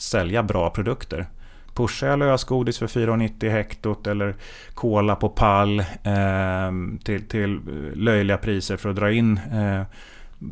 sälja 0.00 0.42
bra 0.42 0.70
produkter. 0.70 1.26
Pusha 1.74 2.06
jag 2.06 2.18
lösgodis 2.18 2.78
för 2.78 2.86
4,90 2.86 3.50
hektot 3.50 4.06
eller 4.06 4.36
kola 4.74 5.16
på 5.16 5.28
pall 5.28 5.80
eh, 5.80 6.72
till, 7.04 7.28
till 7.28 7.60
löjliga 7.94 8.38
priser 8.38 8.76
för 8.76 8.88
att 8.88 8.96
dra 8.96 9.12
in 9.12 9.40
eh, 9.52 9.82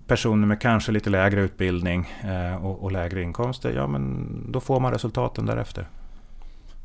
personer 0.07 0.47
med 0.47 0.61
kanske 0.61 0.93
lite 0.93 1.11
lägre 1.11 1.41
utbildning 1.41 2.13
eh, 2.21 2.65
och, 2.65 2.83
och, 2.83 2.93
lägre 2.93 3.23
inkomster. 3.23 3.73
Ja, 3.73 3.87
men 3.87 4.27
då 4.53 4.61
får 4.61 4.81
man 4.81 4.93
resultaten 4.93 5.47
därefter. 5.47 5.89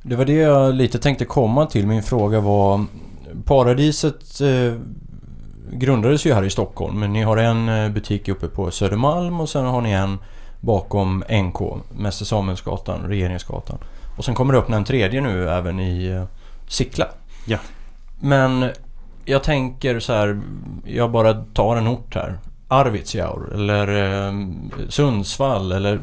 Det 0.02 0.16
var 0.16 0.26
det 0.26 0.34
jag 0.34 0.76
lite 0.76 1.00
tänkte 1.00 1.26
komma 1.26 1.66
till. 1.66 1.88
Min 1.88 2.04
fråga 2.04 2.40
var 2.40 2.86
Paradiset 3.46 4.42
eh, 4.42 4.74
grundades 5.72 6.26
ju 6.26 6.34
här 6.34 6.44
i 6.44 6.50
Stockholm 6.50 7.00
men 7.00 7.14
ni 7.14 7.22
har 7.22 7.38
en 7.38 7.70
eh, 7.70 7.90
butik 7.90 8.28
uppe 8.28 8.48
på 8.48 8.72
Södermalm 8.72 9.40
och 9.40 9.50
sen 9.50 9.66
har 9.66 9.82
ni 9.82 9.92
en 9.92 10.18
bakom 10.62 11.24
NK, 11.30 11.60
Mäster 11.98 12.26
Samuelsgatan, 12.26 13.02
Regeringsgatan. 13.08 13.78
Och 14.18 14.26
sen 14.26 14.36
kommer 14.36 14.54
det 14.54 14.60
öppna 14.60 14.78
en 14.78 14.84
tredje 14.84 15.22
nu 15.22 15.50
även 15.50 15.80
i 15.80 16.10
uh, 16.10 16.24
Sickla. 16.68 17.08
Ja. 17.46 17.58
Men 18.20 18.70
jag 19.26 19.44
tänker 19.44 20.00
så 20.00 20.14
här, 20.14 20.42
jag 20.86 21.12
bara 21.12 21.34
tar 21.34 21.76
en 21.76 21.88
ort 21.88 22.16
här. 22.16 22.38
Arvidsjaur 22.68 23.54
eller 23.54 23.88
eh, 24.28 24.34
Sundsvall 24.90 25.72
eller 25.72 26.00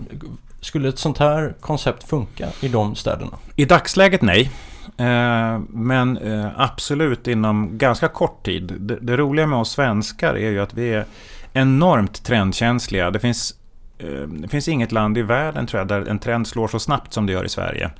skulle 0.60 0.88
ett 0.88 0.98
sånt 0.98 1.18
här 1.18 1.54
koncept 1.60 2.04
funka 2.04 2.48
i 2.60 2.68
de 2.68 2.94
städerna? 2.94 3.32
I 3.56 3.64
dagsläget 3.64 4.22
nej. 4.22 4.50
Eh, 4.96 5.58
men 5.68 6.16
eh, 6.16 6.46
absolut 6.56 7.28
inom 7.28 7.78
ganska 7.78 8.08
kort 8.08 8.44
tid. 8.44 8.74
Det, 8.78 8.98
det, 9.00 9.16
roliga 9.16 9.46
med 9.46 9.58
oss 9.58 9.70
svenskar 9.70 10.34
är 10.34 10.50
ju 10.50 10.60
att 10.60 10.74
vi 10.74 10.94
är 10.94 11.04
enormt 11.52 12.24
trendkänsliga. 12.24 13.10
Det 13.10 13.18
finns, 13.18 13.50
eh, 13.50 13.57
Ehm, 13.98 14.40
det 14.42 14.48
finns 14.48 14.68
inget 14.68 14.92
land 14.92 15.18
i 15.18 15.22
världen 15.22 15.66
tror 15.66 15.78
jag, 15.78 15.88
där 15.88 16.06
en 16.06 16.18
trend 16.18 16.46
slår 16.46 16.68
så 16.68 16.78
snabbt 16.78 17.12
som 17.12 17.26
det 17.26 17.32
gör 17.32 17.44
i 17.44 17.48
Sverige. 17.48 17.90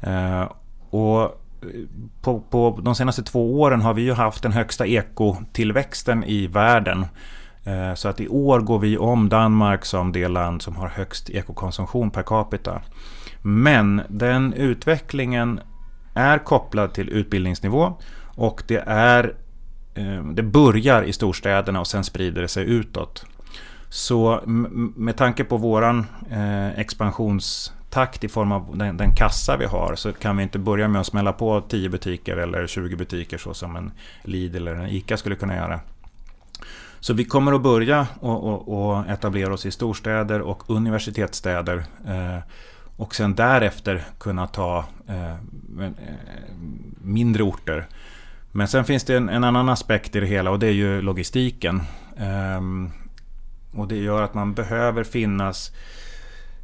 Ehm, 0.00 0.46
och 0.90 1.22
eh, 1.22 1.28
på, 2.22 2.40
på 2.40 2.80
de 2.82 2.94
senaste 2.94 3.22
två 3.22 3.60
åren 3.60 3.80
har 3.80 3.94
vi 3.94 4.02
ju 4.02 4.12
haft 4.12 4.42
den 4.42 4.52
högsta 4.52 4.86
ekotillväxten 4.86 6.24
i 6.24 6.46
världen. 6.46 7.06
Ehm, 7.64 7.96
så 7.96 8.08
att 8.08 8.20
i 8.20 8.28
år 8.28 8.60
går 8.60 8.78
vi 8.78 8.98
om 8.98 9.28
Danmark 9.28 9.84
som 9.84 10.12
det 10.12 10.28
land 10.28 10.62
som 10.62 10.76
har 10.76 10.88
högst 10.88 11.30
ekokonsumtion 11.30 12.10
per 12.10 12.22
capita. 12.22 12.82
Men 13.42 14.02
den 14.08 14.52
utvecklingen 14.52 15.60
är 16.14 16.38
kopplad 16.38 16.92
till 16.92 17.08
utbildningsnivå 17.08 17.92
och 18.36 18.62
det, 18.66 18.84
är, 18.86 19.34
det 20.32 20.42
börjar 20.42 21.02
i 21.02 21.12
storstäderna 21.12 21.80
och 21.80 21.86
sen 21.86 22.04
sprider 22.04 22.42
det 22.42 22.48
sig 22.48 22.64
utåt. 22.64 23.26
Så 23.88 24.42
med 24.96 25.16
tanke 25.16 25.44
på 25.44 25.56
våran 25.56 26.06
eh, 26.30 26.78
expansionstakt 26.78 28.24
i 28.24 28.28
form 28.28 28.52
av 28.52 28.78
den, 28.78 28.96
den, 28.96 29.14
kassa 29.14 29.56
vi 29.56 29.64
har 29.64 29.94
så 29.94 30.12
kan 30.12 30.36
vi 30.36 30.42
inte 30.42 30.58
börja 30.58 30.88
med 30.88 31.00
att 31.00 31.06
smälla 31.06 31.32
på 31.32 31.60
10 31.60 31.88
butiker 31.88 32.36
eller 32.36 32.66
20 32.66 32.96
butiker 32.96 33.38
så 33.38 33.54
som 33.54 33.76
en 33.76 33.92
Lidl 34.22 34.56
eller 34.56 34.74
en 34.74 34.88
ICA 34.88 35.16
skulle 35.16 35.34
kunna 35.34 35.56
göra. 35.56 35.80
Så 37.00 37.14
vi 37.14 37.24
kommer 37.24 37.52
att 37.52 37.62
börja 37.62 38.06
och, 38.20 38.44
och, 38.44 38.88
och 38.90 39.06
etablera 39.08 39.54
oss 39.54 39.66
i 39.66 39.70
storstäder 39.70 40.40
och 40.40 40.70
universitetsstäder. 40.70 41.84
Eh, 42.06 42.38
och 42.96 43.14
sen 43.14 43.34
därefter 43.34 44.04
kunna 44.18 44.46
ta 44.46 44.84
eh, 45.08 45.32
eh 45.32 45.90
mindre 47.02 47.42
orter. 47.42 47.86
Men 48.52 48.68
sen 48.68 48.84
finns 48.84 49.04
det 49.04 49.16
en, 49.16 49.28
en, 49.28 49.44
annan 49.44 49.68
aspekt 49.68 50.16
i 50.16 50.20
det 50.20 50.26
hela 50.26 50.50
och 50.50 50.58
det 50.58 50.66
är 50.66 50.72
ju 50.72 51.02
logistiken. 51.02 51.82
Ehm, 52.16 52.90
och 53.72 53.88
det 53.88 53.96
gör 53.96 54.22
att 54.22 54.34
man 54.34 54.54
behöver 54.54 55.04
finnas 55.04 55.72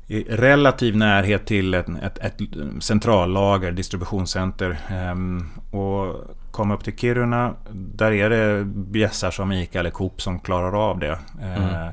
i 0.06 0.22
relativ 0.22 0.96
närhet 0.96 1.46
till 1.46 1.74
ett, 1.74 1.88
ett, 2.02 2.18
ett 2.18 2.40
centrallager, 2.80 3.72
distributionscenter. 3.72 4.78
Um, 5.12 5.50
och 5.70 6.14
komma 6.50 6.74
upp 6.74 6.84
till 6.84 6.96
Kiruna, 6.96 7.54
där 7.72 8.12
är 8.12 8.30
det 8.30 8.64
bjässar 8.64 9.30
som 9.30 9.52
Ica 9.52 9.80
eller 9.80 9.90
Coop 9.90 10.22
som 10.22 10.40
klarar 10.40 10.90
av 10.90 10.98
det. 10.98 11.18
Mm. 11.42 11.62
Uh, 11.62 11.90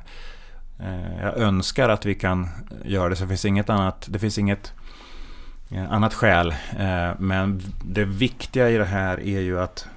Eh, 0.83 1.23
jag 1.23 1.37
önskar 1.37 1.89
att 1.89 2.05
vi 2.05 2.15
kan 2.15 2.49
göra 2.85 3.09
det, 3.09 3.15
så 3.15 3.23
det 3.23 3.27
finns 3.27 3.45
inget 3.45 3.69
annat, 3.69 4.07
det 4.09 4.19
finns 4.19 4.37
inget 4.37 4.73
eh, 5.69 5.91
annat 5.91 6.13
skäl. 6.13 6.49
Eh, 6.79 7.09
men 7.19 7.61
det 7.85 8.05
viktiga 8.05 8.69
i 8.69 8.77
det 8.77 8.85
här 8.85 9.19
är 9.19 9.39
ju 9.39 9.59
att 9.59 9.87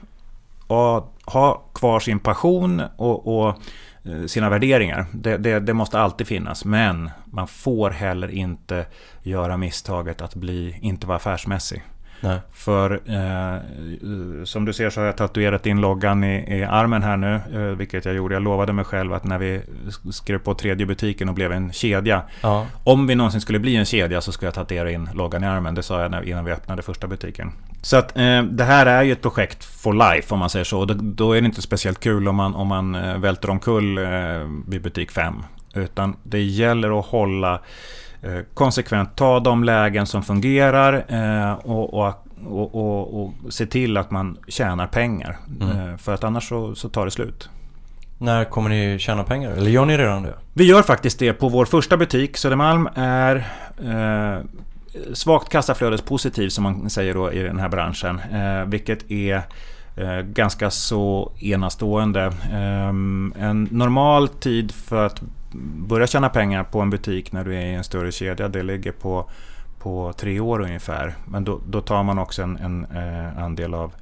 ha 1.27 1.62
kvar 1.74 2.00
sin 2.00 2.18
passion 2.18 2.83
och, 2.96 3.38
och 3.38 3.57
Eh, 4.05 4.27
sina 4.27 4.51
värderingar. 4.51 5.07
Det, 5.12 5.37
det, 5.37 5.61
det, 5.61 5.75
måste 5.75 5.99
alltid 5.99 6.27
finnas. 6.27 6.64
Men 6.64 7.11
man 7.25 7.49
får 7.49 7.90
heller 7.90 8.29
inte 8.29 8.87
göra 9.23 9.57
misstaget 9.57 10.23
att 10.23 10.35
bli, 10.35 10.79
inte 10.81 11.07
vara 11.07 11.17
affärsmässig. 11.17 11.83
Nej. 12.25 12.39
För 12.53 12.91
eh, 12.93 14.45
som 14.45 14.65
du 14.65 14.73
ser 14.73 14.91
så 14.91 15.01
har 15.01 15.07
jag 15.07 15.17
tatuerat 15.17 15.67
in 15.67 15.81
loggan 15.81 16.25
i, 16.25 16.59
i 16.59 16.65
armen 16.65 17.03
här 17.03 17.17
nu, 17.17 17.41
eh, 17.55 17.61
vilket 17.61 18.05
jag 18.05 18.15
gjorde. 18.15 18.35
Jag 18.35 18.43
lovade 18.43 18.73
mig 18.73 18.85
själv 18.85 19.13
att 19.13 19.25
när 19.25 19.39
vi 19.39 19.61
skrev 20.13 20.39
på 20.39 20.55
tredje 20.55 20.87
butiken 20.87 21.29
och 21.29 21.35
blev 21.35 21.53
en 21.53 21.73
kedja. 21.73 22.23
Ja. 22.41 22.67
Om 22.85 23.07
vi 23.07 23.15
någonsin 23.15 23.41
skulle 23.41 23.59
bli 23.59 23.77
en 23.77 23.85
kedja 23.85 24.21
så 24.21 24.33
ska 24.33 24.47
jag 24.47 24.55
tatuera 24.55 24.91
in 24.91 25.09
loggan 25.15 25.45
i 25.45 25.47
armen. 25.47 25.75
Det 25.75 25.83
sa 25.83 26.03
jag 26.03 26.11
när, 26.11 26.29
innan 26.29 26.45
vi 26.45 26.53
öppnade 26.53 26.83
första 26.83 27.07
butiken. 27.07 27.53
Så 27.83 27.97
att 27.97 28.17
eh, 28.17 28.43
det 28.43 28.65
här 28.65 28.87
är 28.87 29.03
ju 29.03 29.13
ett 29.13 29.23
projekt 29.23 29.65
for 29.65 30.15
life 30.15 30.35
om 30.35 30.41
man 30.41 30.51
säger 30.51 30.65
så. 30.65 30.85
Då, 30.85 30.95
då 30.95 31.33
är 31.33 31.41
det 31.41 31.47
inte 31.47 31.63
speciellt 31.63 32.01
kul 32.01 32.29
om 32.29 32.37
man, 32.37 32.55
om 32.55 32.69
man 32.69 32.95
eh, 32.95 33.19
välter 33.19 33.51
omkull 33.51 33.99
eh, 33.99 34.05
vid 34.69 34.83
butik 34.83 35.11
5. 35.11 35.35
Utan 35.75 36.17
det 36.23 36.43
gäller 36.43 36.99
att 36.99 37.07
hålla 37.07 37.61
konsekvent 38.55 39.17
ta 39.17 39.41
de 39.41 39.65
lägen 39.65 40.07
som 40.07 40.23
fungerar 40.23 41.05
eh, 41.09 41.53
och, 41.53 41.95
och, 41.95 42.75
och, 42.75 43.23
och, 43.23 43.33
se 43.49 43.67
till 43.67 43.97
att 43.97 44.11
man 44.11 44.39
tjänar 44.49 44.87
pengar. 44.87 45.39
Mm. 45.61 45.91
Eh, 45.91 45.97
för 45.97 46.15
att 46.15 46.25
annars 46.25 46.49
så, 46.49 46.75
så 46.75 46.89
tar 46.89 47.05
det 47.05 47.11
slut. 47.11 47.49
När 48.19 48.45
kommer 48.45 48.71
ni 48.71 48.99
tjäna 48.99 49.25
pengar? 49.25 49.51
Eller 49.51 49.71
gör 49.71 49.85
ni 49.85 49.99
redan 49.99 50.23
det? 50.23 50.35
Vi 50.53 50.65
gör 50.65 50.83
faktiskt 50.83 51.19
det 51.19 51.33
på 51.33 51.49
vår 51.49 51.65
första 51.65 51.97
butik. 51.97 52.37
Södermalm 52.37 52.89
är 52.95 53.37
eh, 53.85 54.45
svagt 55.13 55.49
kassaflödespositiv 55.49 56.49
som 56.49 56.65
man 56.65 56.91
säger 56.91 57.15
då 57.15 57.33
i 57.33 57.43
den 57.43 57.59
här 57.59 57.69
branschen. 57.69 58.21
Eh, 58.33 58.65
vilket 58.67 59.11
är 59.11 59.43
eh, 59.97 60.21
ganska 60.21 60.71
så 60.71 61.33
enastående. 61.41 62.25
Eh, 62.53 62.89
en 63.45 63.69
normal 63.71 64.29
tid 64.29 64.73
för 64.73 65.07
att 65.07 65.23
börja 65.87 66.07
tjäna 66.07 66.29
pengar 66.29 66.64
på 66.64 66.81
en 66.81 66.90
butik 66.90 67.33
när 67.33 67.45
du 67.45 67.55
är 67.55 67.67
i 67.67 67.75
en 67.75 67.85
större 67.85 68.12
kedja, 68.12 68.49
det 68.49 68.62
ligger 68.62 68.93
på, 68.93 69.31
på 69.79 70.12
tre 70.17 70.40
år 70.40 70.61
ungefär. 70.61 71.14
Men 71.25 71.45
då, 71.45 71.61
då 71.69 71.81
tar 71.81 72.03
man 72.03 72.19
också 72.19 72.43
en, 72.43 72.57
en 72.57 72.85
eh, 72.85 73.38
andel 73.38 73.75
av 73.75 73.93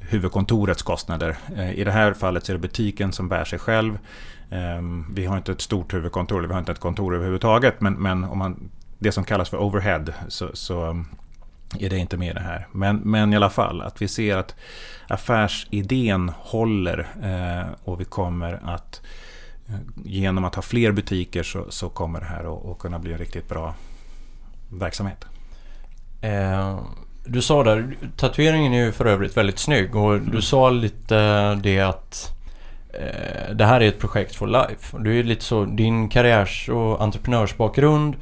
huvudkontorets 0.00 0.82
kostnader. 0.82 1.36
Eh, 1.56 1.72
I 1.72 1.84
det 1.84 1.92
här 1.92 2.12
fallet 2.12 2.44
så 2.44 2.52
är 2.52 2.54
det 2.54 2.60
butiken 2.60 3.12
som 3.12 3.28
bär 3.28 3.44
sig 3.44 3.58
själv. 3.58 3.98
Eh, 4.50 4.82
vi 5.14 5.26
har 5.26 5.36
inte 5.36 5.52
ett 5.52 5.60
stort 5.60 5.94
huvudkontor, 5.94 6.42
vi 6.42 6.52
har 6.52 6.58
inte 6.58 6.72
ett 6.72 6.80
kontor 6.80 7.14
överhuvudtaget. 7.14 7.80
Men, 7.80 7.94
men 7.94 8.24
om 8.24 8.38
man, 8.38 8.70
det 8.98 9.12
som 9.12 9.24
kallas 9.24 9.48
för 9.48 9.56
overhead 9.56 10.04
så, 10.28 10.50
så 10.52 10.90
eh, 10.90 10.96
är 11.78 11.90
det 11.90 11.98
inte 11.98 12.16
med 12.16 12.30
i 12.30 12.34
det 12.34 12.40
här. 12.40 12.66
Men, 12.72 12.96
men 12.96 13.32
i 13.32 13.36
alla 13.36 13.50
fall, 13.50 13.82
att 13.82 14.02
vi 14.02 14.08
ser 14.08 14.36
att 14.36 14.54
affärsidén 15.08 16.32
håller 16.36 17.06
eh, 17.22 17.72
och 17.84 18.00
vi 18.00 18.04
kommer 18.04 18.60
att 18.64 19.02
genom 20.04 20.44
att 20.44 20.54
ha 20.54 20.62
fler 20.62 20.92
butiker 20.92 21.42
så, 21.42 21.64
så 21.68 21.88
kommer 21.88 22.20
det 22.20 22.26
här 22.26 22.70
att, 22.72 22.78
kunna 22.78 22.98
bli 22.98 23.12
en 23.12 23.18
riktigt 23.18 23.48
bra 23.48 23.74
verksamhet. 24.68 25.24
Eh, 26.20 26.78
du 27.24 27.42
sa 27.42 27.64
där, 27.64 27.96
tatueringen 28.16 28.72
är 28.72 28.84
ju 28.84 28.92
för 28.92 29.04
övrigt 29.04 29.36
väldigt 29.36 29.58
snygg 29.58 29.96
och 29.96 30.20
du 30.20 30.30
mm. 30.30 30.42
sa 30.42 30.70
lite 30.70 31.54
det 31.54 31.80
att 31.80 32.32
eh, 32.92 33.54
det 33.54 33.64
här 33.64 33.80
är 33.80 33.88
ett 33.88 34.00
projekt 34.00 34.34
for 34.36 34.46
life. 34.46 34.98
Du 34.98 35.18
är 35.18 35.24
lite 35.24 35.44
så, 35.44 35.64
din 35.64 36.08
karriärs 36.08 36.68
och 36.68 37.02
entreprenörsbakgrund 37.02 38.16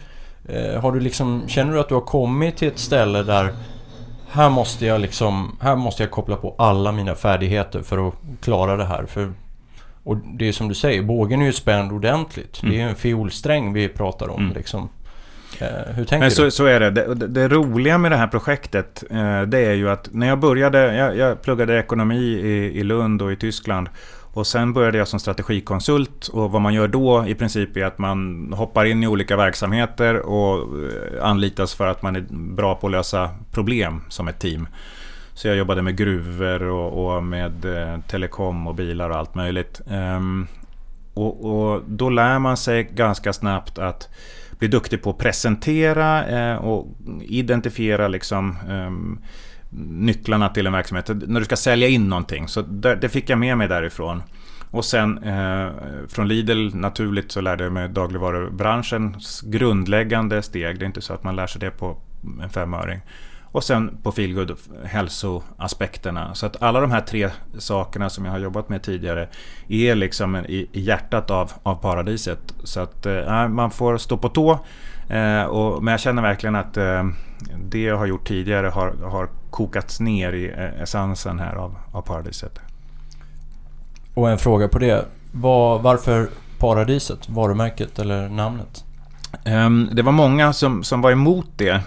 eh, 0.49 0.81
har 0.81 0.93
du 0.93 1.01
liksom, 1.01 1.45
känner 1.49 1.73
du 1.73 1.81
att 1.81 1.89
du 1.89 1.95
har 1.95 2.03
kommit 2.03 2.57
till 2.57 2.69
ett 2.69 2.79
ställe 2.79 3.23
där 3.23 3.55
här 4.35 4.51
måste 4.51 4.87
jag 4.87 5.01
liksom, 5.01 5.57
här 5.61 5.77
måste 5.77 6.03
jag 6.03 6.11
koppla 6.11 6.37
på 6.37 6.55
alla 6.59 6.93
mina 6.93 7.15
färdigheter 7.15 7.83
för 7.83 8.09
att 8.09 8.15
klara 8.41 8.77
det 8.77 8.85
här. 8.85 9.07
För 9.07 9.33
och 10.05 10.17
det 10.17 10.49
är 10.49 10.53
som 10.53 10.69
du 10.69 10.75
säger, 10.75 11.03
bågen 11.03 11.43
är 11.43 11.47
ju 11.47 11.53
spänd 11.53 11.93
ordentligt. 11.93 12.63
Mm. 12.63 12.73
Det 12.73 12.81
är 12.81 12.85
ju 12.85 12.89
en 12.89 12.97
fiolsträng 12.97 13.73
vi 13.73 13.89
pratar 13.89 14.29
om 14.29 14.43
mm. 14.43 14.55
liksom. 14.55 14.89
Eh, 15.59 15.95
hur 15.95 16.05
tänker 16.05 16.19
Men 16.19 16.31
så, 16.31 16.45
du? 16.45 16.51
Så 16.51 16.65
är 16.65 16.81
det. 16.81 16.91
det. 16.91 17.27
det. 17.27 17.49
roliga 17.49 17.99
med 17.99 18.13
det 18.13 18.17
här 18.17 18.27
projektet 18.27 19.05
eh, 19.11 19.43
det 19.43 19.59
är 19.59 19.75
ju 19.75 19.91
att 19.91 20.09
när 20.13 20.27
jag 20.27 20.39
började, 20.39 20.95
jag, 20.95 21.17
jag 21.17 21.43
pluggade 21.43 21.79
ekonomi 21.79 22.25
i, 22.25 22.81
i 22.81 22.83
Lund 22.83 23.23
och 23.23 23.33
i 23.33 23.37
Tyskland. 23.37 23.89
Och 24.35 24.47
sen 24.47 24.73
började 24.73 24.99
jag 24.99 25.09
som 25.09 25.21
strategikonsult 25.21 26.29
och 26.29 26.51
vad 26.51 26.63
man 26.63 26.75
gör 26.75 26.89
då 26.89 27.25
i 27.27 27.35
princip 27.35 27.77
är 27.77 27.85
att 27.85 27.99
man 27.99 28.53
hoppar 28.53 28.85
in 28.85 29.03
i 29.03 29.07
olika 29.07 29.37
verksamheter 29.37 30.19
och 30.21 30.59
eh, 30.59 31.25
anlitas 31.25 31.75
för 31.75 31.87
att 31.87 32.03
man 32.03 32.17
är 32.17 32.25
bra 32.31 32.75
på 32.75 32.87
att 32.87 32.91
lösa 32.91 33.31
problem 33.53 34.03
som 34.09 34.29
ett 34.29 34.39
team. 34.39 34.69
Så 35.35 35.49
jag 35.49 35.57
jobbade 35.57 35.83
med 35.83 35.97
gruvor 35.97 36.63
och, 36.63 37.17
och 37.17 37.23
med 37.23 37.65
eh, 37.65 38.01
telekom 38.01 38.67
och 38.67 38.75
bilar 38.75 39.11
och 39.11 39.17
allt 39.17 39.35
möjligt. 39.35 39.81
Um, 39.87 40.47
och, 41.15 41.45
och, 41.45 41.83
då 41.87 42.11
lär 42.11 42.39
man 42.39 42.57
sig 42.57 42.83
ganska 42.83 43.33
snabbt 43.33 43.79
att 43.79 44.09
bli 44.59 44.69
duktig 44.69 45.03
på 45.03 45.11
att 45.11 45.19
presentera 45.19 46.27
eh, 46.27 46.57
och 46.57 46.87
identifiera 47.21 48.09
liksom 48.09 48.57
eh, 48.69 49.21
nycklarna 49.79 50.49
till 50.49 50.67
en 50.67 50.73
verksamhet. 50.73 51.11
När 51.27 51.41
du 51.41 51.45
ska 51.45 51.57
sälja 51.57 51.89
in 51.89 52.09
någonting. 52.09 52.49
Så 52.49 52.63
där, 52.63 52.97
det 52.97 53.09
fick 53.09 53.31
jag 53.31 53.39
med 53.39 53.59
mig 53.59 53.69
därifrån. 53.69 54.23
Och 54.71 54.85
sen 54.85 55.19
eh, 55.19 55.69
från 56.09 56.29
Lidl 56.29 56.71
naturligt 56.75 57.33
så 57.33 57.41
lärde 57.41 57.65
jag 57.65 57.73
mig 57.73 57.89
dagligvarubranschens 57.89 59.41
grundläggande 59.41 60.43
steg. 60.43 60.79
Det 60.79 60.85
är 60.85 60.87
inte 60.87 61.01
så 61.01 61.13
att 61.13 61.25
man 61.25 61.37
lär 61.37 61.47
sig 61.47 61.61
det 61.61 61.71
på 61.71 61.97
en 62.43 62.51
femöring. 62.51 63.01
Och 63.55 63.65
sen 63.65 63.99
på 64.03 64.13
feelgood 64.13 64.57
hälsoaspekterna. 64.85 66.35
Så 66.35 66.47
att 66.47 66.63
alla 66.63 66.81
de 66.81 66.91
här 66.91 67.01
tre 67.01 67.31
sakerna 67.59 68.11
som 68.11 68.25
jag 68.25 68.33
har 68.33 68.39
jobbat 68.39 68.69
med 68.69 68.83
tidigare 68.83 69.29
är 69.69 69.95
liksom 69.95 70.37
i, 70.37 70.69
i 70.73 70.81
hjärtat 70.81 71.31
av, 71.31 71.53
av 71.63 71.75
paradiset. 71.75 72.55
Så 72.65 72.81
att 72.81 73.07
eh, 73.07 73.49
man 73.49 73.71
får 73.71 73.97
stå 73.97 74.17
på 74.17 74.29
tå. 74.29 74.59
Eh, 75.09 75.43
och, 75.43 75.83
men 75.83 75.93
jag 75.93 76.01
känner 76.01 76.23
verkligen 76.23 76.57
att 76.57 76.77
eh, 76.77 77.05
det 77.65 77.83
jag 77.83 77.97
har 77.97 78.07
gjort 78.07 78.29
tidigare 78.29 78.67
har, 78.67 78.95
har 79.03 79.29
kokats 79.51 80.01
ner 80.01 80.33
i 80.33 80.51
essensen 80.83 81.39
här 81.39 81.55
av, 81.55 81.77
av 81.93 82.03
paradiset. 82.03 82.61
Och 84.15 84.31
en 84.31 84.39
fråga 84.39 84.69
på 84.69 84.79
det. 84.79 85.05
Var, 85.33 85.79
varför 85.79 86.29
Paradiset? 86.59 87.29
Varumärket 87.29 87.99
eller 87.99 88.29
namnet? 88.29 88.85
Um, 89.47 89.91
det 89.93 90.03
var 90.03 90.13
många 90.13 90.53
som, 90.53 90.85
som 90.85 91.01
var 91.01 91.11
emot 91.11 91.49
det. 91.57 91.81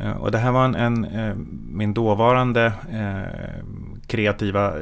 Eh, 0.00 0.16
och 0.16 0.30
det 0.30 0.38
här 0.38 0.52
var 0.52 0.64
en, 0.64 0.74
en 0.74 1.04
eh, 1.04 1.34
min 1.70 1.94
dåvarande 1.94 2.72
eh, 2.92 3.64
kreativa 4.06 4.72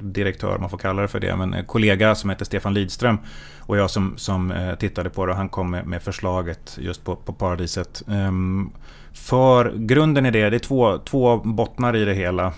direktör, 0.00 0.58
man 0.58 0.70
får 0.70 0.78
kalla 0.78 1.02
det 1.02 1.08
för 1.08 1.20
det, 1.20 1.36
men 1.36 1.54
en 1.54 1.64
kollega 1.64 2.14
som 2.14 2.30
heter 2.30 2.44
Stefan 2.44 2.74
Lidström 2.74 3.18
och 3.58 3.76
jag 3.76 3.90
som, 3.90 4.14
som 4.16 4.52
tittade 4.78 5.10
på 5.10 5.26
det. 5.26 5.34
Han 5.34 5.48
kom 5.48 5.70
med, 5.70 5.86
med 5.86 6.02
förslaget 6.02 6.78
just 6.80 7.04
på, 7.04 7.16
på 7.16 7.32
Paradiset. 7.32 8.02
Ehm, 8.08 8.70
för 9.12 9.72
grunden 9.76 10.26
i 10.26 10.30
det, 10.30 10.50
det 10.50 10.56
är 10.56 10.58
två, 10.58 10.98
två 10.98 11.36
bottnar 11.36 11.96
i 11.96 12.04
det 12.04 12.14
hela. 12.14 12.52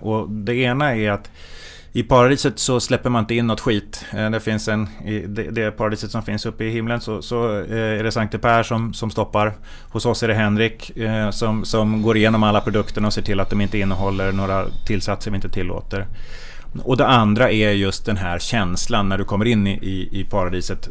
och 0.00 0.30
det 0.30 0.54
ena 0.54 0.96
är 0.96 1.10
att 1.10 1.30
i 1.96 2.02
paradiset 2.02 2.58
så 2.58 2.80
släpper 2.80 3.10
man 3.10 3.20
inte 3.20 3.34
in 3.34 3.46
något 3.46 3.60
skit. 3.60 4.04
Eh, 4.12 4.30
det 4.30 4.40
finns 4.40 4.68
en, 4.68 4.88
i 5.04 5.18
det, 5.26 5.70
paradiset 5.70 6.10
som 6.10 6.22
finns 6.22 6.46
uppe 6.46 6.64
i 6.64 6.70
himlen 6.70 7.00
så, 7.00 7.22
så 7.22 7.60
eh, 7.60 7.98
är 7.98 8.02
det 8.02 8.12
Sankte 8.12 8.38
Per 8.38 8.62
som, 8.62 8.94
som 8.94 9.10
stoppar. 9.10 9.54
Hos 9.88 10.06
oss 10.06 10.22
är 10.22 10.28
det 10.28 10.34
Henrik 10.34 10.96
eh, 10.96 11.30
som, 11.30 11.64
som 11.64 12.02
går 12.02 12.16
igenom 12.16 12.42
alla 12.42 12.60
produkterna 12.60 13.06
och 13.06 13.12
ser 13.12 13.22
till 13.22 13.40
att 13.40 13.50
de 13.50 13.60
inte 13.60 13.78
innehåller 13.78 14.32
några 14.32 14.66
tillsatser 14.86 15.30
vi 15.30 15.34
inte 15.34 15.48
tillåter. 15.48 16.06
Och 16.82 16.96
det 16.96 17.06
andra 17.06 17.50
är 17.50 17.70
just 17.70 18.06
den 18.06 18.16
här 18.16 18.38
känslan 18.38 19.08
när 19.08 19.18
du 19.18 19.24
kommer 19.24 19.44
in 19.44 19.66
i, 19.66 19.72
i, 19.72 20.20
i 20.20 20.24
paradiset. 20.24 20.88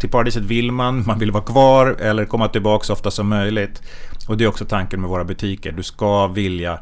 Till 0.00 0.10
paradiset 0.10 0.42
vill 0.42 0.72
man, 0.72 1.04
man 1.06 1.18
vill 1.18 1.30
vara 1.30 1.44
kvar 1.44 1.96
eller 2.00 2.24
komma 2.24 2.48
tillbaka 2.48 2.84
så 2.84 2.92
ofta 2.92 3.10
som 3.10 3.28
möjligt. 3.28 3.82
Och 4.28 4.36
det 4.36 4.44
är 4.44 4.48
också 4.48 4.64
tanken 4.64 5.00
med 5.00 5.10
våra 5.10 5.24
butiker. 5.24 5.72
Du 5.72 5.82
ska 5.82 6.26
vilja 6.26 6.78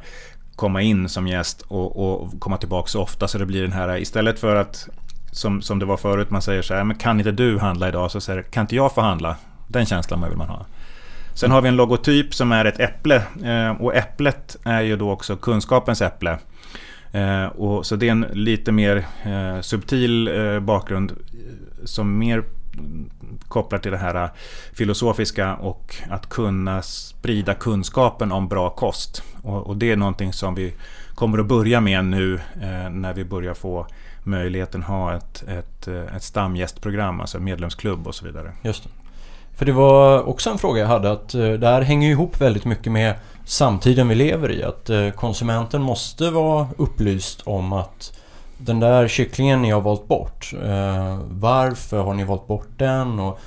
komma 0.61 0.83
in 0.83 1.09
som 1.09 1.29
gäst 1.29 1.63
och, 1.69 2.13
och 2.13 2.41
komma 2.41 2.57
tillbaka 2.57 2.89
så 2.89 3.03
ofta 3.03 3.29
så 3.29 3.39
det 3.39 3.47
blir 3.47 3.63
den 3.63 3.73
här 3.73 3.99
istället 3.99 4.41
för 4.41 4.57
att 4.57 4.89
som, 5.33 5.63
som 5.63 5.79
det 5.79 5.85
var 5.85 5.97
förut, 5.97 6.31
man 6.31 6.43
säger 6.43 6.63
så 6.63 6.75
här, 6.75 6.85
men 6.85 6.97
kan 6.97 7.19
inte 7.19 7.33
du 7.33 7.59
handla 7.59 7.89
idag? 7.89 8.11
Så 8.11 8.21
säger 8.21 8.43
kan 8.43 8.61
inte 8.61 8.77
jag 8.77 8.95
få 8.95 9.01
handla? 9.01 9.37
Den 9.67 9.87
känslan 9.87 10.29
vill 10.29 10.37
man 10.37 10.49
ha. 10.49 10.67
Sen 11.35 11.51
har 11.51 11.63
vi 11.63 11.69
en 11.69 11.77
logotyp 11.77 12.35
som 12.35 12.53
är 12.53 12.65
ett 12.65 12.81
äpple 12.81 13.23
eh, 13.45 13.71
och 13.71 13.95
äpplet 13.95 14.57
är 14.65 14.81
ju 14.81 14.97
då 14.97 15.11
också 15.11 15.37
kunskapens 15.37 16.03
äpple. 16.03 16.39
Eh, 17.13 17.45
och 17.45 17.87
så 17.87 17.97
det 17.97 18.09
är 18.09 18.13
en 18.13 18.27
lite 18.33 18.73
mer 18.73 19.07
eh, 19.23 19.61
subtil 19.61 20.31
bakgrund 20.63 21.13
som 21.85 22.19
mer 22.19 22.45
kopplar 23.49 23.79
till 23.79 23.93
det 23.93 23.99
här 23.99 24.31
filosofiska 24.73 25.55
och 25.55 25.95
att 26.11 26.29
kunna 26.29 26.83
sprida 26.83 27.55
kunskapen 27.55 28.33
om 28.33 28.49
bra 28.49 28.71
kost. 28.71 29.23
Och, 29.43 29.67
och 29.67 29.77
det 29.77 29.91
är 29.91 29.97
någonting 29.97 30.33
som 30.33 30.55
vi 30.55 30.75
kommer 31.15 31.39
att 31.39 31.47
börja 31.47 31.81
med 31.81 32.05
nu 32.05 32.35
eh, 32.35 32.91
när 32.91 33.15
vi 33.15 33.25
börjar 33.25 33.55
få 33.55 33.87
möjligheten 34.25 34.81
att 34.81 34.89
ha 34.89 35.17
ett, 35.17 35.45
ett, 35.49 35.89
eh, 35.89 36.17
ett 36.17 36.23
stamgästprogram, 36.23 37.21
alltså 37.21 37.39
medlemsklubb 37.39 38.07
och 38.07 38.15
så 38.15 38.25
vidare. 38.25 38.53
Just 38.63 38.85
det. 38.85 38.91
För 39.57 39.67
det 39.67 39.73
var 39.73 40.23
också 40.23 40.51
en 40.51 40.59
fråga 40.59 40.81
jag 40.81 40.89
hade 40.89 41.13
att 41.13 41.35
eh, 41.35 41.53
det 41.53 41.67
här 41.67 41.83
hänger 41.83 42.11
ihop 42.11 42.41
väldigt 42.41 42.65
mycket 42.65 42.93
med 42.93 43.15
samtiden 43.45 44.09
vi 44.09 44.15
lever 44.15 44.51
i. 44.51 44.63
Att 44.63 44.91
eh, 44.91 45.11
konsumenten 45.11 45.83
måste 45.83 46.31
vara 46.31 46.69
upplyst 46.77 47.41
om 47.45 47.73
att 47.73 48.20
den 48.61 48.81
där 48.81 49.09
kycklingen 49.09 49.63
ni 49.63 49.71
har 49.71 49.81
valt 49.81 50.09
bort. 50.09 50.53
Eh, 50.63 51.19
varför 51.29 52.03
har 52.03 52.15
ni 52.15 52.25
valt 52.25 52.47
bort 52.47 52.69
den? 52.77 53.21
Och 53.21 53.41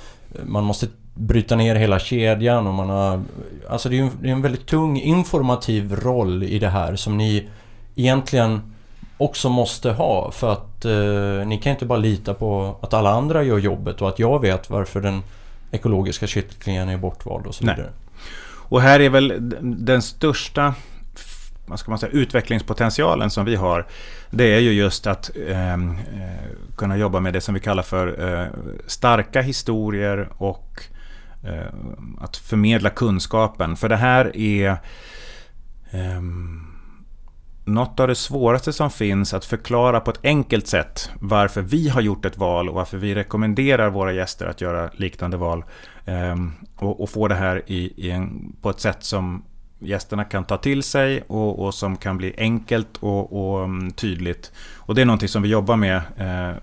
man 0.46 0.64
måste 0.64 0.86
bryta 1.14 1.56
ner 1.56 1.74
hela 1.74 1.98
kedjan 1.98 2.66
och 2.66 2.74
man 2.74 2.88
har... 2.88 3.22
Alltså 3.68 3.88
det 3.88 3.98
är, 3.98 4.02
en, 4.02 4.10
det 4.22 4.28
är 4.28 4.32
en 4.32 4.42
väldigt 4.42 4.66
tung 4.66 5.00
informativ 5.00 5.94
roll 5.94 6.42
i 6.42 6.58
det 6.58 6.68
här 6.68 6.96
som 6.96 7.16
ni 7.18 7.48
egentligen 7.94 8.74
också 9.16 9.48
måste 9.48 9.90
ha 9.90 10.30
för 10.30 10.52
att 10.52 10.84
eh, 10.84 11.46
ni 11.46 11.60
kan 11.62 11.72
inte 11.72 11.86
bara 11.86 11.98
lita 11.98 12.34
på 12.34 12.76
att 12.80 12.94
alla 12.94 13.10
andra 13.10 13.42
gör 13.42 13.58
jobbet 13.58 14.02
och 14.02 14.08
att 14.08 14.18
jag 14.18 14.40
vet 14.40 14.70
varför 14.70 15.00
den 15.00 15.22
ekologiska 15.70 16.26
kycklingen 16.26 16.88
är 16.88 16.96
bortvald 16.96 17.46
och 17.46 17.54
så 17.54 17.64
vidare. 17.64 17.90
Och 18.68 18.80
här 18.80 19.00
är 19.00 19.10
väl 19.10 19.52
den 19.62 20.02
största 20.02 20.74
vad 21.66 21.78
ska 21.78 21.90
man 21.90 21.98
säga, 21.98 22.12
utvecklingspotentialen 22.12 23.30
som 23.30 23.44
vi 23.44 23.56
har, 23.56 23.86
det 24.30 24.44
är 24.44 24.60
ju 24.60 24.72
just 24.72 25.06
att 25.06 25.30
ehm, 25.48 25.90
eh, 25.90 26.76
kunna 26.76 26.96
jobba 26.96 27.20
med 27.20 27.32
det 27.32 27.40
som 27.40 27.54
vi 27.54 27.60
kallar 27.60 27.82
för 27.82 28.32
eh, 28.32 28.46
starka 28.86 29.42
historier 29.42 30.28
och 30.36 30.82
eh, 31.42 31.74
att 32.20 32.36
förmedla 32.36 32.90
kunskapen. 32.90 33.76
För 33.76 33.88
det 33.88 33.96
här 33.96 34.36
är 34.36 34.70
eh, 35.90 36.20
något 37.64 38.00
av 38.00 38.08
det 38.08 38.14
svåraste 38.14 38.72
som 38.72 38.90
finns 38.90 39.34
att 39.34 39.44
förklara 39.44 40.00
på 40.00 40.10
ett 40.10 40.20
enkelt 40.22 40.66
sätt 40.66 41.10
varför 41.20 41.62
vi 41.62 41.88
har 41.88 42.00
gjort 42.00 42.24
ett 42.24 42.38
val 42.38 42.68
och 42.68 42.74
varför 42.74 42.98
vi 42.98 43.14
rekommenderar 43.14 43.90
våra 43.90 44.12
gäster 44.12 44.46
att 44.46 44.60
göra 44.60 44.90
liknande 44.96 45.36
val. 45.36 45.64
Ehm, 46.04 46.52
och, 46.76 47.02
och, 47.02 47.10
få 47.10 47.28
det 47.28 47.34
här 47.34 47.62
i, 47.66 48.06
i 48.06 48.10
en, 48.10 48.56
på 48.60 48.70
ett 48.70 48.80
sätt 48.80 49.04
som 49.04 49.44
gästerna 49.86 50.24
kan 50.24 50.44
ta 50.44 50.56
till 50.56 50.82
sig 50.82 51.22
och, 51.26 51.64
och 51.64 51.74
som 51.74 51.96
kan 51.96 52.16
bli 52.16 52.34
enkelt 52.38 52.96
och, 53.00 53.54
och, 53.54 53.64
mm, 53.64 53.90
tydligt. 53.90 54.52
Och 54.76 54.94
det 54.94 55.00
är 55.00 55.06
någonting 55.06 55.28
som 55.28 55.42
vi 55.42 55.48
jobbar 55.48 55.76
med 55.76 55.96
eh, 56.16 56.56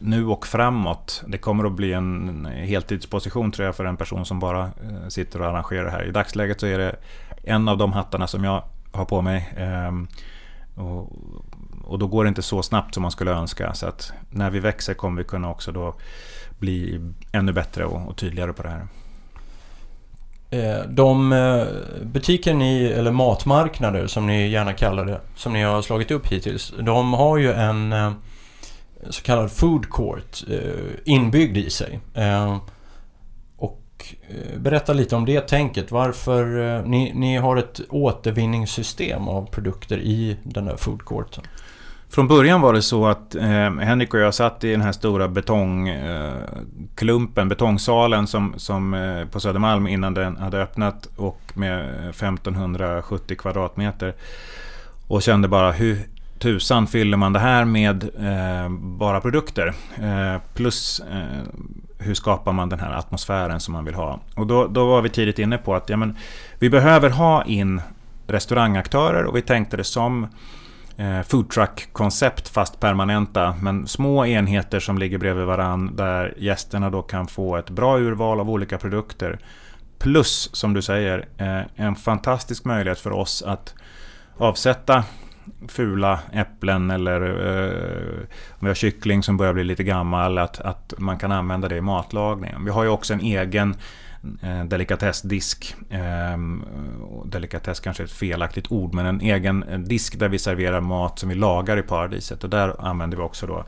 nu 0.00 0.26
och 0.26 0.46
framåt. 0.46 1.22
Det 1.26 1.38
kommer 1.38 1.64
att 1.64 1.72
bli 1.72 1.92
en 1.92 2.46
heltidsposition 2.46 3.52
tror 3.52 3.66
jag 3.66 3.76
för 3.76 3.84
en 3.84 3.96
person 3.96 4.26
som 4.26 4.40
bara 4.40 4.64
eh, 4.64 5.08
sitter 5.08 5.40
och 5.40 5.46
arrangerar 5.46 5.90
här. 5.90 6.04
I 6.04 6.10
dagsläget 6.10 6.60
så 6.60 6.66
är 6.66 6.78
det 6.78 6.96
en 7.42 7.68
av 7.68 7.78
de 7.78 7.92
hattarna 7.92 8.26
som 8.26 8.44
jag 8.44 8.62
har 8.92 9.04
på 9.04 9.22
mig. 9.22 9.52
Eh, 9.56 9.92
och, 10.84 11.12
och 11.84 11.98
då 11.98 12.06
går 12.06 12.24
det 12.24 12.28
inte 12.28 12.42
så 12.42 12.62
snabbt 12.62 12.94
som 12.94 13.02
man 13.02 13.10
skulle 13.10 13.30
önska. 13.30 13.74
Så 13.74 13.86
att 13.86 14.12
när 14.30 14.50
vi 14.50 14.60
växer 14.60 14.94
kommer 14.94 15.22
vi 15.22 15.28
kunna 15.28 15.50
också 15.50 15.72
då 15.72 15.94
bli 16.58 17.00
ännu 17.32 17.52
bättre 17.52 17.84
och, 17.84 18.08
och 18.08 18.16
tydligare 18.16 18.52
på 18.52 18.62
det 18.62 18.68
här. 18.68 18.86
Eh, 20.54 20.86
de 20.88 21.32
eh, 21.32 21.66
butiker 22.02 22.54
ni, 22.54 22.84
eller 22.84 23.10
matmarknader 23.10 24.06
som 24.06 24.26
ni 24.26 24.48
gärna 24.48 24.72
kallar 24.72 25.04
det, 25.04 25.20
som 25.36 25.52
ni 25.52 25.62
har 25.62 25.82
slagit 25.82 26.10
upp 26.10 26.26
hittills. 26.26 26.72
De 26.80 27.12
har 27.12 27.38
ju 27.38 27.52
en 27.52 27.92
eh, 27.92 28.12
så 29.10 29.22
kallad 29.22 29.52
food 29.52 29.90
court 29.90 30.44
inbyggd 31.04 31.56
i 31.56 31.70
sig. 31.70 32.00
Och 33.56 34.14
berätta 34.56 34.92
lite 34.92 35.16
om 35.16 35.24
det 35.24 35.40
tänket. 35.40 35.90
Varför 35.90 36.82
ni, 36.86 37.12
ni 37.14 37.36
har 37.36 37.56
ett 37.56 37.80
återvinningssystem 37.88 39.28
av 39.28 39.46
produkter 39.50 39.98
i 39.98 40.36
den 40.42 40.64
där 40.64 40.76
food 40.76 41.04
courten. 41.04 41.44
Från 42.08 42.28
början 42.28 42.60
var 42.60 42.72
det 42.72 42.82
så 42.82 43.06
att 43.06 43.34
eh, 43.34 43.70
Henrik 43.80 44.14
och 44.14 44.20
jag 44.20 44.34
satt 44.34 44.64
i 44.64 44.70
den 44.70 44.80
här 44.80 44.92
stora 44.92 45.28
betongklumpen, 45.28 47.44
eh, 47.44 47.48
betongsalen 47.48 48.26
som, 48.26 48.54
som 48.56 48.94
eh, 48.94 49.26
på 49.26 49.40
Södermalm 49.40 49.86
innan 49.86 50.14
den 50.14 50.36
hade 50.36 50.62
öppnat 50.62 51.08
och 51.16 51.40
med 51.54 52.08
1570 52.10 53.36
kvadratmeter. 53.36 54.14
Och 55.06 55.22
kände 55.22 55.48
bara 55.48 55.72
hur 55.72 55.98
tusan 56.38 56.86
fyller 56.86 57.16
man 57.16 57.32
det 57.32 57.38
här 57.38 57.64
med 57.64 58.04
eh, 58.04 58.68
bara 58.78 59.20
produkter? 59.20 59.74
Eh, 60.02 60.40
plus 60.54 61.00
eh, 61.00 61.42
hur 61.98 62.14
skapar 62.14 62.52
man 62.52 62.68
den 62.68 62.80
här 62.80 62.92
atmosfären 62.92 63.60
som 63.60 63.72
man 63.72 63.84
vill 63.84 63.94
ha? 63.94 64.20
Och 64.34 64.46
då, 64.46 64.66
då 64.66 64.86
var 64.86 65.02
vi 65.02 65.08
tidigt 65.08 65.38
inne 65.38 65.58
på 65.58 65.74
att 65.74 65.88
ja, 65.88 65.96
men, 65.96 66.16
vi 66.58 66.70
behöver 66.70 67.10
ha 67.10 67.44
in 67.44 67.80
restaurangaktörer 68.26 69.24
och 69.24 69.36
vi 69.36 69.42
tänkte 69.42 69.76
det 69.76 69.84
som 69.84 70.26
Eh, 70.96 71.20
foodtruck-koncept 71.22 72.48
fast 72.48 72.80
permanenta. 72.80 73.56
Men 73.60 73.86
små 73.86 74.26
enheter 74.26 74.80
som 74.80 74.98
ligger 74.98 75.18
bredvid 75.18 75.46
varann 75.46 75.96
där 75.96 76.34
gästerna 76.36 76.90
då 76.90 77.02
kan 77.02 77.26
få 77.26 77.56
ett 77.56 77.70
bra 77.70 77.98
urval 77.98 78.40
av 78.40 78.50
olika 78.50 78.78
produkter. 78.78 79.38
Plus, 79.98 80.50
som 80.52 80.74
du 80.74 80.82
säger, 80.82 81.28
eh, 81.38 81.60
en 81.74 81.94
fantastisk 81.94 82.64
möjlighet 82.64 82.98
för 82.98 83.12
oss 83.12 83.42
att 83.42 83.74
avsätta 84.36 85.04
fula 85.68 86.18
äpplen 86.32 86.90
eller 86.90 87.20
eh, 87.22 88.20
om 88.50 88.58
vi 88.60 88.66
har 88.66 88.74
kyckling 88.74 89.22
som 89.22 89.36
börjar 89.36 89.52
bli 89.52 89.64
lite 89.64 89.84
gammal, 89.84 90.38
att, 90.38 90.60
att 90.60 90.94
man 90.98 91.18
kan 91.18 91.32
använda 91.32 91.68
det 91.68 91.76
i 91.76 91.80
matlagningen. 91.80 92.64
Vi 92.64 92.70
har 92.70 92.84
ju 92.84 92.88
också 92.90 93.14
en 93.14 93.20
egen 93.20 93.76
eh, 94.42 94.64
delikatessdisk. 94.64 95.76
Eh, 95.90 96.38
delikatess 97.24 97.80
kanske 97.80 98.02
är 98.02 98.04
ett 98.04 98.12
felaktigt 98.12 98.72
ord, 98.72 98.94
men 98.94 99.06
en 99.06 99.20
egen 99.20 99.84
disk 99.88 100.18
där 100.18 100.28
vi 100.28 100.38
serverar 100.38 100.80
mat 100.80 101.18
som 101.18 101.28
vi 101.28 101.34
lagar 101.34 101.76
i 101.76 101.82
paradiset. 101.82 102.44
Och 102.44 102.50
där 102.50 102.86
använder 102.86 103.16
vi 103.16 103.22
också 103.22 103.46
då 103.46 103.64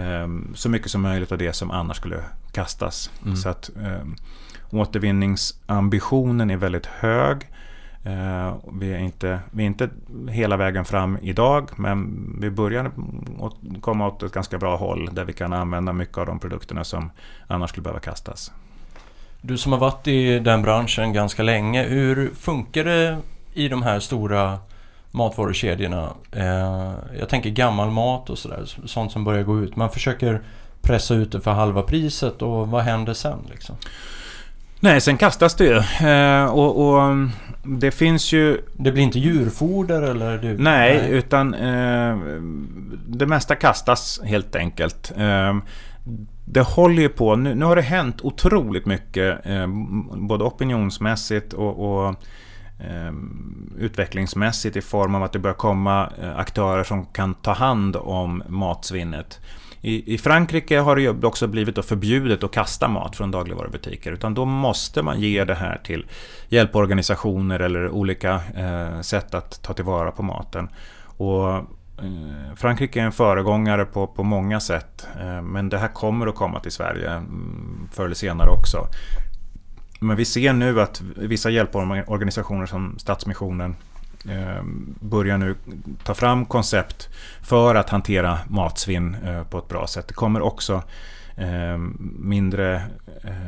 eh, 0.00 0.28
så 0.54 0.68
mycket 0.68 0.90
som 0.90 1.02
möjligt 1.02 1.32
av 1.32 1.38
det 1.38 1.52
som 1.52 1.70
annars 1.70 1.96
skulle 1.96 2.24
kastas. 2.52 3.10
Mm. 3.24 3.36
Så 3.36 3.48
att 3.48 3.70
eh, 3.82 4.02
återvinningsambitionen 4.70 6.50
är 6.50 6.56
väldigt 6.56 6.86
hög. 6.86 7.48
Uh, 8.06 8.56
vi, 8.72 8.92
är 8.92 8.98
inte, 8.98 9.40
vi 9.50 9.62
är 9.62 9.66
inte 9.66 9.90
hela 10.28 10.56
vägen 10.56 10.84
fram 10.84 11.18
idag, 11.22 11.70
men 11.76 12.26
vi 12.40 12.50
börjar 12.50 12.90
komma 13.80 14.06
åt 14.06 14.22
ett 14.22 14.32
ganska 14.32 14.58
bra 14.58 14.76
håll 14.76 15.10
där 15.12 15.24
vi 15.24 15.32
kan 15.32 15.52
använda 15.52 15.92
mycket 15.92 16.18
av 16.18 16.26
de 16.26 16.38
produkterna 16.38 16.84
som 16.84 17.10
annars 17.46 17.70
skulle 17.70 17.82
behöva 17.82 18.00
kastas. 18.00 18.52
Du 19.44 19.58
som 19.58 19.72
har 19.72 19.78
varit 19.78 20.08
i 20.08 20.38
den 20.38 20.62
branschen 20.62 21.12
ganska 21.12 21.42
länge, 21.42 21.82
hur 21.82 22.30
funkar 22.40 22.84
det 22.84 23.18
i 23.54 23.68
de 23.68 23.82
här 23.82 24.00
stora 24.00 24.58
matvarukedjorna? 25.10 26.08
Eh, 26.32 26.92
jag 27.18 27.28
tänker 27.28 27.50
gammal 27.50 27.90
mat 27.90 28.30
och 28.30 28.38
sådär, 28.38 28.64
sånt 28.86 29.12
som 29.12 29.24
börjar 29.24 29.42
gå 29.42 29.60
ut. 29.60 29.76
Man 29.76 29.90
försöker 29.90 30.40
pressa 30.82 31.14
ut 31.14 31.32
det 31.32 31.40
för 31.40 31.50
halva 31.50 31.82
priset 31.82 32.42
och 32.42 32.68
vad 32.68 32.82
händer 32.82 33.14
sen 33.14 33.38
liksom? 33.50 33.76
Nej, 34.80 35.00
sen 35.00 35.16
kastas 35.16 35.54
det 35.54 35.64
ju. 35.64 36.08
Eh, 36.08 36.44
och, 36.44 36.88
och, 36.88 37.16
det 37.64 37.90
finns 37.90 38.32
ju... 38.32 38.60
Det 38.76 38.92
blir 38.92 39.02
inte 39.02 39.18
djurfoder 39.18 40.02
eller? 40.02 40.38
Du, 40.38 40.58
nej, 40.58 40.98
nej, 40.98 41.10
utan 41.10 41.54
eh, 41.54 42.16
det 43.06 43.26
mesta 43.26 43.54
kastas 43.54 44.20
helt 44.24 44.56
enkelt. 44.56 45.12
Eh, 45.16 45.54
det 46.44 46.60
håller 46.60 47.02
ju 47.02 47.08
på, 47.08 47.36
nu, 47.36 47.54
nu, 47.54 47.64
har 47.64 47.76
det 47.76 47.82
hänt 47.82 48.20
otroligt 48.20 48.86
mycket, 48.86 49.46
eh, 49.46 49.66
både 50.14 50.44
opinionsmässigt 50.44 51.52
och, 51.52 52.04
och 52.04 52.08
eh, 52.78 53.12
utvecklingsmässigt 53.78 54.76
i 54.76 54.80
form 54.80 55.14
av 55.14 55.22
att 55.22 55.32
det 55.32 55.38
börjar 55.38 55.54
komma 55.54 56.12
eh, 56.22 56.38
aktörer 56.38 56.84
som 56.84 57.06
kan 57.06 57.34
ta 57.34 57.52
hand 57.52 57.96
om 57.96 58.42
matsvinnet. 58.48 59.40
I, 59.84 60.14
I 60.14 60.18
Frankrike 60.18 60.78
har 60.78 60.96
det 60.96 61.02
ju 61.02 61.26
också 61.26 61.46
blivit 61.46 61.84
förbjudet 61.84 62.44
att 62.44 62.52
kasta 62.52 62.88
mat 62.88 63.16
från 63.16 63.30
dagligvarubutiker. 63.30 64.12
Utan 64.12 64.34
då 64.34 64.44
måste 64.44 65.02
man 65.02 65.20
ge 65.20 65.44
det 65.44 65.54
här 65.54 65.80
till 65.84 66.06
hjälporganisationer 66.48 67.60
eller 67.60 67.90
olika 67.90 68.40
eh, 68.56 69.00
sätt 69.00 69.34
att 69.34 69.62
ta 69.62 69.74
tillvara 69.74 70.10
på 70.10 70.22
maten. 70.22 70.68
Och 71.16 71.64
Eh, 72.02 72.54
Frankrike 72.56 73.00
är 73.00 73.04
en 73.04 73.12
föregångare 73.12 73.84
på, 73.84 74.06
på 74.06 74.22
många 74.22 74.60
sätt. 74.60 75.06
Eh, 75.20 75.42
men 75.42 75.68
det 75.68 75.78
här 75.78 75.88
kommer 75.88 76.26
att 76.26 76.34
komma 76.34 76.60
till 76.60 76.72
Sverige 76.72 77.10
mm, 77.10 77.88
förr 77.92 78.04
eller 78.04 78.14
senare 78.14 78.50
också. 78.50 78.86
Men 80.00 80.16
vi 80.16 80.24
ser 80.24 80.52
nu 80.52 80.80
att 80.80 81.02
vissa 81.16 81.50
hjälporganisationer 81.50 82.66
som 82.66 82.98
Stadsmissionen 82.98 83.76
eh, 84.28 84.62
börjar 85.00 85.38
nu 85.38 85.54
ta 86.04 86.14
fram 86.14 86.46
koncept 86.46 87.08
för 87.42 87.74
att 87.74 87.90
hantera 87.90 88.38
matsvinn 88.48 89.16
på 89.50 89.58
ett 89.58 89.68
bra 89.68 89.86
sätt. 89.86 90.08
Det 90.08 90.14
kommer 90.14 90.42
också 90.42 90.82
mindre 92.18 92.82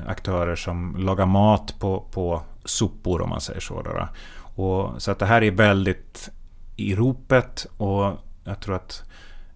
aktörer 0.07 0.57
som 0.57 0.97
lagar 0.99 1.27
mat 1.27 1.75
på, 1.79 2.05
på 2.11 2.43
sopor 2.65 3.23
om 3.23 3.29
man 3.29 3.41
säger 3.41 3.61
så. 3.61 4.09
Och, 4.37 5.03
så 5.03 5.11
att 5.11 5.19
det 5.19 5.27
här 5.27 5.43
är 5.43 5.51
väldigt 5.51 6.31
i 6.77 6.95
ropet 6.95 7.67
och 7.77 8.13
jag 8.45 8.61
tror 8.61 8.75
att 8.75 9.03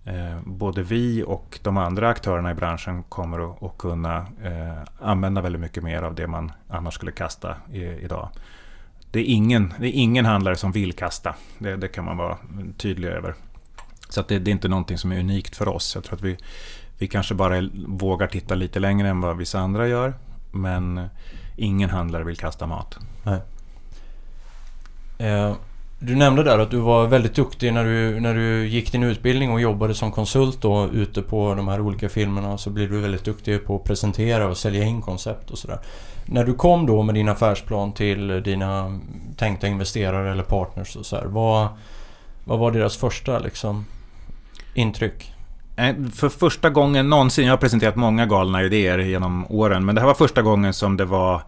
eh, 0.05 0.41
både 0.45 0.83
vi 0.83 1.23
och 1.27 1.59
de 1.63 1.77
andra 1.77 2.09
aktörerna 2.09 2.51
i 2.51 2.55
branschen 2.55 3.03
kommer 3.03 3.51
att, 3.51 3.63
att 3.63 3.79
kunna 3.79 4.17
eh, 4.43 4.83
använda 5.01 5.41
väldigt 5.41 5.61
mycket 5.61 5.83
mer 5.83 6.03
av 6.03 6.15
det 6.15 6.27
man 6.27 6.53
annars 6.69 6.95
skulle 6.95 7.13
kasta 7.13 7.57
i, 7.73 7.85
idag 7.85 8.29
det 9.11 9.21
är, 9.21 9.25
ingen, 9.25 9.75
det 9.79 9.87
är 9.87 9.93
ingen 9.93 10.27
handlare 10.27 10.57
som 10.57 10.73
vill 10.73 10.93
kasta. 10.93 11.35
Det, 11.59 11.77
det 11.77 11.89
kan 11.89 12.05
man 12.05 12.17
vara 12.17 12.39
tydlig 12.77 13.09
över. 13.09 13.35
Så 14.09 14.23
det, 14.29 14.39
det, 14.39 14.51
är 14.51 14.53
inte 14.53 14.69
någonting 14.69 14.99
som 14.99 15.13
är 15.13 15.21
unikt 15.21 15.57
för 15.57 15.69
oss. 15.69 15.95
Jag 15.95 16.05
tror 16.05 16.15
att 16.17 16.23
vi, 16.23 16.37
vi 16.99 17.09
kanske 17.09 17.35
bara 17.35 17.69
vågar 17.87 18.27
titta 18.27 18.55
lite 18.55 18.81
längre 18.81 19.09
än 19.09 19.21
vad 19.21 19.37
vissa 19.37 19.59
andra 19.59 19.89
gör. 19.89 20.15
Men 20.53 21.09
ingen 21.57 21.91
handlare 21.91 22.25
vill 22.25 22.37
kasta 22.37 22.67
mat. 22.67 22.99
Nej. 23.23 23.41
Eh, 25.19 25.55
du 26.01 26.17
nämnde 26.17 26.43
där 26.43 26.59
att 26.59 26.71
du 26.71 26.77
var 26.77 27.07
väldigt 27.07 27.35
duktig 27.35 27.73
när 27.73 27.85
du, 27.85 28.21
när 28.21 28.35
du 28.35 28.67
gick 28.67 28.93
din 28.93 29.03
utbildning 29.03 29.51
och 29.51 29.61
jobbade 29.61 29.95
som 29.95 30.13
konsult 30.13 30.63
då 30.63 30.89
ute 30.93 31.23
på 31.23 31.55
de 31.55 31.69
här 31.69 31.81
olika 31.81 32.09
filmerna 32.09 32.59
så 32.59 32.71
blev 32.71 32.91
du 32.91 33.01
väldigt 33.01 33.25
duktig 33.25 33.67
på 33.67 33.77
att 33.77 33.85
presentera 33.85 34.49
och 34.49 34.57
sälja 34.57 34.85
in 34.85 35.03
koncept 35.03 35.51
och 35.51 35.59
sådär. 35.59 35.79
När 36.27 36.45
du 36.45 36.55
kom 36.55 36.87
då 36.87 37.03
med 37.03 37.15
din 37.15 37.29
affärsplan 37.29 37.93
till 37.93 38.43
dina 38.43 39.01
tänkta 39.37 39.67
investerare 39.67 40.33
eller 40.33 40.43
partners 40.43 40.97
och 40.97 41.07
så 41.07 41.17
här, 41.17 41.25
vad, 41.25 41.69
vad 42.45 42.59
var 42.59 42.71
deras 42.71 42.97
första 42.97 43.39
liksom, 43.39 43.87
intryck? 44.75 45.33
Eh, 45.77 45.95
för 46.15 46.29
första 46.29 46.71
gången 46.71 47.11
någonsin, 47.11 47.47
jag 47.47 47.53
har 47.53 47.59
presenterat 47.59 47.97
många 47.97 48.27
galna 48.27 48.63
idéer 48.63 48.99
genom 48.99 49.47
åren, 49.51 49.85
men 49.85 49.95
det 49.95 50.01
här 50.01 50.09
var 50.09 50.15
första 50.15 50.43
gången 50.43 50.75
som 50.75 50.97
det 50.97 51.05
var 51.05 51.43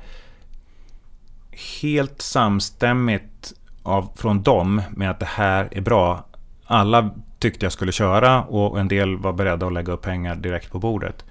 helt 1.82 2.22
samstämmigt 2.22 3.52
av, 3.82 4.10
från 4.16 4.42
dem 4.42 4.82
med 4.90 5.10
att 5.10 5.20
det 5.20 5.28
här 5.28 5.68
är 5.70 5.80
bra. 5.80 6.24
Alla 6.66 7.10
tyckte 7.38 7.66
jag 7.66 7.72
skulle 7.72 7.92
köra 7.92 8.42
och 8.42 8.80
en 8.80 8.88
del 8.88 9.16
var 9.16 9.32
beredda 9.32 9.66
att 9.66 9.72
lägga 9.72 9.92
upp 9.92 10.02
pengar 10.02 10.36
direkt 10.36 10.72
på 10.72 10.78
bordet. 10.78 11.24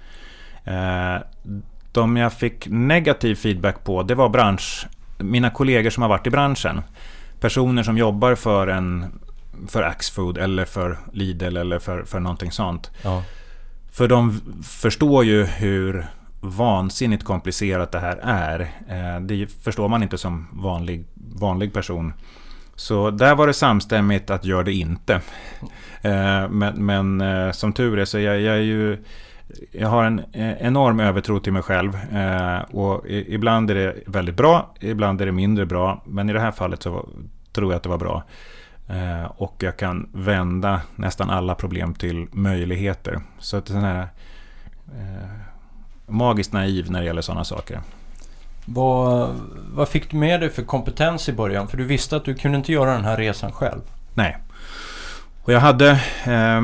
Eh, 0.64 1.16
de 1.92 2.16
jag 2.16 2.32
fick 2.32 2.66
negativ 2.68 3.34
feedback 3.34 3.84
på, 3.84 4.02
det 4.02 4.14
var 4.14 4.28
bransch, 4.28 4.86
mina 5.18 5.50
kollegor 5.50 5.90
som 5.90 6.02
har 6.02 6.08
varit 6.08 6.26
i 6.26 6.30
branschen. 6.30 6.82
Personer 7.40 7.82
som 7.82 7.98
jobbar 7.98 8.34
för 8.34 8.66
en 8.66 9.20
för 9.68 9.82
Axfood 9.82 10.38
eller 10.38 10.64
för 10.64 10.98
Lidl 11.12 11.56
eller 11.56 11.78
för, 11.78 12.02
för 12.02 12.20
någonting 12.20 12.52
sånt. 12.52 12.90
Ja. 13.02 13.22
För 13.92 14.08
de 14.08 14.40
förstår 14.62 15.24
ju 15.24 15.44
hur 15.44 16.06
vansinnigt 16.40 17.24
komplicerat 17.24 17.92
det 17.92 18.00
här 18.00 18.20
är. 18.22 18.60
Eh, 18.88 19.20
det 19.20 19.46
förstår 19.46 19.88
man 19.88 20.02
inte 20.02 20.18
som 20.18 20.46
vanlig, 20.52 21.04
vanlig 21.14 21.72
person. 21.72 22.12
Så 22.80 23.10
där 23.10 23.34
var 23.34 23.46
det 23.46 23.52
samstämmigt 23.52 24.30
att 24.30 24.44
gör 24.44 24.64
det 24.64 24.72
inte. 24.72 25.20
Eh, 26.02 26.48
men, 26.48 26.86
men 26.86 27.20
eh, 27.20 27.52
som 27.52 27.72
tur 27.72 27.98
är 27.98 28.04
så 28.04 28.18
jag, 28.18 28.40
jag 28.40 28.54
är 28.56 28.60
ju 28.60 28.98
jag 29.72 29.88
har 29.88 30.04
en 30.04 30.18
eh, 30.18 30.52
enorm 30.52 31.00
övertro 31.00 31.40
till 31.40 31.52
mig 31.52 31.62
själv. 31.62 31.98
Och 32.70 33.08
ibland 33.08 33.70
är 33.70 33.74
det 33.74 33.94
väldigt 34.06 34.36
bra, 34.36 34.74
ibland 34.80 35.20
är 35.20 35.26
det 35.26 35.32
mindre 35.32 35.66
bra. 35.66 36.02
Men 36.06 36.30
i 36.30 36.32
det 36.32 36.40
här 36.40 36.50
fallet 36.50 36.82
så 36.82 37.08
tror 37.52 37.72
jag 37.72 37.76
att 37.76 37.82
det 37.82 37.88
var 37.88 37.98
bra. 37.98 38.22
Och 39.28 39.56
jag 39.58 39.76
kan 39.76 40.08
vända 40.12 40.80
nästan 40.96 41.30
alla 41.30 41.54
problem 41.54 41.94
till 41.94 42.26
möjligheter. 42.32 43.20
Så 43.38 43.56
att 43.56 43.66
den 43.66 43.84
här 43.84 44.08
magiskt 46.06 46.52
naiv 46.52 46.90
när 46.90 47.00
det 47.00 47.06
gäller 47.06 47.22
sådana 47.22 47.44
saker. 47.44 47.80
Vad, 48.74 49.30
vad 49.74 49.88
fick 49.88 50.10
du 50.10 50.16
med 50.16 50.40
dig 50.40 50.50
för 50.50 50.62
kompetens 50.62 51.28
i 51.28 51.32
början? 51.32 51.68
För 51.68 51.76
du 51.76 51.84
visste 51.84 52.16
att 52.16 52.24
du 52.24 52.34
kunde 52.34 52.58
inte 52.58 52.72
göra 52.72 52.92
den 52.92 53.04
här 53.04 53.16
resan 53.16 53.52
själv. 53.52 53.80
Nej. 54.14 54.36
Och 55.42 55.52
jag 55.52 55.60
hade, 55.60 55.90
eh, 56.26 56.62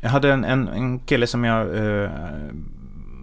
jag 0.00 0.10
hade 0.10 0.32
en, 0.32 0.44
en, 0.44 0.68
en, 0.68 0.98
kille 0.98 1.26
som 1.26 1.44
jag 1.44 1.76
eh, 1.76 2.10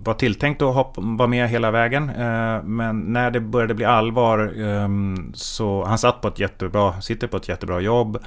var 0.03 0.13
tilltänkt 0.13 0.61
att 0.61 0.75
hoppa, 0.75 1.01
vara 1.01 1.27
med 1.27 1.49
hela 1.49 1.71
vägen. 1.71 2.09
Eh, 2.09 2.63
men 2.63 2.99
när 2.99 3.31
det 3.31 3.39
började 3.39 3.73
bli 3.73 3.85
allvar 3.85 4.53
ehm, 4.57 5.31
så 5.33 5.85
han 5.85 5.97
satt 5.97 6.21
på 6.21 6.27
ett 6.27 6.39
jättebra, 6.39 7.01
sitter 7.01 7.27
på 7.27 7.37
ett 7.37 7.49
jättebra 7.49 7.79
jobb. 7.79 8.17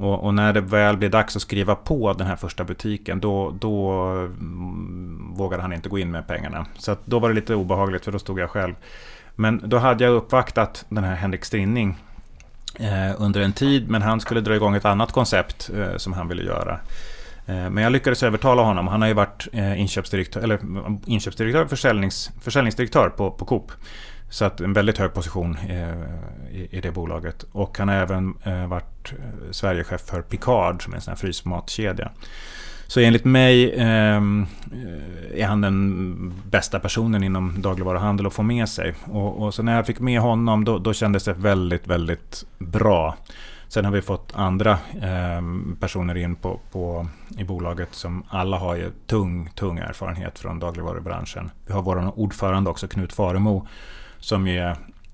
Och, 0.00 0.24
och, 0.24 0.34
när 0.34 0.52
det 0.52 0.60
väl 0.60 0.96
blev 0.96 1.10
dags 1.10 1.36
att 1.36 1.42
skriva 1.42 1.74
på 1.74 2.12
den 2.12 2.26
här 2.26 2.36
första 2.36 2.64
butiken 2.64 3.20
då, 3.20 3.54
då 3.60 3.90
mm, 3.90 5.34
vågade 5.34 5.62
han 5.62 5.72
inte 5.72 5.88
gå 5.88 5.98
in 5.98 6.10
med 6.10 6.26
pengarna. 6.26 6.66
Så 6.78 6.96
då 7.04 7.18
var 7.18 7.28
det 7.28 7.34
lite 7.34 7.54
obehagligt 7.54 8.04
för 8.04 8.12
då 8.12 8.18
stod 8.18 8.38
jag 8.38 8.50
själv. 8.50 8.74
Men 9.34 9.62
då 9.64 9.78
hade 9.78 10.04
jag 10.04 10.14
uppvaktat 10.14 10.84
den 10.88 11.04
här 11.04 11.14
Henrik 11.14 11.44
Strinning 11.44 11.98
eh, 12.78 13.22
under 13.22 13.40
en 13.40 13.52
tid. 13.52 13.90
Men 13.90 14.02
han 14.02 14.20
skulle 14.20 14.40
dra 14.40 14.54
igång 14.54 14.74
ett 14.74 14.84
annat 14.84 15.12
koncept 15.12 15.70
eh, 15.76 15.96
som 15.96 16.12
han 16.12 16.28
ville 16.28 16.42
göra. 16.42 16.80
Eh, 17.46 17.70
men 17.70 17.76
jag 17.76 17.92
lyckades 17.92 18.22
övertala 18.22 18.62
honom. 18.62 18.88
Han 18.88 19.00
har 19.00 19.08
ju 19.08 19.14
varit 19.14 19.48
eh, 19.52 19.80
inköpsdirektör, 19.80 20.40
eller 20.40 20.58
mm, 20.58 20.98
inköpsdirektör 21.06 21.66
försäljnings, 21.66 22.30
försäljningsdirektör 22.40 23.08
på, 23.08 23.30
på 23.30 23.44
Coop. 23.44 23.72
Så 24.30 24.44
att 24.44 24.60
en 24.60 24.72
väldigt 24.72 24.98
hög 24.98 25.14
position 25.14 25.56
eh, 25.68 26.66
i 26.70 26.80
det 26.82 26.92
bolaget. 26.92 27.44
Och 27.52 27.78
han 27.78 27.88
har 27.88 27.94
även 27.94 28.34
eh, 28.44 28.66
varit 28.66 29.12
eh, 29.12 29.50
Sverigechef 29.50 30.00
för 30.00 30.22
Picard 30.22 30.82
som 30.82 30.92
är 30.92 30.96
en 30.96 31.02
sån 31.02 31.12
här 31.12 31.16
frysmatkedja. 31.16 32.10
Så 32.86 33.00
enligt 33.00 33.24
mig 33.24 33.74
ehm, 33.76 34.46
är 35.34 35.46
han 35.46 35.60
den 35.60 36.34
bästa 36.50 36.80
personen 36.80 37.22
inom 37.22 37.62
dagligvaruhandel 37.62 38.26
att 38.26 38.32
få 38.32 38.42
med 38.42 38.68
sig. 38.68 38.94
Och, 39.04 39.42
och 39.42 39.54
så 39.54 39.62
när 39.62 39.76
jag 39.76 39.86
fick 39.86 40.00
med 40.00 40.20
honom 40.20 40.64
då, 40.64 40.78
då 40.78 40.92
kändes 40.92 41.24
det 41.24 41.32
väldigt, 41.32 41.86
väldigt 41.86 42.44
bra. 42.58 43.16
Sen 43.68 43.84
har 43.84 43.92
vi 43.92 44.02
fått 44.02 44.32
andra 44.34 44.72
eh, 45.02 45.42
personer 45.80 46.16
in 46.16 46.36
på, 46.36 46.60
på, 46.72 47.06
i 47.38 47.44
bolaget 47.44 47.94
som 47.94 48.24
alla 48.28 48.58
har 48.58 48.76
ju 48.76 48.90
tung, 49.06 49.50
tung 49.54 49.78
erfarenhet 49.78 50.38
från 50.38 50.58
dagligvarubranschen. 50.58 51.50
Vi 51.66 51.72
har 51.72 51.82
vår 51.82 52.18
ordförande 52.18 52.70
också, 52.70 52.88
Knut 52.88 53.12
Faremo, 53.12 53.66
som 54.20 54.46
är 54.46 54.70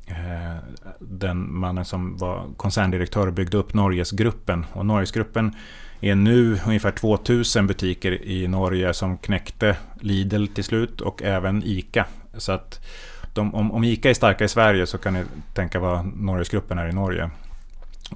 eh, 0.07 0.57
den 0.99 1.59
mannen 1.59 1.85
som 1.85 2.17
var 2.17 2.47
koncerndirektör 2.57 3.27
och 3.27 3.33
byggde 3.33 3.57
upp 3.57 3.75
Norgesgruppen. 3.75 4.67
Och 4.73 4.87
Norgesgruppen 4.87 5.55
är 6.01 6.15
nu 6.15 6.59
ungefär 6.67 6.91
2000 6.91 7.67
butiker 7.67 8.23
i 8.23 8.49
Norge 8.49 8.95
som 8.95 9.19
knäckte 9.19 9.77
Lidl 10.01 10.47
till 10.47 10.65
slut 10.65 11.01
och 11.01 11.23
även 11.23 11.63
ICA. 11.65 12.07
Så 12.37 12.53
att 12.53 12.87
de, 13.35 13.55
om, 13.55 13.73
om 13.73 13.85
ICA 13.85 14.11
är 14.11 14.15
starka 14.15 14.45
i 14.45 14.49
Sverige 14.49 14.87
så 14.87 14.99
kan 14.99 15.15
ni 15.15 15.25
tänka 15.55 15.79
vad 15.79 16.07
Norgesgruppen 16.17 16.79
är 16.79 16.89
i 16.89 16.93
Norge. 16.93 17.31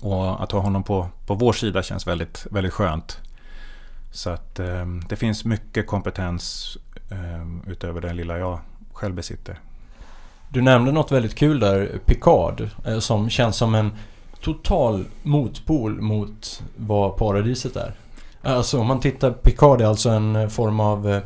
Och 0.01 0.43
att 0.43 0.53
ha 0.53 0.61
honom 0.61 0.83
på, 0.83 1.09
på 1.27 1.35
vår 1.35 1.53
sida 1.53 1.83
känns 1.83 2.07
väldigt, 2.07 2.47
väldigt 2.51 2.73
skönt. 2.73 3.21
Så 4.11 4.31
att 4.31 4.59
eh, 4.59 4.87
det 5.09 5.17
finns 5.17 5.45
mycket 5.45 5.87
kompetens 5.87 6.77
eh, 7.11 7.71
utöver 7.73 8.01
den 8.01 8.17
lilla 8.17 8.39
jag 8.39 8.61
själv 8.93 9.15
besitter. 9.15 9.59
Du 10.53 10.63
nämnde 10.63 10.93
något 10.93 11.13
väldigt 11.13 11.35
kul 11.35 11.61
där, 11.61 11.99
Picard, 12.07 12.69
eh, 12.87 12.99
som 12.99 13.31
känns 13.31 13.57
som 13.57 13.75
en 13.75 13.93
total 14.41 15.05
motpol 15.23 16.01
mot 16.01 16.63
vad 16.77 17.17
paradiset 17.17 17.77
är. 17.77 17.93
Alltså 18.43 18.79
om 18.79 18.87
man 18.87 19.01
tittar, 19.01 19.31
Picard 19.31 19.81
är 19.81 19.87
alltså 19.87 20.09
en 20.09 20.51
form 20.51 20.81
av 20.81 21.11
eh, 21.11 21.23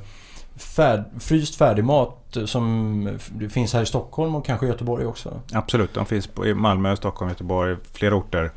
färd, 0.57 1.05
fryst 1.20 1.57
färdigmat 1.57 2.37
som 2.45 3.18
finns 3.51 3.72
här 3.72 3.83
i 3.83 3.87
Stockholm 3.87 4.35
och 4.35 4.47
kanske 4.47 4.66
Göteborg 4.66 5.07
också. 5.07 5.41
Absolut, 5.53 5.95
de 5.95 6.07
finns 6.07 6.29
i 6.47 6.55
Malmö, 6.55 6.97
Stockholm, 6.97 7.29
Göteborg, 7.29 7.77
flera 7.93 8.14
orter. 8.14 8.51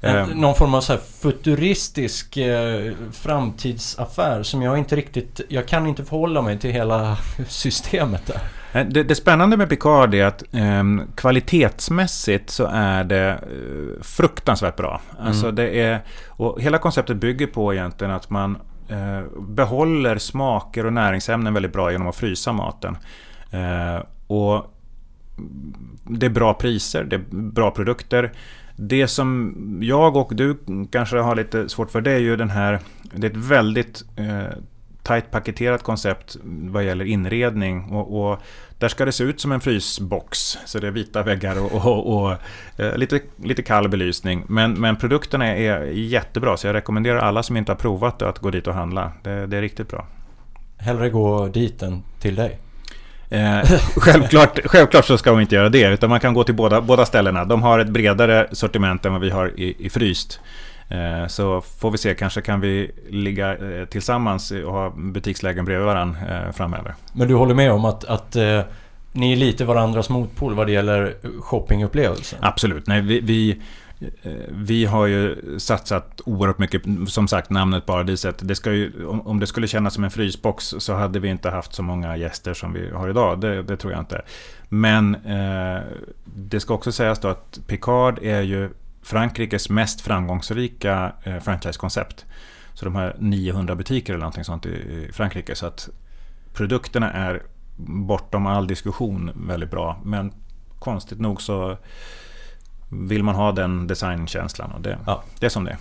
En, 0.00 0.16
ehm. 0.16 0.28
någon 0.28 0.54
form 0.54 0.74
av 0.74 0.80
så 0.80 0.96
futuristisk 0.96 2.36
eh, 2.36 2.92
framtidsaffär 3.12 4.42
som 4.42 4.62
jag 4.62 4.78
inte 4.78 4.96
riktigt... 4.96 5.40
Jag 5.48 5.68
kan 5.68 5.86
inte 5.86 6.04
förhålla 6.04 6.42
mig 6.42 6.58
till 6.58 6.70
hela 6.70 7.16
systemet 7.48 8.26
där. 8.26 8.40
Eh, 8.72 8.86
det, 8.86 9.02
det 9.02 9.14
spännande 9.14 9.56
med 9.56 9.68
Picard 9.68 10.14
är 10.14 10.24
att 10.24 10.54
eh, 10.54 10.82
kvalitetsmässigt 11.14 12.50
så 12.50 12.66
är 12.72 13.04
det 13.04 13.30
eh, 13.30 14.02
fruktansvärt 14.02 14.76
bra. 14.76 15.00
Mm. 15.12 15.26
Alltså 15.26 15.50
det 15.50 15.80
är, 15.80 16.00
och 16.28 16.60
hela 16.60 16.78
konceptet 16.78 17.16
bygger 17.16 17.46
på 17.46 17.74
egentligen 17.74 18.12
att 18.12 18.30
man 18.30 18.58
eh, 18.88 19.40
behåller 19.40 20.18
smaker 20.18 20.86
och 20.86 20.92
näringsämnen 20.92 21.54
väldigt 21.54 21.72
bra 21.72 21.92
genom 21.92 22.08
att 22.08 22.16
frysa 22.16 22.52
maten. 22.52 22.96
Eh, 23.50 24.02
och 24.26 24.74
det 26.04 26.26
är 26.26 26.30
bra 26.30 26.54
priser, 26.54 27.04
det 27.04 27.16
är 27.16 27.24
bra 27.30 27.70
produkter. 27.70 28.32
Det 28.76 29.06
som 29.06 29.54
jag 29.82 30.16
och 30.16 30.30
du 30.34 30.58
kanske 30.90 31.18
har 31.18 31.36
lite 31.36 31.68
svårt 31.68 31.90
för 31.90 32.00
det 32.00 32.12
är 32.12 32.18
ju 32.18 32.36
den 32.36 32.50
här... 32.50 32.78
Det 33.14 33.26
är 33.26 33.30
ett 33.30 33.36
väldigt 33.36 34.04
eh, 34.16 34.56
tajt 35.02 35.30
paketerat 35.30 35.82
koncept 35.82 36.36
vad 36.44 36.84
gäller 36.84 37.04
inredning. 37.04 37.84
Och, 37.84 38.30
och, 38.32 38.38
där 38.78 38.88
ska 38.88 39.04
det 39.04 39.12
se 39.12 39.24
ut 39.24 39.40
som 39.40 39.52
en 39.52 39.60
frysbox. 39.60 40.58
Så 40.66 40.78
det 40.78 40.86
är 40.86 40.90
vita 40.90 41.22
väggar 41.22 41.60
och, 41.60 41.86
och, 41.86 42.22
och 42.22 42.32
eh, 42.76 42.96
lite, 42.96 43.20
lite 43.42 43.62
kall 43.62 43.88
belysning. 43.88 44.44
Men, 44.48 44.72
men 44.72 44.96
produkterna 44.96 45.46
är 45.46 45.84
jättebra. 45.84 46.56
Så 46.56 46.66
jag 46.66 46.74
rekommenderar 46.74 47.18
alla 47.18 47.42
som 47.42 47.56
inte 47.56 47.72
har 47.72 47.76
provat 47.76 48.18
det 48.18 48.28
att 48.28 48.38
gå 48.38 48.50
dit 48.50 48.66
och 48.66 48.74
handla. 48.74 49.12
Det, 49.22 49.46
det 49.46 49.56
är 49.56 49.60
riktigt 49.60 49.88
bra. 49.88 50.06
Hellre 50.78 51.10
gå 51.10 51.46
dit 51.46 51.82
än 51.82 52.02
till 52.20 52.34
dig. 52.34 52.58
Eh, 53.32 53.62
självklart, 53.96 54.58
självklart 54.64 55.04
så 55.04 55.18
ska 55.18 55.32
man 55.32 55.40
inte 55.40 55.54
göra 55.54 55.68
det, 55.68 55.92
utan 55.92 56.10
man 56.10 56.20
kan 56.20 56.34
gå 56.34 56.44
till 56.44 56.54
båda, 56.54 56.80
båda 56.80 57.06
ställena. 57.06 57.44
De 57.44 57.62
har 57.62 57.78
ett 57.78 57.88
bredare 57.88 58.48
sortiment 58.52 59.04
än 59.04 59.12
vad 59.12 59.20
vi 59.20 59.30
har 59.30 59.60
i, 59.60 59.86
i 59.86 59.90
fryst. 59.90 60.40
Eh, 60.92 61.26
så 61.26 61.60
får 61.60 61.90
vi 61.90 61.98
se, 61.98 62.14
kanske 62.14 62.40
kan 62.40 62.60
vi 62.60 62.90
ligga 63.10 63.56
eh, 63.56 63.84
tillsammans 63.84 64.50
och 64.50 64.72
ha 64.72 64.90
butikslägen 64.90 65.64
bredvid 65.64 65.86
varandra 65.86 66.18
eh, 66.46 66.52
framöver. 66.52 66.94
Men 67.12 67.28
du 67.28 67.34
håller 67.34 67.54
med 67.54 67.72
om 67.72 67.84
att, 67.84 68.04
att 68.04 68.36
ni 69.12 69.32
är 69.32 69.36
lite 69.36 69.64
varandras 69.64 70.10
motpol 70.10 70.54
vad 70.54 70.66
det 70.66 70.72
gäller 70.72 71.16
shoppingupplevelsen? 71.40 72.38
Absolut. 72.42 72.86
Nej, 72.86 73.00
vi, 73.00 73.20
vi 73.20 73.62
vi 74.48 74.84
har 74.84 75.06
ju 75.06 75.36
satsat 75.58 76.20
oerhört 76.24 76.58
mycket, 76.58 76.82
som 77.06 77.28
sagt 77.28 77.50
namnet 77.50 77.86
Paradiset. 77.86 78.48
Det 78.48 78.54
ska 78.54 78.72
ju, 78.72 79.06
om 79.06 79.40
det 79.40 79.46
skulle 79.46 79.66
kännas 79.66 79.94
som 79.94 80.04
en 80.04 80.10
frysbox 80.10 80.74
så 80.78 80.94
hade 80.94 81.20
vi 81.20 81.28
inte 81.28 81.50
haft 81.50 81.74
så 81.74 81.82
många 81.82 82.16
gäster 82.16 82.54
som 82.54 82.72
vi 82.72 82.90
har 82.90 83.08
idag. 83.08 83.40
Det, 83.40 83.62
det 83.62 83.76
tror 83.76 83.92
jag 83.92 84.02
inte. 84.02 84.22
Men 84.68 85.14
eh, 85.14 85.82
det 86.24 86.60
ska 86.60 86.74
också 86.74 86.92
sägas 86.92 87.20
då 87.20 87.28
att 87.28 87.58
Picard 87.66 88.18
är 88.22 88.42
ju 88.42 88.70
Frankrikes 89.02 89.68
mest 89.68 90.00
framgångsrika 90.00 91.12
eh, 91.22 91.38
franchisekoncept. 91.38 92.26
Så 92.74 92.84
de 92.84 92.94
har 92.94 93.16
900 93.18 93.74
butiker 93.74 94.12
eller 94.12 94.20
någonting 94.20 94.44
sånt 94.44 94.66
i, 94.66 95.10
Frankrike. 95.12 95.54
Så 95.54 95.66
att 95.66 95.88
produkterna 96.52 97.12
är 97.12 97.42
bortom 97.76 98.46
all 98.46 98.66
diskussion 98.66 99.30
väldigt 99.34 99.70
bra. 99.70 100.00
Men 100.04 100.32
konstigt 100.78 101.20
nog 101.20 101.42
så 101.42 101.76
vill 102.88 103.22
man 103.22 103.34
ha 103.34 103.52
den 103.52 103.86
designkänslan. 103.86 104.72
Och 104.72 104.80
det, 104.80 104.98
ja. 105.06 105.22
det 105.38 105.46
är 105.46 105.50
som 105.50 105.64
det 105.64 105.70
är. 105.70 105.78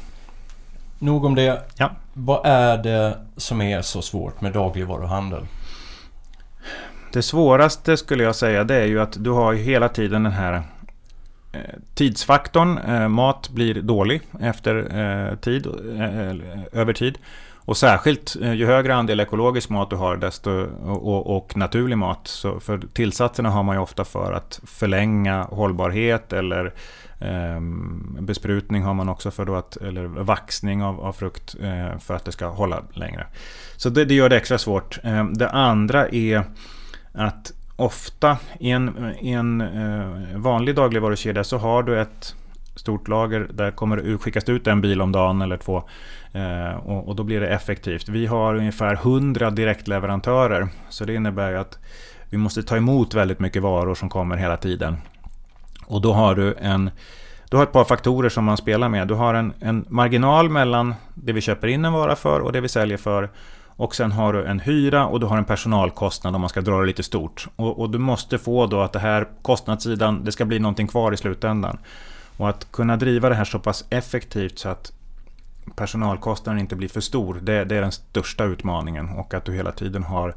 Nog 1.00 1.26
om 1.26 1.36
det. 1.36 1.64
Ja. 1.76 1.92
Vad 2.14 2.46
är 2.46 2.78
det 2.78 3.18
som 3.38 3.62
är 3.62 3.82
så 3.82 4.02
svårt 4.02 4.42
med 4.42 4.54
dagligvaruhandel? 4.54 5.46
Det 7.14 7.22
svåraste 7.22 7.98
skulle 7.98 8.24
jag 8.24 8.36
säga 8.36 8.64
det 8.64 8.76
är 8.76 8.86
ju 8.86 9.02
att 9.02 9.24
du 9.24 9.30
har 9.30 9.54
hela 9.54 9.90
tiden 9.90 10.24
den 10.24 10.32
här 10.32 10.64
Eh, 11.54 11.60
tidsfaktorn. 11.94 12.78
Eh, 12.78 13.08
mat 13.08 13.50
blir 13.50 13.82
dålig 13.82 14.22
efter 14.42 14.76
eh, 14.76 15.36
tid, 15.36 15.68
eh, 15.96 16.30
eh, 16.30 16.36
över 16.72 16.94
tid. 16.94 17.18
Och 17.66 17.78
särskilt 17.78 18.36
ju 18.36 18.66
högre 18.66 18.96
andel 18.96 19.20
ekologisk 19.20 19.70
mat 19.70 19.90
du 19.90 19.96
har 19.96 20.18
desto, 20.18 20.52
och, 20.84 21.38
och, 21.38 21.58
naturlig 21.58 21.98
mat. 21.98 22.28
Så 22.28 22.60
för 22.60 22.82
tillsatserna 22.94 23.50
har 23.50 23.64
man 23.64 23.76
ju 23.76 23.82
ofta 23.82 24.06
för 24.06 24.34
att 24.34 24.60
förlänga 24.66 25.44
hållbarhet 25.44 26.34
eller 26.34 26.74
eh, 27.20 27.60
besprutning 28.20 28.84
har 28.84 28.94
man 28.94 29.10
också 29.10 29.32
för 29.32 29.46
då 29.46 29.56
att, 29.56 29.78
eller 29.78 30.06
vaxning 30.06 30.84
av, 30.84 31.02
av 31.02 31.14
frukt 31.14 31.56
eh, 31.62 31.98
för 32.00 32.14
att 32.14 32.26
det 32.26 32.32
ska 32.32 32.48
hålla 32.48 32.84
längre. 32.94 33.26
Så 33.78 33.90
det, 33.90 34.06
det 34.06 34.14
gör 34.14 34.30
det 34.30 34.38
extra 34.38 34.58
svårt. 34.58 35.00
Eh, 35.04 35.26
det 35.26 35.50
andra 35.50 36.08
är 36.08 36.44
att 37.14 37.52
ofta 37.82 38.38
i 38.60 38.72
en, 38.72 39.16
i 39.20 39.32
en 39.32 39.62
eh, 39.62 40.38
vanlig 40.40 40.76
dagligvarukedja 40.76 41.44
så 41.44 41.58
har 41.58 41.84
du 41.84 42.02
ett 42.02 42.36
stort 42.76 43.08
lager. 43.08 43.48
Där 43.54 43.72
kommer 43.72 43.98
det 43.98 44.18
skickas 44.18 44.50
ut 44.50 44.68
en 44.68 44.82
bil 44.82 45.02
om 45.02 45.12
dagen 45.12 45.42
eller 45.42 45.58
två. 45.58 45.84
Eh, 46.34 46.76
och, 46.76 47.08
och, 47.08 47.16
då 47.16 47.24
blir 47.24 47.40
det 47.40 47.48
effektivt. 47.48 48.10
Vi 48.10 48.26
har 48.26 48.56
ungefär 48.56 48.94
100 48.94 49.50
direktleverantörer. 49.50 50.68
Så 50.90 51.06
det 51.06 51.14
innebär 51.14 51.52
ju 51.52 51.58
att 51.58 51.80
vi 52.30 52.38
måste 52.38 52.64
ta 52.64 52.78
emot 52.78 53.14
väldigt 53.14 53.40
mycket 53.40 53.62
varor 53.62 53.96
som 53.96 54.10
kommer 54.10 54.38
hela 54.38 54.58
tiden. 54.58 54.98
Och 55.86 56.02
då 56.02 56.14
har 56.14 56.36
du 56.36 56.56
en 56.60 56.92
du 57.50 57.58
har 57.58 57.64
ett 57.64 57.72
par 57.72 57.84
faktorer 57.84 58.30
som 58.30 58.46
man 58.46 58.58
spelar 58.58 58.90
med. 58.90 59.08
Du 59.08 59.14
har 59.14 59.34
en, 59.34 59.54
en 59.60 59.86
marginal 59.90 60.50
mellan 60.50 60.96
det 61.14 61.34
vi 61.34 61.42
köper 61.42 61.68
in 61.68 61.86
en 61.86 61.94
vara 61.94 62.16
för 62.16 62.40
och 62.40 62.52
det 62.52 62.62
vi 62.62 62.70
säljer 62.70 62.98
för. 62.98 63.30
Och 63.76 63.96
sen 63.96 64.12
har 64.12 64.34
du 64.34 64.46
en 64.46 64.60
hyra 64.60 65.06
och 65.06 65.20
du 65.20 65.26
har 65.26 65.38
en 65.38 65.46
personalkostnad 65.46 66.36
om 66.36 66.42
man 66.42 66.50
ska 66.50 66.62
dra 66.62 66.80
det 66.80 66.86
lite 66.86 67.04
stort. 67.04 67.48
Och, 67.56 67.80
och, 67.80 67.90
du 67.90 67.98
måste 67.98 68.38
få 68.38 68.66
då 68.66 68.82
att 68.82 68.94
det 68.94 69.00
här 69.00 69.28
kostnadssidan, 69.42 70.24
det 70.24 70.32
ska 70.32 70.46
bli 70.46 70.60
någonting 70.60 70.88
kvar 70.88 71.12
i 71.12 71.18
slutändan. 71.18 71.78
Och 72.38 72.50
att 72.50 72.72
kunna 72.72 72.98
driva 72.98 73.30
det 73.30 73.36
här 73.36 73.46
så 73.46 73.60
pass 73.60 73.86
effektivt 73.90 74.60
så 74.60 74.70
att 74.70 74.92
personalkostnaden 75.76 76.60
inte 76.60 76.76
blir 76.76 76.90
för 76.90 77.02
stor. 77.02 77.40
Det, 77.42 77.64
det 77.64 77.76
är 77.76 77.82
den 77.82 77.92
största 77.92 78.44
utmaningen. 78.44 79.10
Och 79.10 79.34
att 79.34 79.46
du 79.46 79.54
hela 79.54 79.72
tiden 79.72 80.04
har 80.04 80.36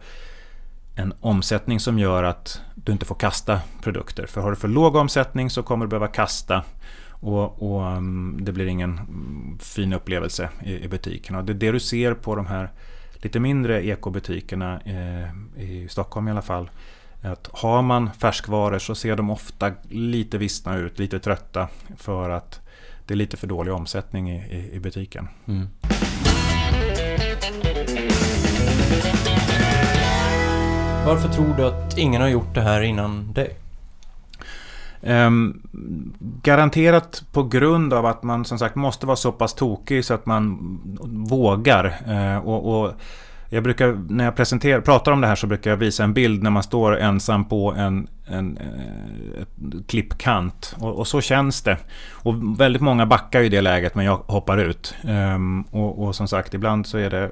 en 0.97 1.14
omsättning 1.20 1.80
som 1.80 1.99
gör 1.99 2.22
att 2.22 2.61
du 2.74 2.93
inte 2.93 3.07
får 3.07 3.14
kasta 3.14 3.61
produkter. 3.82 4.26
För 4.26 4.41
har 4.41 4.51
du 4.51 4.57
för 4.57 4.68
låg 4.68 4.97
omsättning 4.97 5.51
så 5.51 5.62
kommer 5.62 5.87
du 5.87 5.91
behöva 5.91 6.09
kasta 6.09 6.62
och, 7.11 7.62
och 7.62 7.87
mm, 7.87 8.39
det 8.41 8.53
blir 8.53 8.66
ingen 8.66 8.91
mm, 8.99 9.59
fin 9.59 9.93
upplevelse 9.93 10.49
i, 10.64 10.85
i 10.85 10.89
butiken. 10.89 11.37
Och 11.37 11.45
det 11.45 11.53
är 11.53 11.55
det 11.55 11.72
du 11.72 11.80
ser 11.80 12.14
på 12.14 12.37
de 12.37 12.47
här 12.47 12.70
lite 13.24 13.40
mindre 13.40 13.86
ekobutikerna 13.86 14.80
eh, 14.84 15.62
i 15.62 15.88
Stockholm 15.88 16.28
i 16.28 16.30
alla 16.30 16.42
fall. 16.42 16.70
Att 17.22 17.48
har 17.52 17.82
man 17.82 18.10
färskvaror 18.12 18.78
så 18.78 18.94
ser 18.94 19.16
de 19.16 19.30
ofta 19.30 19.72
lite 19.88 20.38
vissna 20.38 20.76
ut, 20.76 20.98
lite 20.98 21.18
trötta 21.18 21.68
för 21.96 22.30
att 22.30 22.60
det 23.06 23.14
är 23.14 23.16
lite 23.16 23.36
för 23.36 23.46
dålig 23.46 23.74
omsättning 23.74 24.30
i, 24.30 24.36
i, 24.36 24.76
i 24.76 24.80
butiken. 24.80 25.28
Mm. 25.46 25.68
Varför 31.06 31.28
tror 31.28 31.54
du 31.56 31.64
att 31.64 31.98
ingen 31.98 32.20
har 32.20 32.28
gjort 32.28 32.54
det 32.54 32.60
här 32.60 32.80
innan 32.80 33.32
dig? 33.32 33.63
Um, 35.07 35.62
garanterat 36.42 37.22
på 37.32 37.42
grund 37.42 37.92
av 37.92 38.07
att 38.07 38.22
man 38.22 38.44
som 38.44 38.59
sagt 38.59 38.74
måste 38.74 39.07
vara 39.07 39.16
så 39.16 39.32
pass 39.32 39.55
tokig 39.55 40.05
så 40.05 40.14
att 40.14 40.26
man 40.26 40.59
vågar. 41.28 41.84
Uh, 42.09 42.48
och, 42.48 42.80
och, 42.80 42.92
jag 43.48 43.62
brukar, 43.62 43.98
när 44.09 44.24
jag 44.24 44.36
presenterar, 44.36 44.80
pratar 44.80 45.12
om 45.12 45.20
det 45.20 45.26
här 45.26 45.34
så 45.34 45.46
brukar 45.46 45.70
jag 45.70 45.76
visa 45.76 46.05
en 46.05 46.14
bild 46.14 46.42
när 46.42 46.50
man 46.50 46.62
står 46.62 46.98
ensam 46.98 47.44
på 47.44 47.72
en, 47.72 48.09
en, 48.26 48.59
eh, 48.59 48.66
en 49.40 49.84
klippkant. 49.86 50.76
Och, 50.78 50.98
och, 50.98 51.07
så 51.07 51.20
känns 51.20 51.62
det. 51.62 51.78
Och 52.12 52.61
väldigt 52.61 52.82
många 52.82 53.07
backar 53.07 53.40
i 53.40 53.48
det 53.48 53.61
läget 53.61 53.94
men 53.94 54.05
jag 54.05 54.16
hoppar 54.16 54.59
ut. 54.59 54.94
Um, 55.02 55.62
och, 55.62 56.05
och, 56.05 56.16
som 56.16 56.28
sagt, 56.28 56.55
ibland 56.55 56.86
så 56.86 56.98
är 56.98 57.11
det 57.11 57.30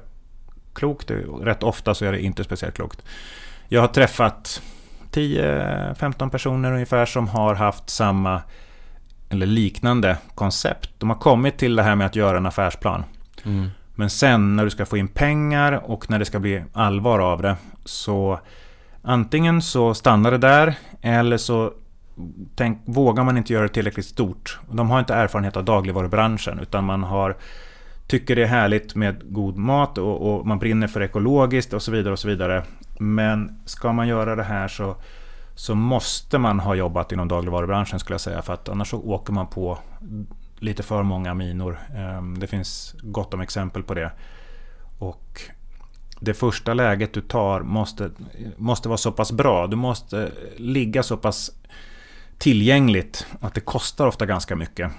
klokt. 0.73 1.11
Rätt 1.41 1.63
ofta 1.63 1.93
så 1.93 2.05
är 2.05 2.11
det 2.11 2.21
inte 2.21 2.43
speciellt 2.43 2.75
klokt. 2.75 3.01
Jag 3.67 3.81
har 3.81 3.87
träffat 3.87 4.61
10-15 5.13 6.29
personer 6.29 6.71
ungefär 6.71 7.05
som 7.05 7.27
har 7.27 7.55
haft 7.55 7.89
samma 7.89 8.41
eller 9.29 9.45
liknande 9.45 10.17
koncept. 10.35 10.89
De 10.97 11.09
har 11.09 11.17
kommit 11.17 11.57
till 11.57 11.75
det 11.75 11.83
här 11.83 11.95
med 11.95 12.07
att 12.07 12.15
göra 12.15 12.37
en 12.37 12.45
affärsplan. 12.45 13.03
Mm. 13.45 13.69
Men 13.95 14.09
sen 14.09 14.55
när 14.55 14.63
du 14.63 14.69
ska 14.69 14.85
få 14.85 14.97
in 14.97 15.07
pengar 15.07 15.91
och 15.91 16.09
när 16.09 16.19
det 16.19 16.25
ska 16.25 16.39
bli 16.39 16.63
allvar 16.73 17.19
av 17.19 17.41
det 17.41 17.55
så 17.85 18.39
antingen 19.01 19.61
så 19.61 19.93
stannar 19.93 20.31
det 20.31 20.37
där 20.37 20.75
eller 21.01 21.37
så 21.37 21.73
tänk, 22.55 22.81
vågar 22.85 23.23
man 23.23 23.37
inte 23.37 23.53
göra 23.53 23.63
det 23.63 23.73
tillräckligt 23.73 24.05
stort. 24.05 24.59
De 24.71 24.89
har 24.89 24.99
inte 24.99 25.13
erfarenhet 25.13 25.57
av 25.57 25.63
dagligvarubranschen 25.63 26.59
utan 26.59 26.83
man 26.83 27.03
har 27.03 27.37
tycker 28.07 28.35
det 28.35 28.43
är 28.43 28.47
härligt 28.47 28.95
med 28.95 29.33
god 29.33 29.57
mat 29.57 29.97
och, 29.97 30.35
och, 30.35 30.47
man 30.47 30.59
brinner 30.59 30.87
för 30.87 31.01
ekologiskt 31.01 31.73
och 31.73 31.81
så 31.81 31.91
vidare. 31.91 32.13
och 32.13 32.19
så 32.19 32.27
vidare. 32.27 32.63
Men 33.03 33.61
ska 33.65 33.93
man 33.93 34.07
göra 34.07 34.35
det 34.35 34.43
här 34.43 34.67
så, 34.67 34.95
så 35.55 35.75
måste 35.75 36.37
man 36.37 36.59
ha 36.59 36.75
jobbat 36.75 37.11
inom 37.11 37.27
dagligvarubranschen 37.27 37.99
skulle 37.99 38.13
jag 38.13 38.21
säga. 38.21 38.41
För 38.41 38.53
att 38.53 38.69
annars 38.69 38.89
så 38.89 39.01
åker 39.01 39.33
man 39.33 39.47
på 39.47 39.79
lite 40.59 40.83
för 40.83 41.03
många 41.03 41.33
minor. 41.33 41.79
Ehm, 41.95 42.39
det 42.39 42.47
finns 42.47 42.95
gott 43.01 43.33
om 43.33 43.41
exempel 43.41 43.83
på 43.83 43.93
det. 43.93 44.11
Och 44.99 45.41
det 46.19 46.33
första 46.33 46.73
läget 46.73 47.13
du 47.13 47.21
tar 47.21 47.61
måste, 47.61 48.09
måste 48.57 48.89
vara 48.89 48.97
så 48.97 49.11
pass 49.11 49.31
bra. 49.31 49.67
Du 49.67 49.75
måste 49.75 50.31
ligga 50.57 51.03
så 51.03 51.17
pass 51.17 51.51
tillgängligt 52.37 53.27
att 53.39 53.53
det 53.53 53.61
kostar 53.61 54.07
ofta 54.07 54.25
ganska 54.25 54.55
mycket. 54.55 54.91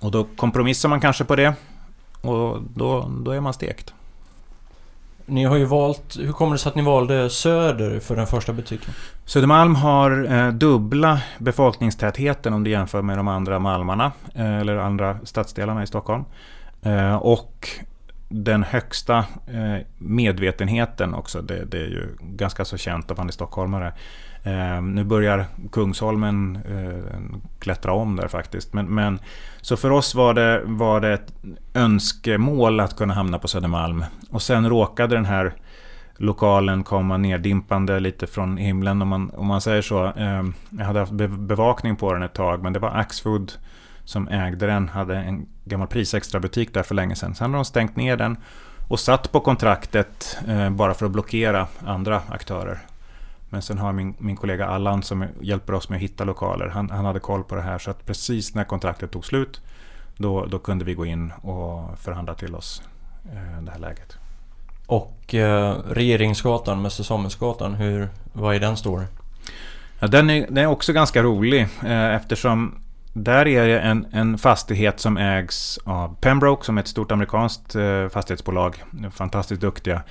Och 0.00 0.10
då 0.10 0.24
kompromissar 0.36 0.88
man 0.88 1.00
kanske 1.00 1.24
på 1.24 1.36
det 1.36 1.54
och 2.20 2.62
då, 2.74 3.10
då 3.24 3.30
är 3.30 3.40
man 3.40 3.54
stekt. 3.54 3.94
Ni 5.28 5.44
har 5.44 5.56
ju 5.56 5.64
valt... 5.64 6.16
Hur 6.18 6.32
kommer 6.32 6.52
det 6.52 6.58
sig 6.58 6.70
att 6.70 6.76
ni 6.76 6.82
valde 6.82 7.30
Söder 7.30 8.00
för 8.00 8.16
den 8.16 8.26
första 8.26 8.52
butiken? 8.52 8.94
Södermalm 9.24 9.74
har 9.74 10.32
eh, 10.32 10.52
dubbla 10.52 11.20
befolkningstätheten 11.38 12.54
om 12.54 12.64
du 12.64 12.70
jämför 12.70 13.02
med 13.02 13.18
de 13.18 13.28
andra 13.28 13.58
malmarna 13.58 14.12
eh, 14.34 14.58
eller 14.58 14.76
andra 14.76 15.18
stadsdelarna 15.24 15.82
i 15.82 15.86
Stockholm. 15.86 16.24
Eh, 16.82 17.16
och 17.16 17.68
den 18.28 18.62
högsta 18.62 19.18
eh, 19.46 19.86
medvetenheten 19.98 21.14
också. 21.14 21.42
Det, 21.42 21.64
det, 21.64 21.78
är 21.78 21.86
ju 21.86 22.16
ganska 22.20 22.64
så 22.64 22.76
känt 22.76 23.10
att 23.10 23.16
man 23.16 23.28
är 23.28 23.32
stockholmare. 23.32 23.92
Eh, 24.48 24.82
nu 24.82 25.04
börjar 25.04 25.46
Kungsholmen 25.72 26.58
eh, 26.70 27.38
klättra 27.58 27.92
om 27.92 28.16
där 28.16 28.28
faktiskt. 28.28 28.72
Men, 28.72 28.86
men, 28.86 29.18
så 29.60 29.76
för 29.76 29.90
oss 29.90 30.14
var 30.14 30.34
det, 30.34 30.62
var 30.64 31.00
det 31.00 31.12
ett 31.12 31.32
önskemål 31.74 32.80
att 32.80 32.96
kunna 32.96 33.14
hamna 33.14 33.38
på 33.38 33.48
Södermalm. 33.48 34.04
Och 34.30 34.42
sen 34.42 34.68
råkade 34.68 35.14
den 35.14 35.24
här 35.24 35.54
lokalen 36.16 36.84
komma 36.84 37.16
neddimpande 37.16 38.00
lite 38.00 38.26
från 38.26 38.56
himlen 38.56 39.02
om 39.02 39.08
man, 39.08 39.30
om 39.30 39.46
man 39.46 39.60
säger 39.60 39.82
så. 39.82 40.04
Eh, 40.04 40.44
jag 40.70 40.84
hade 40.84 41.00
haft 41.00 41.12
bevakning 41.38 41.96
på 41.96 42.12
den 42.12 42.22
ett 42.22 42.34
tag 42.34 42.62
men 42.62 42.72
det 42.72 42.78
var 42.78 42.90
Axfood 42.90 43.52
som 44.04 44.28
ägde 44.28 44.66
den 44.66 44.88
hade 44.88 45.16
en 45.16 45.46
gammal 45.64 45.88
prisextra-butik 45.88 46.74
där 46.74 46.82
för 46.82 46.94
länge 46.94 47.14
sedan. 47.14 47.34
Sen 47.34 47.50
har 47.50 47.58
de 47.58 47.64
stängt 47.64 47.96
ner 47.96 48.16
den 48.16 48.36
och 48.88 49.00
satt 49.00 49.32
på 49.32 49.40
kontraktet 49.40 50.38
eh, 50.48 50.70
bara 50.70 50.94
för 50.94 51.06
att 51.06 51.12
blockera 51.12 51.66
andra 51.86 52.22
aktörer. 52.28 52.78
Men 53.50 53.62
sen 53.62 53.78
har 53.78 53.92
min, 53.92 54.14
min 54.18 54.36
kollega 54.36 54.66
Allan 54.66 55.02
som 55.02 55.24
hjälper 55.40 55.72
oss 55.72 55.88
med 55.88 55.96
att 55.96 56.02
hitta 56.02 56.24
lokaler. 56.24 56.68
Han, 56.68 56.90
han 56.90 57.04
hade 57.04 57.20
koll 57.20 57.44
på 57.44 57.54
det 57.54 57.62
här 57.62 57.78
så 57.78 57.90
att 57.90 58.06
precis 58.06 58.54
när 58.54 58.64
kontraktet 58.64 59.10
tog 59.10 59.24
slut 59.24 59.60
då, 60.16 60.46
då 60.46 60.58
kunde 60.58 60.84
vi 60.84 60.94
gå 60.94 61.06
in 61.06 61.32
och 61.32 61.98
förhandla 61.98 62.34
till 62.34 62.54
oss 62.54 62.82
eh, 63.32 63.62
det 63.62 63.70
här 63.70 63.78
läget. 63.78 64.18
Och 64.86 65.34
eh, 65.34 65.76
Regeringsgatan, 65.90 66.82
Mäster 66.82 67.04
Samuelsgatan, 67.04 67.74
hur, 67.74 68.08
vad 68.32 68.54
är 68.54 68.60
den 68.60 68.76
story? 68.76 69.04
Ja, 69.98 70.06
den, 70.06 70.30
är, 70.30 70.46
den 70.46 70.56
är 70.58 70.66
också 70.66 70.92
ganska 70.92 71.22
rolig 71.22 71.60
eh, 71.84 72.14
eftersom 72.14 72.74
där 73.12 73.48
är 73.48 73.66
det 73.66 73.80
en, 73.80 74.06
en 74.12 74.38
fastighet 74.38 75.00
som 75.00 75.16
ägs 75.16 75.78
av 75.84 76.16
Pembroke 76.20 76.64
som 76.64 76.78
är 76.78 76.82
ett 76.82 76.88
stort 76.88 77.12
amerikanskt 77.12 77.74
eh, 77.74 78.08
fastighetsbolag. 78.08 78.84
Fantastiskt 79.10 79.60
duktiga. 79.60 80.02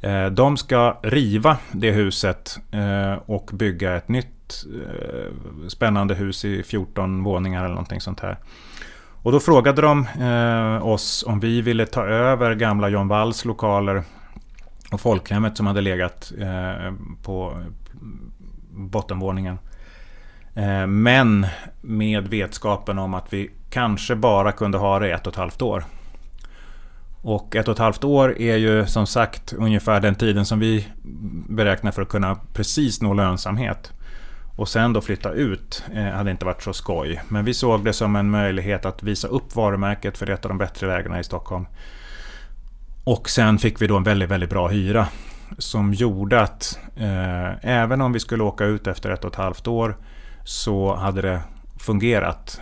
Eh, 0.00 0.26
de 0.26 0.56
ska 0.56 0.98
riva 1.02 1.56
det 1.72 1.90
huset 1.90 2.58
eh, 2.70 3.18
och 3.26 3.50
bygga 3.52 3.96
ett 3.96 4.08
nytt 4.08 4.64
eh, 4.84 5.68
spännande 5.68 6.14
hus 6.14 6.44
i 6.44 6.62
14 6.62 7.24
våningar 7.24 7.60
eller 7.64 7.74
någonting 7.74 8.00
sånt 8.00 8.20
här. 8.20 8.36
Och 9.22 9.32
då 9.32 9.40
frågade 9.40 9.82
de 9.82 10.06
oss 10.82 11.24
om 11.26 11.40
vi 11.40 11.60
ville 11.60 11.86
ta 11.86 12.06
över 12.06 12.54
gamla 12.54 12.88
John 12.88 13.08
Walls 13.08 13.44
lokaler 13.44 14.02
och 14.92 15.00
folkhemmet 15.00 15.56
som 15.56 15.66
hade 15.66 15.80
legat 15.80 16.32
på 17.22 17.62
bottenvåningen. 18.70 19.58
Men 20.88 21.46
med 21.80 22.28
vetskapen 22.28 22.98
om 22.98 23.14
att 23.14 23.32
vi 23.32 23.50
kanske 23.70 24.16
bara 24.16 24.52
kunde 24.52 24.78
ha 24.78 24.98
det 24.98 25.12
ett 25.12 25.26
och 25.26 25.32
ett 25.32 25.38
halvt 25.38 25.62
år. 25.62 25.84
Och 27.28 27.56
ett 27.56 27.68
och 27.68 27.72
ett 27.72 27.78
halvt 27.78 28.04
år 28.04 28.40
är 28.40 28.56
ju 28.56 28.86
som 28.86 29.06
sagt 29.06 29.52
ungefär 29.52 30.00
den 30.00 30.14
tiden 30.14 30.46
som 30.46 30.58
vi 30.58 30.88
beräknar 31.48 31.90
för 31.90 32.02
att 32.02 32.08
kunna 32.08 32.38
precis 32.52 33.02
nå 33.02 33.14
lönsamhet. 33.14 33.92
Och 34.56 34.68
sen 34.68 34.92
då 34.92 35.00
flytta 35.00 35.32
ut 35.32 35.84
eh, 35.94 36.04
hade 36.04 36.30
inte 36.30 36.44
varit 36.44 36.62
så 36.62 36.72
skoj. 36.72 37.22
Men 37.28 37.44
vi 37.44 37.54
såg 37.54 37.84
det 37.84 37.92
som 37.92 38.16
en 38.16 38.30
möjlighet 38.30 38.84
att 38.84 39.02
visa 39.02 39.28
upp 39.28 39.56
varumärket 39.56 40.18
för 40.18 40.30
ett 40.30 40.44
av 40.44 40.48
de 40.48 40.58
bättre 40.58 40.86
lägena 40.86 41.20
i 41.20 41.24
Stockholm. 41.24 41.66
Och 43.04 43.30
sen 43.30 43.58
fick 43.58 43.82
vi 43.82 43.86
då 43.86 43.96
en 43.96 44.02
väldigt, 44.02 44.30
väldigt 44.30 44.50
bra 44.50 44.68
hyra. 44.68 45.06
Som 45.58 45.94
gjorde 45.94 46.40
att 46.40 46.78
eh, 46.96 47.70
även 47.70 48.00
om 48.00 48.12
vi 48.12 48.20
skulle 48.20 48.42
åka 48.42 48.64
ut 48.64 48.86
efter 48.86 49.10
ett 49.10 49.24
och 49.24 49.30
ett 49.30 49.36
halvt 49.36 49.66
år 49.66 49.96
så 50.44 50.94
hade 50.94 51.22
det 51.22 51.40
fungerat. 51.78 52.60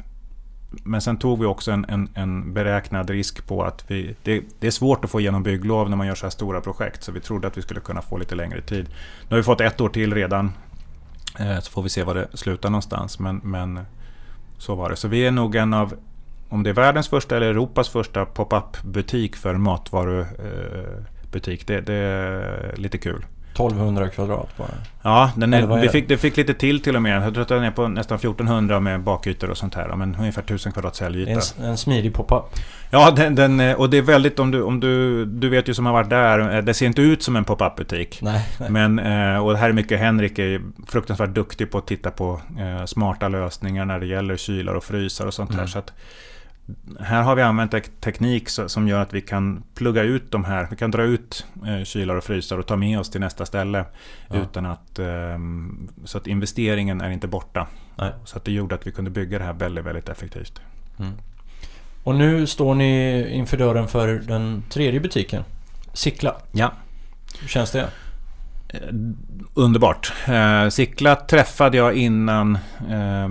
Men 0.83 1.01
sen 1.01 1.17
tog 1.17 1.41
vi 1.41 1.47
också 1.47 1.71
en, 1.71 1.87
en, 1.89 2.09
en 2.15 2.53
beräknad 2.53 3.11
risk 3.11 3.47
på 3.47 3.63
att 3.63 3.85
vi, 3.89 4.17
det, 4.23 4.43
det, 4.61 4.67
är 4.67 4.71
svårt 4.71 5.05
att 5.05 5.11
få 5.11 5.21
igenom 5.21 5.43
bygglov 5.43 5.91
när 5.91 5.97
man 5.97 6.07
gör 6.07 6.15
så 6.15 6.27
här 6.27 6.31
stora 6.31 6.61
projekt. 6.61 7.03
Så 7.03 7.13
vi 7.13 7.21
trodde 7.21 7.49
att 7.49 7.59
vi 7.59 7.63
skulle 7.63 7.81
kunna 7.81 8.03
få 8.03 8.17
lite 8.17 8.35
längre 8.35 8.63
tid. 8.63 8.89
Nu 9.23 9.29
har 9.29 9.37
vi 9.37 9.43
fått 9.43 9.61
ett 9.61 9.81
år 9.81 9.89
till 9.89 10.15
redan. 10.15 10.53
Eh, 11.39 11.61
så 11.61 11.71
får 11.71 11.83
vi 11.83 11.89
se 11.89 12.03
var 12.03 12.15
det 12.15 12.29
slutar 12.35 12.71
någonstans. 12.71 13.19
Men, 13.19 13.41
men 13.45 13.81
så 14.59 14.75
var 14.75 14.91
det. 14.91 14.97
Så 14.97 15.09
vi 15.09 15.27
är 15.27 15.31
nog 15.31 15.57
en 15.57 15.75
av, 15.75 15.95
om 16.49 16.63
det 16.63 16.71
är 16.71 16.75
världens 16.75 17.09
första 17.09 17.37
eller 17.37 17.47
Europas 17.47 17.89
första 17.89 18.25
pop-up 18.25 18.83
butik 18.83 19.37
för 19.37 19.55
matvarubutik. 19.55 21.61
Eh, 21.63 21.67
det, 21.67 21.81
det 21.81 21.95
är 21.95 22.77
lite 22.77 22.99
kul. 22.99 23.25
1200 23.55 24.09
kvadrat 24.09 24.57
bara. 24.57 24.69
Ja, 25.03 25.31
den 25.37 25.55
är, 25.55 25.81
vi 25.81 25.89
fick, 25.89 26.09
det 26.09 26.17
fick 26.17 26.37
lite 26.37 26.55
till 26.55 26.81
till 26.83 26.97
och 26.97 27.03
med. 27.03 27.23
Jag 27.27 27.35
tror 27.35 27.43
att 27.43 27.49
den 27.49 27.65
är 27.65 27.71
på 27.71 27.89
nästan 27.89 28.17
1400 28.17 28.81
med 28.81 29.01
bakytor 29.01 29.51
och 29.51 29.59
sånt 29.59 29.75
här. 29.75 29.97
Men 29.97 30.17
ungefär 30.21 30.43
1000 30.43 30.73
kvadrat 30.73 30.97
säljyta. 30.97 31.41
En, 31.59 31.65
en 31.65 31.77
smidig 31.77 32.15
pop-up. 32.15 32.45
Ja, 32.91 33.11
den, 33.11 33.35
den, 33.35 33.77
och 33.77 33.91
det 33.91 33.99
är 33.99 34.03
väldigt 34.03 34.39
om 34.39 34.51
du, 34.51 34.63
om 34.63 34.81
du... 34.81 35.25
Du 35.25 35.49
vet 35.49 35.69
ju 35.69 35.75
som 35.75 35.87
har 35.87 35.93
varit 35.93 36.11
där. 36.11 36.63
Det 36.63 36.75
ser 36.75 36.87
inte 36.87 37.03
ut 37.03 37.23
som 37.23 37.37
en 37.37 37.45
pop-up 37.45 37.77
butik. 37.77 38.19
Nej, 38.23 38.49
nej. 38.61 38.71
Men, 38.71 38.99
eh, 38.99 39.45
och 39.45 39.59
här 39.59 39.69
är 39.69 39.73
mycket 39.73 39.99
Henrik 39.99 40.39
är 40.39 40.61
fruktansvärt 40.89 41.35
duktig 41.35 41.71
på 41.71 41.79
att 41.79 41.87
titta 41.87 42.11
på 42.11 42.41
eh, 42.59 42.85
smarta 42.85 43.29
lösningar 43.29 43.85
när 43.85 44.01
det 44.01 44.07
gäller 44.07 44.37
kylar 44.37 44.75
och 44.75 44.85
frysar 44.85 45.27
och 45.27 45.35
sånt 45.35 45.51
mm. 45.51 45.61
här. 45.61 45.67
Så 45.67 45.79
att, 45.79 45.93
här 47.01 47.23
har 47.23 47.35
vi 47.37 47.43
använt 47.43 48.01
teknik 48.01 48.49
som 48.49 48.89
gör 48.89 49.01
att 49.01 49.13
vi 49.13 49.21
kan 49.21 49.63
plugga 49.75 50.03
ut 50.03 50.31
de 50.31 50.45
här. 50.45 50.67
Vi 50.71 50.77
kan 50.77 50.91
dra 50.91 51.03
ut 51.03 51.47
eh, 51.67 51.85
kylar 51.85 52.15
och 52.15 52.25
frysar 52.25 52.59
och 52.59 52.67
ta 52.67 52.77
med 52.77 52.99
oss 52.99 53.11
till 53.11 53.21
nästa 53.21 53.47
ställe. 53.47 53.85
Ja. 54.29 54.37
Utan 54.37 54.67
att, 54.67 54.99
ehm, 54.99 55.89
så 56.05 56.19
att 56.19 56.27
investeringen 56.27 57.01
är 57.01 57.11
inte 57.11 57.29
borta. 57.29 57.67
Nej. 57.97 58.13
Så 58.25 58.37
att 58.37 58.45
det 58.45 58.53
gjorde 58.53 58.75
att 58.75 58.87
vi 58.87 58.93
kunde 58.93 59.11
bygga 59.11 59.39
det 59.39 59.45
här 59.45 59.53
väldigt, 59.53 59.85
väldigt 59.85 60.09
effektivt. 60.09 60.61
Mm. 60.99 61.13
Och 62.05 62.15
nu 62.15 62.47
står 62.47 62.75
ni 62.75 63.25
inför 63.33 63.57
dörren 63.57 63.89
för 63.89 64.09
den 64.09 64.63
tredje 64.71 65.01
butiken. 65.01 65.45
Sickla. 65.93 66.37
Ja. 66.53 66.73
Hur 67.41 67.49
känns 67.49 67.71
det? 67.71 67.89
Eh, 68.75 68.95
underbart. 69.55 70.13
Eh, 70.27 70.69
Sickla 70.69 71.17
träffade 71.17 71.77
jag 71.77 71.95
innan, 71.95 72.59
eh, 72.91 73.29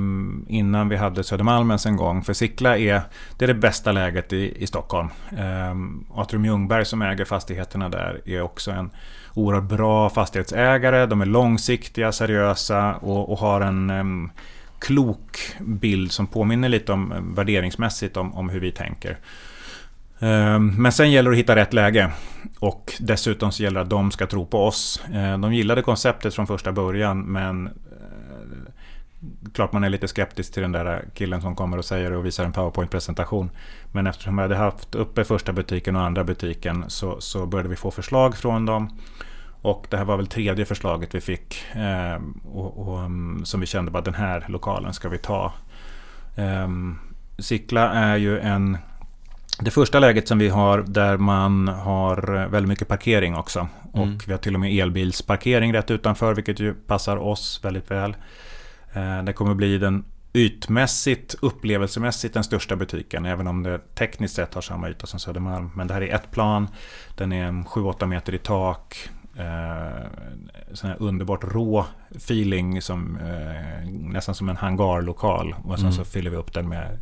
innan 0.48 0.90
vi 0.90 0.96
hade 0.96 1.24
Södermalmens 1.24 1.86
en 1.86 1.96
gång. 1.96 2.24
För 2.24 2.34
Sickla 2.34 2.78
är 2.78 3.02
det, 3.38 3.46
är 3.46 3.48
det 3.48 3.54
bästa 3.54 3.92
läget 3.92 4.34
i, 4.34 4.64
i 4.64 4.68
Stockholm. 4.68 5.10
Eh, 5.38 5.76
Atrium 6.20 6.46
Ljungberg 6.46 6.86
som 6.86 7.02
äger 7.02 7.26
fastigheterna 7.26 7.90
där 7.90 8.22
är 8.26 8.42
också 8.42 8.72
en 8.72 8.90
oerhört 9.34 9.70
bra 9.70 10.10
fastighetsägare. 10.10 11.06
De 11.06 11.22
är 11.22 11.26
långsiktiga, 11.26 12.12
seriösa 12.12 12.96
och, 12.96 13.32
och 13.32 13.40
har 13.40 13.62
en 13.62 13.90
eh, 13.90 14.32
klok 14.80 15.38
bild 15.60 16.12
som 16.12 16.28
påminner 16.28 16.70
lite 16.70 16.92
om 16.92 17.12
ehm, 17.12 17.36
värderingsmässigt 17.36 18.18
om, 18.18 18.34
om 18.34 18.50
hur 18.50 18.60
vi 18.60 18.72
tänker. 18.72 19.18
Ehm, 20.24 20.76
men 20.78 20.92
sen 20.92 21.12
gäller 21.12 21.30
det 21.32 21.36
att 21.36 21.40
hitta 21.40 21.56
rätt 21.56 21.74
läge. 21.74 22.12
Och 22.60 22.94
dessutom 23.00 23.52
så 23.52 23.64
gäller 23.64 23.80
det 23.80 23.84
att 23.84 23.90
de 23.90 24.12
ska 24.12 24.28
tro 24.28 24.46
på 24.46 24.66
oss. 24.66 25.04
Ehm, 25.14 25.42
de 25.42 25.54
gillade 25.54 25.82
konceptet 25.82 26.34
från 26.34 26.48
första 26.48 26.72
början 26.72 27.22
men 27.22 27.68
eh, 27.68 27.74
Klart 29.54 29.72
man 29.72 29.84
är 29.84 29.90
lite 29.90 30.08
skeptisk 30.08 30.54
till 30.54 30.62
den 30.62 30.72
där 30.72 31.06
killen 31.14 31.42
som 31.42 31.56
kommer 31.56 31.78
och 31.78 31.86
säger 31.86 32.14
och 32.14 32.26
visar 32.26 32.46
en 32.46 32.52
powerpoint-presentation. 32.52 33.50
Men 33.92 34.08
eftersom 34.08 34.38
jag 34.38 34.44
hade 34.44 34.56
haft 34.56 34.96
uppe 34.96 35.24
första 35.24 35.54
butiken 35.54 35.96
och 35.96 36.02
andra 36.02 36.24
butiken 36.24 36.86
så, 36.88 37.22
så 37.22 37.46
började 37.46 37.70
vi 37.70 37.76
få 37.76 37.92
förslag 37.92 38.38
från 38.38 38.66
dem. 38.66 39.00
Och 39.62 39.88
det 39.90 39.98
här 39.98 40.06
var 40.06 40.18
väl 40.18 40.28
tredje 40.28 40.66
förslaget 40.66 41.16
vi 41.16 41.22
fick. 41.22 41.66
Eh, 41.76 42.22
och, 42.54 42.88
och, 42.88 43.00
mm, 43.00 43.46
som 43.46 43.60
vi 43.60 43.66
kände 43.66 43.98
att 43.98 44.06
den 44.06 44.14
här 44.14 44.46
lokalen 44.48 44.94
ska 44.94 45.10
vi 45.10 45.18
ta. 45.18 45.54
Eh, 46.36 46.68
Sickla 47.38 47.90
är 47.90 48.18
ju 48.18 48.40
en 48.40 48.78
det 49.60 49.72
första 49.72 50.00
läget 50.00 50.28
som 50.28 50.38
vi 50.38 50.50
har 50.50 50.82
där 50.88 51.18
man 51.18 51.68
har 51.68 52.48
väldigt 52.48 52.70
mycket 52.70 52.88
parkering 52.88 53.36
också. 53.36 53.68
Och 53.92 54.04
mm. 54.04 54.18
vi 54.28 54.32
har 54.32 54.40
till 54.40 54.54
och 54.54 54.60
med 54.60 54.80
elbilsparkering 54.80 55.74
rätt 55.74 55.92
utanför 55.92 56.34
vilket 56.36 56.60
ju 56.60 56.74
passar 56.74 57.18
oss 57.18 57.60
väldigt 57.64 57.92
väl. 57.92 58.16
Eh, 58.94 59.24
det 59.24 59.34
kommer 59.34 59.54
bli 59.54 59.78
den 59.78 60.06
ytmässigt, 60.34 61.36
upplevelsemässigt 61.42 62.34
den 62.34 62.44
största 62.44 62.76
butiken. 62.76 63.26
Även 63.26 63.48
om 63.48 63.64
det 63.64 63.96
tekniskt 63.96 64.36
sett 64.36 64.54
har 64.54 64.62
samma 64.62 64.90
yta 64.90 65.08
som 65.08 65.20
Södermalm. 65.20 65.72
Men 65.76 65.88
det 65.88 65.94
här 65.94 66.02
är 66.02 66.16
ett 66.16 66.32
plan. 66.32 66.68
Den 67.18 67.32
är 67.32 67.52
7-8 67.52 68.06
meter 68.06 68.34
i 68.34 68.38
tak. 68.38 69.10
eh, 69.38 70.08
sån 70.74 70.90
här 70.90 70.98
underbart 71.00 71.44
rå 71.44 71.86
feeling 72.16 72.82
som 72.82 73.18
eh, 73.18 73.90
nästan 73.90 74.36
som 74.36 74.50
en 74.50 74.58
hangarlokal. 74.58 75.56
Och 75.64 75.76
sen 75.76 75.86
Mm. 75.86 75.94
så 75.94 76.06
fyller 76.06 76.30
vi 76.30 76.38
upp 76.38 76.54
den 76.54 76.70
med 76.70 77.00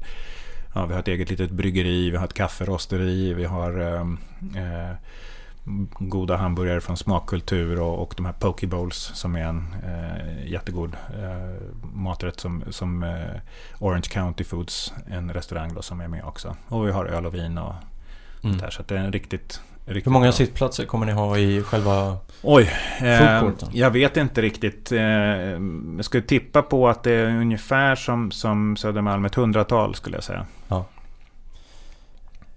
Ja, 0.73 0.85
vi 0.85 0.93
har 0.93 0.99
ett 0.99 1.07
eget 1.07 1.29
litet 1.29 1.51
bryggeri, 1.51 2.09
vi 2.09 2.17
har 2.17 2.25
ett 2.25 2.33
kafferosteri, 2.33 3.33
vi 3.33 3.45
har 3.45 3.79
eh, 3.79 4.01
eh, 4.63 4.95
goda 5.99 6.35
hamburgare 6.35 6.81
från 6.81 6.97
smakkultur 6.97 7.79
och, 7.79 8.01
och 8.01 8.13
de 8.17 8.25
här 8.25 8.33
poke 8.33 8.67
bowls 8.67 9.11
som 9.13 9.35
är 9.35 9.43
en 9.45 9.75
eh, 9.83 10.51
jättegod 10.51 10.95
eh, 11.21 11.61
maträtt 11.93 12.39
som, 12.39 12.63
som 12.69 13.03
eh, 13.03 13.41
Orange 13.79 14.07
County 14.11 14.43
Foods, 14.43 14.93
en 15.07 15.33
restaurang 15.33 15.73
då, 15.73 15.81
som 15.81 16.01
är 16.01 16.07
med 16.07 16.23
också. 16.23 16.55
Och 16.67 16.87
vi 16.87 16.91
har 16.91 17.05
öl 17.05 17.25
och 17.25 17.35
vin 17.35 17.57
och 17.57 17.73
Mm. 18.43 18.57
där, 18.57 18.69
så 18.69 18.81
att 18.81 18.87
det 18.87 18.95
är 18.95 18.99
en 18.99 19.11
riktigt, 19.11 19.61
riktigt 19.85 20.05
Hur 20.07 20.11
många 20.11 20.25
bra. 20.25 20.31
sittplatser 20.31 20.85
kommer 20.85 21.05
ni 21.05 21.11
ha 21.11 21.37
i 21.37 21.61
själva... 21.63 22.17
Oj, 22.43 22.69
eh, 23.01 23.43
jag 23.73 23.91
vet 23.91 24.17
inte 24.17 24.41
riktigt. 24.41 24.91
Eh, 24.91 24.99
jag 24.99 26.05
skulle 26.05 26.23
tippa 26.23 26.61
på 26.61 26.89
att 26.89 27.03
det 27.03 27.11
är 27.11 27.25
ungefär 27.25 27.95
som, 27.95 28.31
som 28.31 28.75
Södermalm, 28.75 29.25
ett 29.25 29.35
hundratal 29.35 29.95
skulle 29.95 30.17
jag 30.17 30.23
säga. 30.23 30.45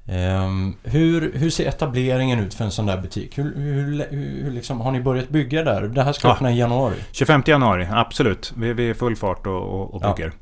Ehm, 0.06 0.74
hur, 0.82 1.32
hur 1.34 1.50
ser 1.50 1.68
etableringen 1.68 2.40
ut 2.40 2.54
för 2.54 2.64
en 2.64 2.70
sån 2.70 2.86
där 2.86 3.00
butik? 3.00 3.38
Hur, 3.38 3.54
hur, 3.56 4.06
hur, 4.44 4.50
liksom, 4.50 4.80
har 4.80 4.90
ni 4.92 5.00
börjat 5.00 5.28
bygga 5.28 5.62
där? 5.62 5.82
Det 5.82 6.02
här 6.02 6.12
ska 6.12 6.28
Ja. 6.28 6.34
öppna 6.34 6.52
i 6.52 6.58
januari. 6.58 6.94
25 7.12 7.42
januari, 7.46 7.88
absolut. 7.92 8.52
Vi, 8.56 8.72
vi 8.72 8.86
är 8.86 8.90
i 8.90 8.94
full 8.94 9.16
fart 9.16 9.46
och, 9.46 9.62
och, 9.62 9.94
och 9.94 10.02
Ja. 10.04 10.14
bygger. 10.14 10.28
Eh, 10.28 10.34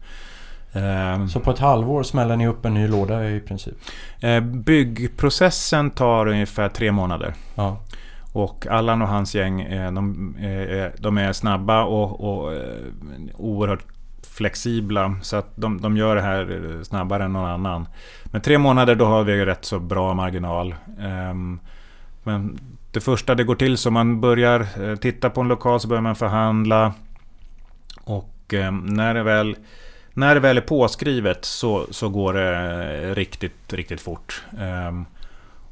Så 1.28 1.40
på 1.40 1.50
ett 1.50 1.58
halvår 1.58 2.02
smäller 2.02 2.36
ni 2.36 2.46
upp 2.46 2.64
en 2.64 2.74
ny 2.74 2.88
låda 2.88 3.30
i 3.30 3.40
princip? 3.40 3.74
eh, 4.20 4.40
byggprocessen 4.40 5.90
tar 5.90 6.26
ungefär 6.26 6.68
tre 6.68 6.92
månader. 6.92 7.34
Ja. 7.54 7.78
Och 8.32 8.66
Allan 8.66 9.02
och 9.02 9.08
hans 9.08 9.34
gäng, 9.34 9.60
eh, 9.60 9.92
de, 9.92 10.34
eh, 10.36 10.90
de 10.98 11.18
är 11.18 11.32
snabba 11.32 11.84
och, 11.84 12.20
och 12.20 12.52
oerhört 13.36 13.84
flexibla. 14.36 15.14
Så 15.22 15.36
att 15.36 15.52
de, 15.54 15.80
de 15.80 15.96
gör 15.96 16.16
det 16.16 16.22
här 16.22 16.78
snabbare 16.82 17.24
än 17.24 17.32
någon 17.32 17.50
annan. 17.50 17.88
Men 18.24 18.40
tre 18.40 18.58
månader 18.58 18.94
då 18.94 19.04
har 19.04 19.24
vi 19.24 19.44
rätt 19.44 19.64
så 19.64 19.78
bra 19.78 20.14
marginal. 20.14 20.74
Ehm, 21.00 21.60
Men 22.22 22.58
det 22.92 23.00
första 23.00 23.34
det 23.34 23.44
går 23.44 23.54
till 23.54 23.76
så 23.76 23.90
man 23.90 24.20
börjar 24.20 24.96
titta 24.96 25.30
på 25.30 25.40
en 25.40 25.48
lokal 25.48 25.80
så 25.80 25.88
börjar 25.88 26.02
man 26.02 26.16
förhandla. 26.16 26.92
Och 28.04 28.54
eh, 28.54 28.72
när 28.72 29.14
det 29.14 29.22
väl, 29.22 29.56
när 30.14 30.34
det 30.34 30.40
väl 30.40 30.56
är 30.56 30.60
påskrivet 30.60 31.44
så, 31.44 31.86
så 31.90 32.08
går 32.08 32.34
det 32.34 32.56
eh, 33.08 33.14
riktigt, 33.14 33.72
riktigt 33.72 34.00
fort. 34.00 34.42
Um, 34.88 35.06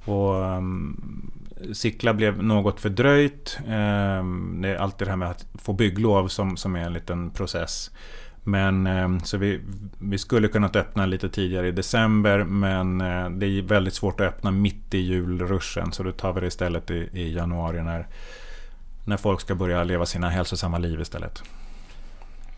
Och 0.04 0.34
um, 0.34 1.30
Sickla 1.72 2.14
blev 2.14 2.42
något 2.42 2.80
fördröjt. 2.80 3.58
Um, 3.66 3.72
ehm, 3.72 4.58
Det 4.62 4.68
är 4.68 4.76
alltid 4.76 5.06
det 5.06 5.10
här 5.10 5.16
med 5.16 5.30
att 5.30 5.46
få 5.54 5.72
bygglov 5.72 6.28
som, 6.28 6.56
som 6.56 6.76
är 6.76 6.80
en 6.80 6.92
liten 6.92 7.30
process. 7.30 7.90
Men 8.44 9.20
så 9.24 9.36
vi, 9.36 9.60
vi 9.98 10.18
skulle 10.18 10.48
kunnat 10.48 10.76
öppna 10.76 11.06
lite 11.06 11.28
tidigare 11.28 11.68
i 11.68 11.70
december 11.70 12.44
men 12.44 13.00
eh, 13.00 13.30
det 13.30 13.46
är 13.46 13.62
väldigt 13.62 13.94
svårt 13.94 14.20
att 14.20 14.26
öppna 14.26 14.50
mitt 14.50 14.94
i 14.94 14.98
julruschen 14.98 15.92
så 15.92 16.02
då 16.02 16.12
tar 16.12 16.32
vi 16.32 16.40
det 16.40 16.46
istället 16.46 16.90
i, 16.90 17.08
i 17.12 17.34
januari 17.34 17.82
när, 17.82 18.06
när 19.04 19.16
folk 19.16 19.40
ska 19.40 19.54
börja 19.54 19.84
leva 19.84 20.06
sina 20.06 20.28
hälsosamma 20.28 20.78
liv 20.78 21.00
istället. 21.00 21.42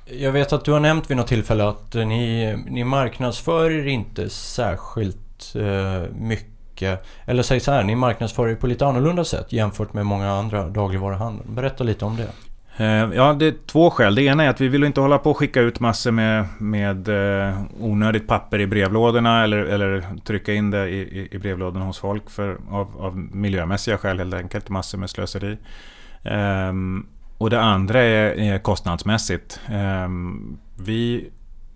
Jag 0.05 0.33
vet 0.33 0.53
att 0.53 0.65
du 0.65 0.73
har 0.73 0.81
nämnt 0.81 1.11
vid 1.11 1.17
något 1.17 1.27
tillfälle 1.27 1.69
att 1.69 1.95
eh, 1.95 2.07
ni, 2.07 2.57
ni 2.69 2.85
marknadsför 2.85 3.71
er 3.71 3.87
inte 3.87 4.29
särskilt 4.31 5.55
eh, 5.55 6.11
mycket. 6.15 7.07
Eller 7.27 7.43
säg 7.43 7.61
så 7.61 7.73
här, 7.73 7.83
ni 7.83 7.95
marknadsför 7.95 8.49
er 8.49 8.55
på 8.55 8.67
lite 8.67 8.87
annorlunda 8.87 9.25
sätt 9.25 9.53
jämfört 9.53 9.93
med 9.93 10.07
många 10.07 10.31
andra 10.31 10.69
dagligvaruhandeln. 10.69 11.55
Berätta 11.55 11.85
lite 11.85 12.05
om 12.05 12.17
det. 12.17 12.29
Eh, 12.77 13.15
ja, 13.15 13.33
det 13.33 13.47
är 13.47 13.55
två 13.67 13.91
skäl. 13.91 14.15
Det 14.15 14.23
ena 14.23 14.45
är 14.45 14.49
att 14.49 14.61
vi 14.61 14.69
vill 14.69 14.85
inte 14.85 15.01
hålla 15.01 15.19
på 15.19 15.31
och 15.31 15.37
skicka 15.37 15.61
ut 15.61 15.81
massor 15.81 16.11
med, 16.11 16.45
med 16.59 17.09
eh, 17.09 17.63
onödigt 17.81 18.27
papper 18.27 18.59
i 18.59 18.67
brevlådorna 18.67 19.45
eller, 19.45 19.59
eller 19.59 20.05
trycka 20.25 20.53
in 20.53 20.71
det 20.71 20.89
i, 20.89 21.29
i, 21.31 21.39
brevlådorna 21.39 21.85
hos 21.85 21.99
folk 21.99 22.31
för, 22.31 22.57
av, 22.71 22.97
av 22.99 23.17
miljömässiga 23.17 23.99
skäl 23.99 24.19
helt 24.19 24.35
enkelt. 24.35 24.69
Massor 24.69 24.99
med 24.99 25.11
slöseri. 25.11 25.59
Ehm, 26.25 27.07
och 27.43 27.51
det 27.51 27.61
andra 27.61 28.01
är, 28.03 28.59
kostnadsmässigt. 28.59 29.61
Ehm, 29.71 30.59
vi 30.77 31.31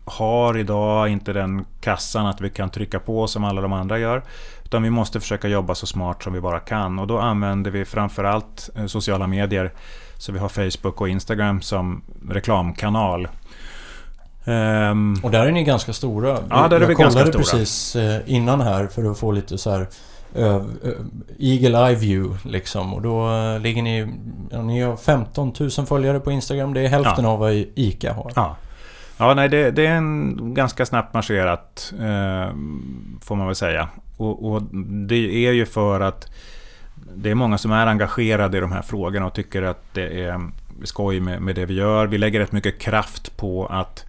har 0.05 0.59
idag 0.59 1.09
inte 1.09 1.33
den 1.33 1.65
kassan 1.81 2.27
att 2.27 2.41
vi 2.41 2.51
kan 2.51 2.71
trycka 2.71 2.99
på 2.99 3.27
som 3.27 3.45
alla 3.45 3.61
de 3.61 3.73
andra 3.73 3.99
gör. 3.99 4.23
Utan 4.65 4.83
vi 4.83 4.91
måste 4.91 5.21
försöka 5.21 5.49
jobba 5.49 5.75
så 5.75 5.87
smart 5.87 6.23
som 6.23 6.33
vi 6.33 6.41
bara 6.41 6.61
kan. 6.61 6.99
Och 6.99 7.07
då 7.07 7.19
använder 7.19 7.71
vi 7.71 7.85
framförallt 7.85 8.71
eh, 8.77 8.87
sociala 8.87 9.27
medier. 9.27 9.73
Så 10.19 10.33
vi 10.33 10.39
har 10.39 10.49
Facebook 10.49 11.01
och 11.01 11.09
Instagram 11.09 11.63
som 11.63 12.03
reklamkanal. 12.29 13.29
Ehm, 14.45 15.15
Och 15.23 15.31
där 15.31 15.47
är 15.47 15.53
ni 15.53 15.65
ganska 15.65 15.93
stora. 15.93 16.39
Ja, 16.51 16.69
där 16.69 16.77
är 16.77 16.81
jag 16.81 16.89
vi 16.89 16.95
kollade 16.95 17.15
ganska 17.15 17.33
stora. 17.33 17.59
precis 17.59 17.97
eh, 17.97 18.21
innan 18.27 18.61
här 18.61 18.87
för 18.87 19.11
att 19.11 19.19
få 19.19 19.33
lite 19.33 19.59
så 19.59 19.71
här 19.71 19.87
Eagle 21.39 21.87
Eye 21.89 21.95
View 21.95 22.39
liksom. 22.51 22.95
Och 22.95 23.03
då 23.03 23.31
eh, 23.31 23.61
ligger 23.61 23.83
ni... 23.83 24.07
Ni 24.65 24.81
har 24.81 24.97
15 24.97 25.53
000 25.61 25.71
följare 25.71 26.21
på 26.21 26.31
Instagram. 26.33 26.75
Det 26.75 26.81
är 26.81 26.89
hälften 26.89 27.25
Ja. 27.25 27.31
av 27.31 27.39
vad 27.39 27.53
ICA 27.75 28.13
har. 28.13 28.33
Ja, 28.37 28.57
ja 29.19 29.35
nej, 29.35 29.49
det, 29.49 29.71
det 29.71 29.87
är 29.87 29.95
en 29.97 30.55
ganska 30.55 30.87
snabbt 30.87 31.15
marscherat 31.15 31.93
eh, 31.99 32.55
får 33.21 33.35
man 33.37 33.47
väl 33.47 33.55
säga. 33.57 33.89
Och, 34.17 34.51
och 34.53 34.63
det 35.09 35.47
är 35.47 35.53
ju 35.53 35.67
för 35.67 36.01
att 36.01 36.29
det 37.15 37.31
är 37.31 37.35
många 37.35 37.59
som 37.59 37.73
är 37.73 37.87
engagerade 37.87 38.59
i 38.59 38.61
de 38.61 38.73
här 38.73 38.83
frågorna 38.83 39.27
och 39.27 39.35
tycker 39.35 39.63
att 39.63 39.83
det 39.95 40.25
är 40.25 40.41
skoj 40.85 41.21
med, 41.21 41.43
med 41.43 41.55
det 41.55 41.67
vi 41.67 41.75
gör. 41.75 42.07
Vi 42.07 42.19
lägger 42.19 42.41
rätt 42.41 42.53
mycket 42.53 42.79
kraft 42.81 43.37
på 43.37 43.67
att 43.67 44.05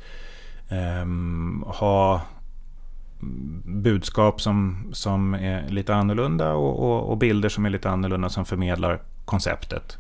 ehm, 0.69 1.63
ha 1.67 2.21
budskap 3.63 4.41
som, 4.41 4.89
som 4.93 5.33
är 5.33 5.69
lite 5.69 5.95
annorlunda 5.95 6.53
och, 6.53 6.79
och, 6.79 7.09
och 7.09 7.17
bilder 7.17 7.49
som 7.49 7.65
är 7.65 7.69
lite 7.69 7.89
annorlunda 7.89 8.29
som 8.29 8.45
förmedlar 8.45 8.99
konceptet. 9.25 9.97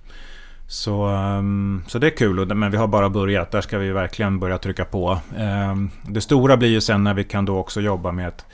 Så, 0.67 1.05
ehm, 1.05 1.83
så 1.87 1.99
det 1.99 2.07
är 2.07 2.17
kul, 2.17 2.55
men 2.55 2.71
vi 2.71 2.77
har 2.77 2.87
bara 2.87 3.09
börjat. 3.09 3.51
Där 3.51 3.61
ska 3.61 3.77
vi 3.77 3.91
verkligen 3.91 4.39
börja 4.39 4.57
trycka 4.57 4.85
på. 4.85 5.19
Ehm, 5.37 5.89
det 6.01 6.21
stora 6.21 6.57
blir 6.57 6.69
ju 6.69 6.81
sen 6.81 7.03
när 7.03 7.13
vi 7.13 7.23
kan 7.23 7.45
då 7.45 7.57
också 7.57 7.81
jobba 7.81 8.11
med 8.11 8.27
ett, 8.27 8.45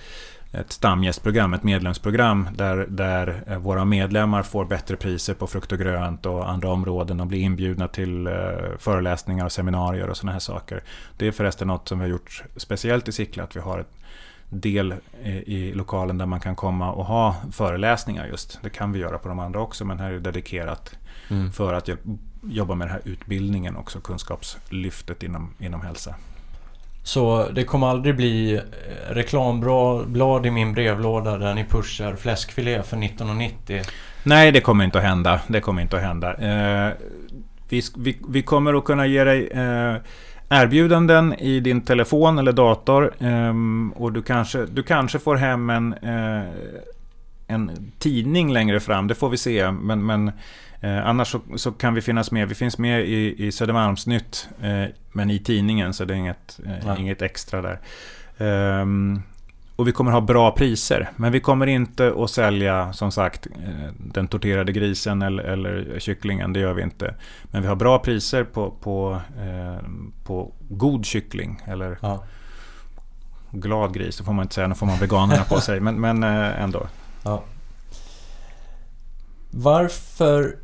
ett 0.51 0.71
stamgästprogram, 0.71 1.53
ett 1.53 1.63
medlemsprogram 1.63 2.47
där, 2.55 2.85
där 2.89 3.43
eh, 3.47 3.57
våra 3.57 3.85
medlemmar 3.85 4.43
får 4.43 4.65
bättre 4.65 4.95
priser 4.95 5.33
på 5.33 5.47
frukt 5.47 5.71
och 5.71 5.79
grönt 5.79 6.25
och 6.25 6.49
andra 6.49 6.69
områden 6.69 7.19
och 7.19 7.27
blir 7.27 7.39
inbjudna 7.39 7.87
till 7.87 8.27
eh, 8.27 8.33
föreläsningar 8.79 9.45
och 9.45 9.51
seminarier 9.51 10.09
och 10.09 10.17
sådana 10.17 10.31
här 10.31 10.39
saker. 10.39 10.83
Det 11.17 11.27
är 11.27 11.31
förresten 11.31 11.67
något 11.67 11.87
som 11.87 11.99
vi 11.99 12.05
har 12.05 12.09
gjort 12.09 12.43
speciellt 12.55 13.07
i 13.07 13.11
Sickla, 13.11 13.43
att 13.43 13.55
vi 13.55 13.59
har 13.59 13.79
ett 13.79 14.02
del 14.53 14.93
i, 15.23 15.29
i 15.29 15.73
lokalen 15.73 16.17
där 16.17 16.25
man 16.25 16.39
kan 16.39 16.55
komma 16.55 16.91
och 16.91 17.05
ha 17.05 17.35
föreläsningar 17.51 18.27
just. 18.27 18.59
Det 18.61 18.69
kan 18.69 18.91
vi 18.91 18.99
göra 18.99 19.17
på 19.17 19.27
de 19.29 19.39
andra 19.39 19.59
också, 19.59 19.85
men 19.85 19.99
här 19.99 20.09
är 20.09 20.13
det 20.13 20.19
dedikerat 20.19 20.95
Mm. 21.29 21.51
för 21.51 21.73
att 21.73 21.89
jobba 22.43 22.75
med 22.75 22.87
den 22.87 22.91
här 22.93 23.01
utbildningen 23.05 23.75
också, 23.75 23.99
kunskapslyftet 24.01 25.23
inom, 25.23 25.53
inom 25.59 25.81
hälsa. 25.81 26.15
Så 27.03 27.49
det 27.49 27.63
kommer 27.63 27.87
aldrig 27.87 28.15
bli 28.15 28.53
eh, 28.55 28.61
reklamblad 29.09 30.45
i 30.45 30.51
min 30.51 30.73
brevlåda 30.73 31.37
där 31.37 31.53
ni 31.53 31.63
pushar 31.65 32.15
fläskfilé 32.15 32.83
för 32.83 32.97
19,90. 32.97 33.89
Nej, 34.23 34.51
det 34.51 34.61
kommer 34.61 34.85
inte 34.85 34.97
att 34.97 35.03
hända. 35.03 35.41
Det 35.47 35.61
kommer 35.61 35.81
inte 35.81 35.97
att 35.97 36.03
hända. 36.03 36.33
Eh, 36.33 36.93
vi, 37.69 37.81
vi, 37.97 38.17
vi 38.29 38.43
kommer 38.43 38.73
att 38.73 38.83
kunna 38.85 39.05
ge 39.05 39.23
dig 39.23 39.47
eh, 39.47 39.95
erbjudanden 40.49 41.33
i 41.33 41.59
din 41.59 41.81
telefon 41.81 42.37
eller 42.37 42.51
dator. 42.51 43.13
ehm, 43.19 43.93
och 43.95 44.13
du 44.13 44.21
kanske, 44.21 44.65
du 44.65 44.83
kanske 44.83 45.19
får 45.19 45.35
hem 45.35 45.69
en, 45.69 45.93
eh, 45.93 46.43
en 47.47 47.91
tidning 47.99 48.53
längre 48.53 48.79
fram. 48.79 49.07
Det 49.07 49.15
får 49.15 49.29
vi 49.29 49.37
se. 49.37 49.71
Men, 49.71 50.05
men 50.05 50.31
eh, 50.81 51.07
annars 51.07 51.27
så, 51.27 51.41
så 51.55 51.71
kan 51.71 51.93
vi 51.93 52.01
finnas 52.01 52.31
med. 52.31 52.49
Vi 52.49 52.55
finns 52.55 52.77
med 52.77 53.05
i, 53.05 53.45
i 53.47 53.51
Södermalmsnytt. 53.51 54.47
Eh, 54.61 54.85
men 55.11 55.29
i 55.29 55.39
tidningen 55.39 55.93
så 55.93 56.05
det 56.05 56.13
är 56.13 56.17
inget, 56.17 56.59
Nej. 56.85 56.99
inget 56.99 57.21
extra 57.21 57.61
där. 57.61 57.79
Ehm, 58.37 59.21
och 59.75 59.87
vi 59.87 59.91
kommer 59.91 60.11
ha 60.11 60.21
bra 60.21 60.51
priser. 60.51 61.09
Men 61.15 61.31
vi 61.31 61.39
kommer 61.39 61.67
inte 61.67 62.13
att 62.17 62.29
sälja 62.29 62.93
som 62.93 63.11
sagt 63.11 63.45
eh, 63.45 63.93
den 63.97 64.27
torterade 64.27 64.71
grisen 64.71 65.21
eller, 65.21 65.43
eller 65.43 65.99
kycklingen. 65.99 66.53
Det 66.53 66.59
gör 66.59 66.73
vi 66.73 66.83
inte. 66.83 67.15
Men 67.43 67.61
vi 67.61 67.67
har 67.67 67.75
bra 67.75 67.99
priser 67.99 68.43
på, 68.43 68.71
på, 68.71 69.21
eh, 69.41 69.87
på 70.23 70.51
god 70.69 71.05
kyckling. 71.05 71.61
Eller 71.65 71.97
Ja. 72.01 72.23
glad 73.51 73.93
gris, 73.93 74.17
det 74.17 74.23
får 74.23 74.33
man 74.33 74.43
inte 74.43 74.55
säga. 74.55 74.67
Nu 74.67 74.75
får 74.75 74.85
man 74.85 74.99
veganerna 74.99 75.43
på 75.43 75.61
sig. 75.61 75.79
Men, 75.79 76.01
men 76.01 76.23
eh, 76.23 76.61
ändå. 76.63 76.87
Ja. 77.23 77.43
Varför... 79.51 80.55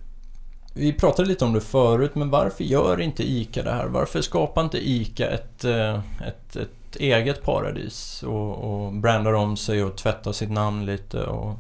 Vi 0.73 0.93
pratade 0.93 1.27
lite 1.27 1.45
om 1.45 1.53
det 1.53 1.61
förut, 1.61 2.15
men 2.15 2.29
varför 2.29 2.63
gör 2.63 3.01
inte 3.01 3.31
ICA 3.31 3.63
det 3.63 3.71
här? 3.71 3.87
Varför 3.87 4.21
skapar 4.21 4.63
inte 4.63 4.89
ICA 4.89 5.27
ett, 5.27 5.65
eh, 5.65 5.99
ett, 6.27 6.55
ett 6.89 6.95
eget 6.95 7.43
paradis 7.43 8.23
och, 8.23 8.85
och 8.85 8.93
brandar 8.93 9.33
om 9.33 9.57
sig 9.57 9.83
och 9.83 9.97
tvättar 9.97 10.31
sitt 10.31 10.51
namn 10.51 10.85
lite? 10.85 11.23
Och... 11.23 11.59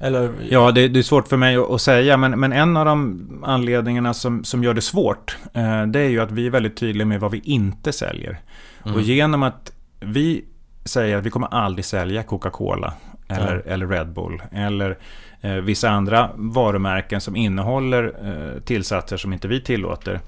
Eller? 0.00 0.34
Ja, 0.50 0.70
det, 0.70 0.88
det 0.88 0.98
är 0.98 1.02
svårt 1.02 1.28
för 1.28 1.36
mig 1.36 1.56
att, 1.56 1.80
säga, 1.80 2.16
men, 2.16 2.40
men, 2.40 2.52
en 2.52 2.76
av 2.76 2.84
de 2.84 3.28
anledningarna 3.44 4.14
som, 4.14 4.44
som 4.44 4.64
gör 4.64 4.74
det 4.74 4.80
svårt, 4.80 5.36
eh, 5.54 5.86
det 5.86 6.00
är 6.00 6.08
ju 6.08 6.20
att 6.20 6.30
vi 6.30 6.46
är 6.46 6.50
väldigt 6.50 6.76
tydliga 6.76 7.06
med 7.06 7.20
vad 7.20 7.30
vi 7.30 7.40
inte 7.44 7.92
säljer. 7.92 8.40
Mm. 8.84 8.96
Och 8.96 9.02
genom 9.02 9.42
att 9.42 9.72
vi 10.00 10.44
säger 10.84 11.16
att 11.16 11.24
vi 11.24 11.30
kommer 11.30 11.54
aldrig 11.54 11.84
sälja 11.84 12.22
Coca-Cola 12.22 12.94
eller, 13.28 13.62
ja. 13.66 13.72
eller 13.72 13.86
Red 13.86 14.12
Bull 14.12 14.42
eller 14.52 14.98
eh, 15.40 15.52
vissa 15.52 15.90
andra 15.90 16.30
varumärken 16.34 17.20
som 17.20 17.36
innehåller 17.36 18.14
eh, 18.22 18.60
tillsatser 18.60 19.16
som 19.16 19.32
inte 19.32 19.48
vi 19.48 19.60
tillåter. 19.60 20.20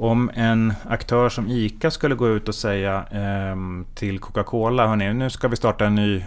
Om 0.00 0.30
en 0.34 0.72
aktör 0.88 1.28
som 1.28 1.48
ICA 1.48 1.90
skulle 1.90 2.14
gå 2.14 2.28
ut 2.28 2.48
och 2.48 2.54
säga 2.54 3.04
eh, 3.10 3.56
till 3.94 4.18
Coca-Cola, 4.18 4.86
hörni, 4.86 5.14
nu 5.14 5.30
ska 5.30 5.48
vi 5.48 5.56
starta 5.56 5.86
en 5.86 5.94
ny 5.94 6.24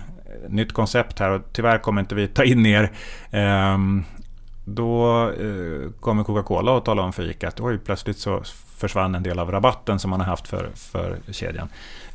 nytt 0.50 0.74
koncept 0.74 1.20
här 1.20 1.30
och 1.30 1.42
tyvärr 1.54 1.78
kommer 1.78 2.02
inte 2.02 2.16
vi 2.16 2.28
ta 2.28 2.44
in 2.44 2.66
er. 2.66 2.92
Ehm, 3.32 4.04
då 4.66 5.22
eh, 5.30 5.92
kommer 6.00 6.24
Coca-Cola 6.24 6.78
att 6.78 6.86
tala 6.86 7.02
om 7.02 7.14
för 7.14 7.30
ICA 7.30 7.48
att 7.48 7.60
oj, 7.60 7.78
plötsligt 7.78 8.18
så 8.18 8.44
försvann 8.78 9.16
en 9.16 9.24
del 9.24 9.40
av 9.40 9.52
rabatten 9.52 10.00
som 10.00 10.10
man 10.10 10.20
har 10.20 10.28
haft 10.28 10.48
för, 10.48 10.70
för 10.76 11.18
kedjan. 11.32 11.70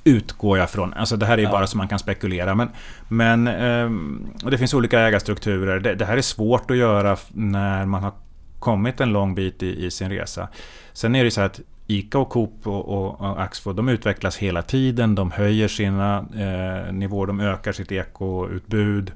Utgår 0.04 0.58
jag 0.58 0.70
från. 0.70 0.94
Alltså 0.94 1.16
det 1.16 1.26
här 1.26 1.38
är 1.38 1.42
ja. 1.42 1.50
bara 1.50 1.66
så 1.66 1.76
man 1.76 1.88
kan 1.88 1.98
spekulera. 1.98 2.54
Men, 2.54 2.68
men 3.08 3.48
ehm, 3.48 4.30
och 4.44 4.50
det 4.50 4.58
finns 4.58 4.74
olika 4.74 5.00
ägarstrukturer. 5.00 5.80
Det, 5.80 5.94
det, 5.94 6.04
här 6.04 6.16
är 6.16 6.22
svårt 6.22 6.70
att 6.70 6.76
göra 6.76 7.16
när 7.32 7.86
man 7.86 8.02
har 8.02 8.12
kommit 8.58 9.00
en 9.00 9.12
lång 9.12 9.34
bit 9.34 9.62
i, 9.62 9.86
i 9.86 9.90
sin 9.90 10.10
resa. 10.10 10.48
Sen 10.92 11.14
är 11.14 11.24
det 11.24 11.30
så 11.30 11.40
att 11.40 11.60
ICA 11.86 12.18
och 12.18 12.28
Coop 12.28 12.66
och, 12.66 12.88
och, 12.88 13.20
och 13.20 13.42
Axfood 13.42 13.76
de 13.76 13.88
utvecklas 13.88 14.36
hela 14.36 14.62
tiden. 14.62 15.14
De 15.14 15.30
höjer 15.30 15.68
sina 15.68 16.18
eh, 16.18 16.92
nivåer, 16.92 17.26
de 17.26 17.40
ökar 17.40 17.72
sitt 17.72 17.92
ekoutbud. 17.92 19.12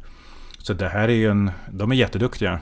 Så 0.59 0.72
det 0.72 0.88
här 0.88 1.09
är 1.09 1.12
ju 1.12 1.30
en... 1.30 1.51
De 1.70 1.93
är 1.93 1.97
jätteduktiga. 1.97 2.61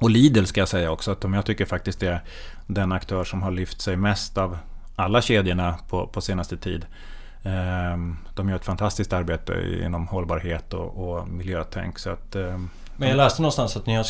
Och 0.00 0.10
Lidl 0.10 0.44
ska 0.44 0.60
jag 0.60 0.68
säga 0.68 0.90
också, 0.90 1.10
att 1.10 1.20
de, 1.20 1.34
jag 1.34 1.46
tycker 1.46 1.64
faktiskt 1.64 2.00
det 2.00 2.08
är 2.08 2.22
den 2.66 2.92
aktör 2.92 3.24
som 3.24 3.42
har 3.42 3.50
lyft 3.50 3.80
sig 3.80 3.96
mest 3.96 4.38
av 4.38 4.58
alla 4.96 5.22
kedjorna 5.22 5.78
på, 5.88 6.06
på 6.06 6.20
senaste 6.20 6.56
tid. 6.56 6.86
Eh, 7.42 7.96
de 8.34 8.48
gör 8.48 8.56
ett 8.56 8.64
fantastiskt 8.64 9.12
arbete 9.12 9.80
inom 9.84 10.08
hållbarhet 10.08 10.74
och, 10.74 11.18
och 11.18 11.28
miljötänk. 11.28 11.98
Så 11.98 12.10
att, 12.10 12.36
eh, 12.36 12.58
men 12.96 13.08
jag 13.08 13.16
läste 13.16 13.42
någonstans 13.42 13.76
att 13.76 13.86
ni 13.86 13.94
har, 13.94 14.06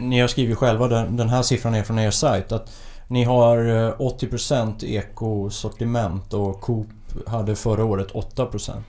ni 0.00 0.20
har 0.20 0.28
skrivit 0.28 0.58
själva, 0.58 0.88
den, 0.88 1.16
den 1.16 1.28
här 1.28 1.42
siffran 1.42 1.74
är 1.74 1.82
från 1.82 1.98
er 1.98 2.10
sajt, 2.10 2.52
att 2.52 2.72
ni 3.08 3.24
har 3.24 3.58
80% 3.58 4.84
eh, 4.84 4.94
ekosortiment 4.94 6.34
och 6.34 6.60
Coop 6.60 6.86
hade 7.26 7.56
förra 7.56 7.84
året 7.84 8.12
8%. 8.12 8.82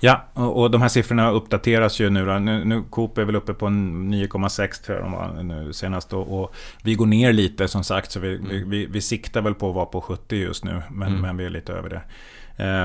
Ja, 0.00 0.24
och 0.34 0.70
de 0.70 0.82
här 0.82 0.88
siffrorna 0.88 1.30
uppdateras 1.30 2.00
ju 2.00 2.10
nu. 2.10 2.38
Nu, 2.38 2.64
nu 2.64 2.82
Coop 2.90 3.18
är 3.18 3.24
väl 3.24 3.36
uppe 3.36 3.54
på 3.54 3.66
9,6 3.66 4.84
tror 4.84 4.98
jag 4.98 5.06
de 5.06 5.12
var 5.12 5.42
nu 5.42 5.72
senast. 5.72 6.12
Och, 6.12 6.40
och, 6.40 6.54
vi 6.82 6.94
går 6.94 7.06
ner 7.06 7.32
lite 7.32 7.68
som 7.68 7.84
sagt, 7.84 8.10
så 8.10 8.20
vi, 8.20 8.36
mm. 8.36 8.70
vi, 8.70 8.86
vi 8.86 9.00
siktar 9.00 9.42
väl 9.42 9.54
på 9.54 9.68
att 9.68 9.74
vara 9.74 9.86
på 9.86 10.00
70 10.00 10.36
just 10.36 10.64
nu. 10.64 10.82
Men, 10.90 11.08
mm. 11.08 11.20
men 11.20 11.36
vi 11.36 11.44
är 11.44 11.50
lite 11.50 11.72
över 11.72 11.88
det. 11.88 12.02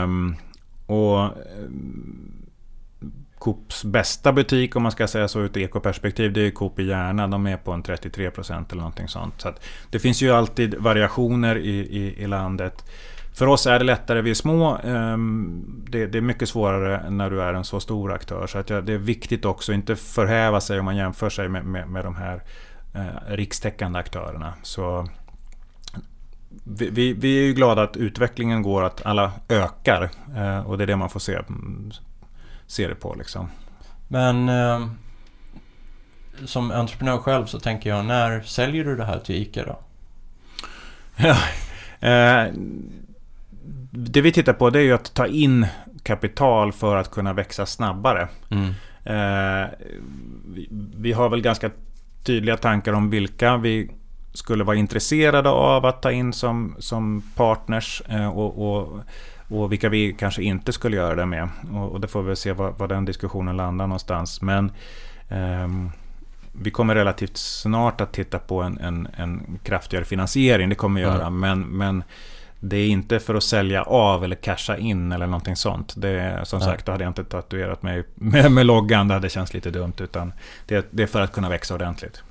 Um, 0.03 0.36
och 0.86 1.30
Coops 3.39 3.83
bästa 3.83 4.31
butik 4.31 4.75
om 4.75 4.83
man 4.83 4.91
ska 4.91 5.07
säga 5.07 5.27
så 5.27 5.39
ur 5.39 5.45
ett 5.45 5.57
ekoperspektiv 5.57 6.33
det 6.33 6.41
är 6.41 6.51
Coop 6.51 6.79
i 6.79 6.83
Järna. 6.83 7.27
De 7.27 7.47
är 7.47 7.57
på 7.57 7.71
en 7.71 7.83
33% 7.83 8.65
eller 8.71 8.81
någonting 8.81 9.07
sånt. 9.07 9.41
Så 9.41 9.53
det 9.89 9.99
finns 9.99 10.21
ju 10.21 10.31
alltid 10.31 10.75
variationer 10.75 11.57
i, 11.57 11.79
i, 11.79 12.23
i, 12.23 12.27
landet. 12.27 12.86
För 13.33 13.47
oss 13.47 13.67
är 13.67 13.79
det 13.79 13.86
lättare, 13.86 14.21
vi 14.21 14.29
är 14.29 14.33
små. 14.33 14.77
Ehm, 14.83 15.83
det, 15.89 16.05
det, 16.05 16.17
är 16.17 16.21
mycket 16.21 16.49
svårare 16.49 17.09
när 17.09 17.29
du 17.29 17.41
är 17.41 17.53
en 17.53 17.63
så 17.63 17.79
stor 17.79 18.13
aktör. 18.13 18.47
Så 18.47 18.57
att 18.57 18.67
det 18.67 18.93
är 18.93 18.97
viktigt 18.97 19.45
också 19.45 19.71
att 19.71 19.75
inte 19.75 19.95
förhäva 19.95 20.61
sig 20.61 20.79
om 20.79 20.86
man 20.86 20.95
jämför 20.95 21.29
sig 21.29 21.49
med, 21.49 21.65
med, 21.65 21.89
med 21.89 22.05
de 22.05 22.15
här 22.15 22.43
eh, 22.95 23.36
rikstäckande 23.36 23.99
aktörerna. 23.99 24.53
Så 24.63 25.07
vi, 26.63 26.89
vi, 26.89 27.13
vi, 27.13 27.38
är 27.38 27.43
ju 27.43 27.53
glada 27.53 27.83
att 27.83 27.97
utvecklingen 27.97 28.61
går, 28.61 28.83
att 28.83 29.05
alla 29.05 29.31
ökar. 29.49 30.09
Eh, 30.38 30.59
och 30.67 30.77
det 30.77 30.83
är 30.83 30.88
det 30.88 30.95
man 30.95 31.09
får 31.09 31.19
se 31.19 31.39
se 32.68 32.88
det 32.88 32.95
på. 32.95 33.16
Liksom. 33.16 33.49
Men 34.07 34.49
eh, 34.49 34.88
som 36.45 36.72
entreprenör 36.72 37.18
själv 37.18 37.45
så 37.45 37.59
tänker 37.59 37.89
jag, 37.89 38.05
när 38.05 38.41
säljer 38.41 38.86
du 38.86 38.95
det 38.95 39.05
här 39.05 39.20
till 39.20 39.36
ICA 39.36 39.63
då? 39.66 39.80
Ja, 41.18 41.38
eh, 42.09 42.53
det 43.91 44.22
vi 44.22 44.32
tittar 44.32 44.53
på 44.53 44.70
det 44.70 44.80
är 44.80 44.84
ju 44.84 44.93
att 44.93 45.13
ta 45.13 45.28
in 45.28 45.68
kapital 46.03 46.74
för 46.74 46.95
att 46.95 47.11
kunna 47.11 47.34
växa 47.34 47.66
snabbare. 47.66 48.28
Mm. 48.49 48.74
Eh, 49.03 49.70
vi, 50.45 50.68
vi, 50.97 51.11
har 51.11 51.30
väl 51.30 51.41
ganska 51.41 51.72
tydliga 52.24 52.57
tankar 52.57 52.93
om 52.93 53.09
vilka 53.09 53.57
vi 53.57 53.91
skulle 54.34 54.63
vara 54.63 54.76
intresserade 54.76 55.49
av 55.49 55.86
att 55.86 56.01
ta 56.01 56.11
in 56.11 56.34
som, 56.34 56.76
som 56.80 57.24
partners. 57.36 58.01
Eh, 58.09 58.28
och, 58.28 58.70
och 58.70 59.03
och 59.47 59.71
vilka 59.71 59.89
vi 59.89 60.13
kanske 60.13 60.43
inte 60.43 60.73
skulle 60.73 60.95
göra 60.95 61.15
det 61.15 61.25
med. 61.25 61.49
Och, 61.73 61.91
och 61.91 62.01
det 62.01 62.07
får 62.07 62.23
vi 62.23 62.35
se 62.35 62.51
var, 62.51 62.71
var 62.71 62.87
den 62.87 63.05
diskussionen 63.05 63.57
landar 63.57 63.87
någonstans. 63.87 64.41
Men 64.41 64.71
um, 65.29 65.91
vi 66.51 66.71
kommer 66.71 66.95
relativt 66.95 67.37
snart 67.37 68.01
att 68.01 68.13
titta 68.13 68.39
på 68.39 68.61
en, 68.61 68.77
en, 68.77 69.07
en 69.17 69.59
kraftigare 69.63 70.05
finansiering. 70.05 70.69
Det 70.69 70.75
kommer 70.75 71.01
vi 71.01 71.07
göra. 71.07 71.27
Mm. 71.27 71.39
Men, 71.39 71.61
men 71.61 72.03
det 72.59 72.77
är 72.77 72.87
inte 72.87 73.19
för 73.19 73.35
att 73.35 73.43
sälja 73.43 73.83
av 73.83 74.23
eller 74.23 74.35
casha 74.35 74.77
in 74.77 75.11
eller 75.11 75.27
någonting 75.27 75.55
sånt. 75.55 75.93
Det 75.97 76.09
är, 76.09 76.43
som 76.43 76.59
Nej. 76.59 76.67
sagt, 76.67 76.85
då 76.85 76.91
hade 76.91 77.03
jag 77.03 77.09
inte 77.09 77.23
tatuerat 77.23 77.83
mig 77.83 78.03
med, 78.15 78.51
med 78.51 78.65
loggan. 78.65 79.07
Det 79.07 79.13
hade 79.13 79.29
känts 79.29 79.53
lite 79.53 79.69
dumt. 79.69 79.93
Utan 79.99 80.33
det, 80.65 80.87
det 80.91 81.03
är 81.03 81.07
för 81.07 81.21
att 81.21 81.31
kunna 81.31 81.49
växa 81.49 81.73
ordentligt. 81.73 82.23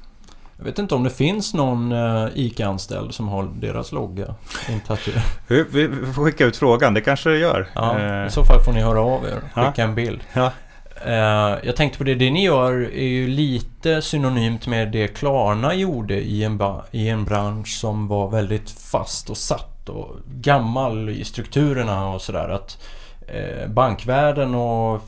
Jag 0.59 0.65
vet 0.65 0.79
inte 0.79 0.95
om 0.95 1.05
det 1.05 1.11
finns 1.11 1.55
någon 1.55 1.93
uh, 1.93 2.29
ICA-anställd 2.35 3.15
som 3.15 3.29
har 3.29 3.49
deras 3.61 3.93
logga 3.93 4.35
vi, 5.49 5.87
vi 5.87 6.13
får 6.13 6.25
skicka 6.25 6.45
ut 6.45 6.57
frågan, 6.57 6.95
det 6.95 7.01
kanske 7.01 7.31
det 7.31 7.39
gör. 7.39 7.69
Ja, 7.75 7.97
uh, 7.99 8.27
I 8.27 8.31
så 8.31 8.45
fall 8.45 8.61
får 8.61 8.73
ni 8.73 8.81
höra 8.81 9.01
av 9.01 9.25
er 9.25 9.41
skicka 9.41 9.73
ja. 9.77 9.85
en 9.85 9.95
bild. 9.95 10.21
Ja. 10.33 10.53
Uh, 11.07 11.59
jag 11.67 11.77
tänkte 11.77 11.99
på 11.99 12.05
det, 12.05 12.15
det 12.15 12.31
ni 12.31 12.45
gör 12.45 12.73
är 12.73 13.09
ju 13.09 13.29
lite 13.29 14.03
synonymt 14.03 14.67
med 14.67 14.93
det 14.93 15.09
Klarna 15.09 15.75
gjorde 15.75 16.15
i 16.15 16.45
en, 16.45 16.61
i 16.91 17.09
en 17.09 17.25
bransch 17.25 17.69
som 17.81 18.09
var 18.09 18.31
väldigt 18.31 18.71
fast 18.71 19.31
och 19.31 19.37
satt 19.37 19.89
och 19.89 20.17
gammal 20.27 21.09
i 21.09 21.25
strukturerna 21.25 22.09
och 22.09 22.23
sådär. 22.23 22.49
Att 22.49 22.79
bankvärlden 23.69 24.55
och 24.55 25.03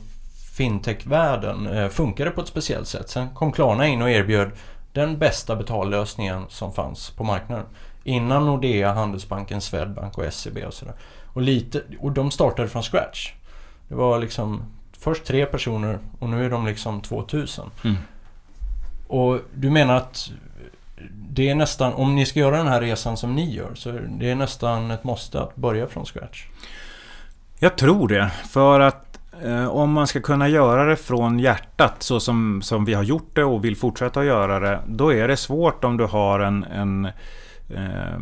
fintechvärlden 0.57 1.89
funkade 1.89 2.31
på 2.31 2.41
ett 2.41 2.47
speciellt 2.47 2.87
sätt. 2.87 3.09
Sen 3.09 3.29
kom 3.33 3.51
Klarna 3.51 3.87
in 3.87 4.01
och 4.01 4.09
erbjöd 4.09 4.51
den 4.97 5.17
bästa 5.17 5.55
betallösningen 5.55 6.45
som 6.49 6.73
fanns 6.73 7.09
på 7.09 7.23
marknaden. 7.23 7.65
Innan 8.03 8.45
Nordea, 8.45 8.93
Handelsbanken, 8.93 9.61
Swedbank 9.61 10.17
och 10.17 10.33
SEB 10.33 10.57
och 10.67 10.73
sådär. 10.73 10.93
Och, 11.33 11.41
lite, 11.41 11.81
och 11.99 12.11
de 12.11 12.31
startade 12.31 12.67
från 12.67 12.83
scratch. 12.83 13.33
Det 13.87 13.95
var 13.95 14.19
liksom 14.19 14.63
först 14.99 15.25
tre 15.25 15.45
personer 15.45 15.99
och 16.19 16.29
nu 16.29 16.45
är 16.45 16.49
de 16.49 16.65
liksom 16.65 17.01
2000. 17.01 17.65
Mm. 17.83 17.97
Och 19.07 19.39
du 19.53 19.69
menar 19.69 19.95
att 19.95 20.31
det 21.11 21.49
är 21.49 21.55
nästan, 21.55 21.93
om 21.93 22.15
ni 22.15 22.25
ska 22.25 22.39
göra 22.39 22.57
den 22.57 22.67
här 22.67 22.81
resan 22.81 23.17
som 23.17 23.35
ni 23.35 23.55
gör, 23.55 23.75
så 23.75 23.91
det 23.91 24.31
är 24.31 24.35
nästan 24.35 24.91
ett 24.91 25.03
måste 25.03 25.41
att 25.41 25.55
börja 25.55 25.87
från 25.87 26.05
scratch? 26.05 26.45
Jag 27.59 27.77
tror 27.77 28.07
det. 28.07 28.31
För 28.49 28.79
att 28.79 29.06
Eh, 29.43 29.67
om 29.67 29.91
man 29.91 30.07
ska 30.07 30.21
kunna 30.21 30.49
göra 30.49 30.85
det 30.85 30.95
från 30.95 31.39
hjärtat 31.39 32.03
så 32.03 32.19
som, 32.19 32.61
som 32.61 32.85
vi 32.85 32.93
har 32.93 33.03
gjort 33.03 33.35
det 33.35 33.43
och 33.43 33.65
vill 33.65 33.75
fortsätta 33.75 34.19
att 34.19 34.25
göra 34.25 34.59
det. 34.59 34.79
Då 34.87 35.13
är 35.13 35.27
det 35.27 35.37
svårt 35.37 35.83
om 35.83 35.97
du 35.97 36.05
har 36.05 36.39
en, 36.39 36.63
en 36.63 37.05
eh, 37.69 38.19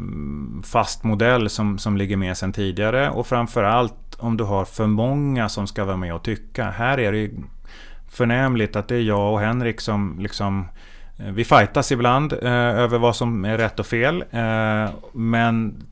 fast 0.64 1.04
modell 1.04 1.50
som, 1.50 1.78
som 1.78 1.98
ligger 1.98 2.18
med 2.18 2.38
sedan 2.38 2.54
tidigare. 2.54 3.10
Och 3.10 3.28
framförallt 3.28 4.16
om 4.18 4.38
du 4.38 4.44
har 4.44 4.66
för 4.66 4.88
många 4.88 5.50
som 5.50 5.68
ska 5.68 5.86
vara 5.86 5.98
med 5.98 6.16
och 6.16 6.24
tycka. 6.24 6.70
Här 6.70 7.00
är 7.00 7.12
det 7.12 7.32
förnämligt 8.10 8.76
att 8.76 8.88
det 8.88 8.96
är 8.96 9.02
jag 9.02 9.34
och 9.34 9.40
Henrik 9.40 9.82
som 9.82 10.20
liksom 10.20 10.68
eh, 11.18 11.32
vi 11.32 11.44
fightas 11.44 11.92
ibland 11.92 12.34
eh, 12.34 12.52
över 12.54 12.98
vad 12.98 13.16
som 13.16 13.46
är 13.46 13.58
rätt 13.58 13.80
och 13.80 13.88
fel. 13.88 14.24
Eh, 14.32 14.90
men 15.14 15.84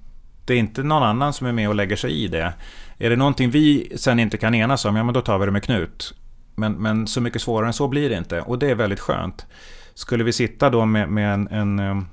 det 0.45 0.53
är 0.53 0.57
inte 0.57 0.83
någon 0.83 1.03
annan 1.03 1.33
som 1.33 1.47
är 1.47 1.51
med 1.51 1.69
och 1.69 1.75
lägger 1.75 1.95
sig 1.95 2.11
i 2.23 2.27
det. 2.27 2.53
Är 2.97 3.09
det 3.09 3.15
någonting 3.15 3.49
vi 3.49 3.91
sen 3.95 4.19
inte 4.19 4.37
kan 4.37 4.55
enas 4.55 4.85
om, 4.85 4.95
ja 4.95 5.03
men 5.03 5.13
då 5.13 5.21
tar 5.21 5.39
vi 5.39 5.45
det 5.45 5.51
med 5.51 5.63
Knut. 5.63 6.13
Men, 6.55 6.73
men 6.73 7.07
så 7.07 7.21
mycket 7.21 7.41
svårare 7.41 7.67
än 7.67 7.73
så 7.73 7.87
blir 7.87 8.09
det 8.09 8.17
inte 8.17 8.41
och 8.41 8.59
det 8.59 8.69
är 8.69 8.75
väldigt 8.75 8.99
skönt. 8.99 9.45
Skulle 9.93 10.23
vi 10.23 10.33
sitta 10.33 10.69
då 10.69 10.85
med, 10.85 11.09
med 11.09 11.33
en, 11.33 11.47
en, 11.47 11.79
eh, 11.79 12.03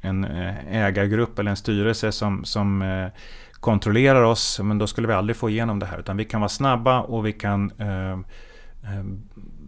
en 0.00 0.24
eh, 0.24 0.76
ägargrupp 0.76 1.38
eller 1.38 1.50
en 1.50 1.56
styrelse 1.56 2.12
som, 2.12 2.44
som 2.44 2.82
eh, 2.82 3.06
kontrollerar 3.52 4.22
oss, 4.22 4.60
men 4.62 4.78
då 4.78 4.86
skulle 4.86 5.08
vi 5.08 5.14
aldrig 5.14 5.36
få 5.36 5.50
igenom 5.50 5.78
det 5.78 5.86
här. 5.86 5.98
Utan 5.98 6.16
vi 6.16 6.24
kan 6.24 6.40
vara 6.40 6.48
snabba 6.48 7.00
och 7.00 7.26
vi 7.26 7.32
kan 7.32 7.70
eh, 7.78 8.18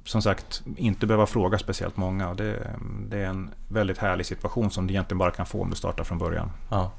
som 0.04 0.22
sagt 0.22 0.62
inte 0.76 1.06
behöva 1.06 1.26
fråga 1.26 1.58
speciellt 1.58 1.96
många. 1.96 2.28
Och 2.28 2.36
det, 2.36 2.70
det, 3.08 3.18
är 3.18 3.26
en 3.26 3.50
väldigt 3.68 3.98
härlig 3.98 4.26
situation 4.26 4.70
som 4.70 4.86
du 4.86 4.92
egentligen 4.92 5.18
bara 5.18 5.30
kan 5.30 5.46
få 5.46 5.62
om 5.62 5.70
du 5.70 5.76
startar 5.76 6.04
från 6.04 6.18
början. 6.18 6.50
Ja. 6.68 6.92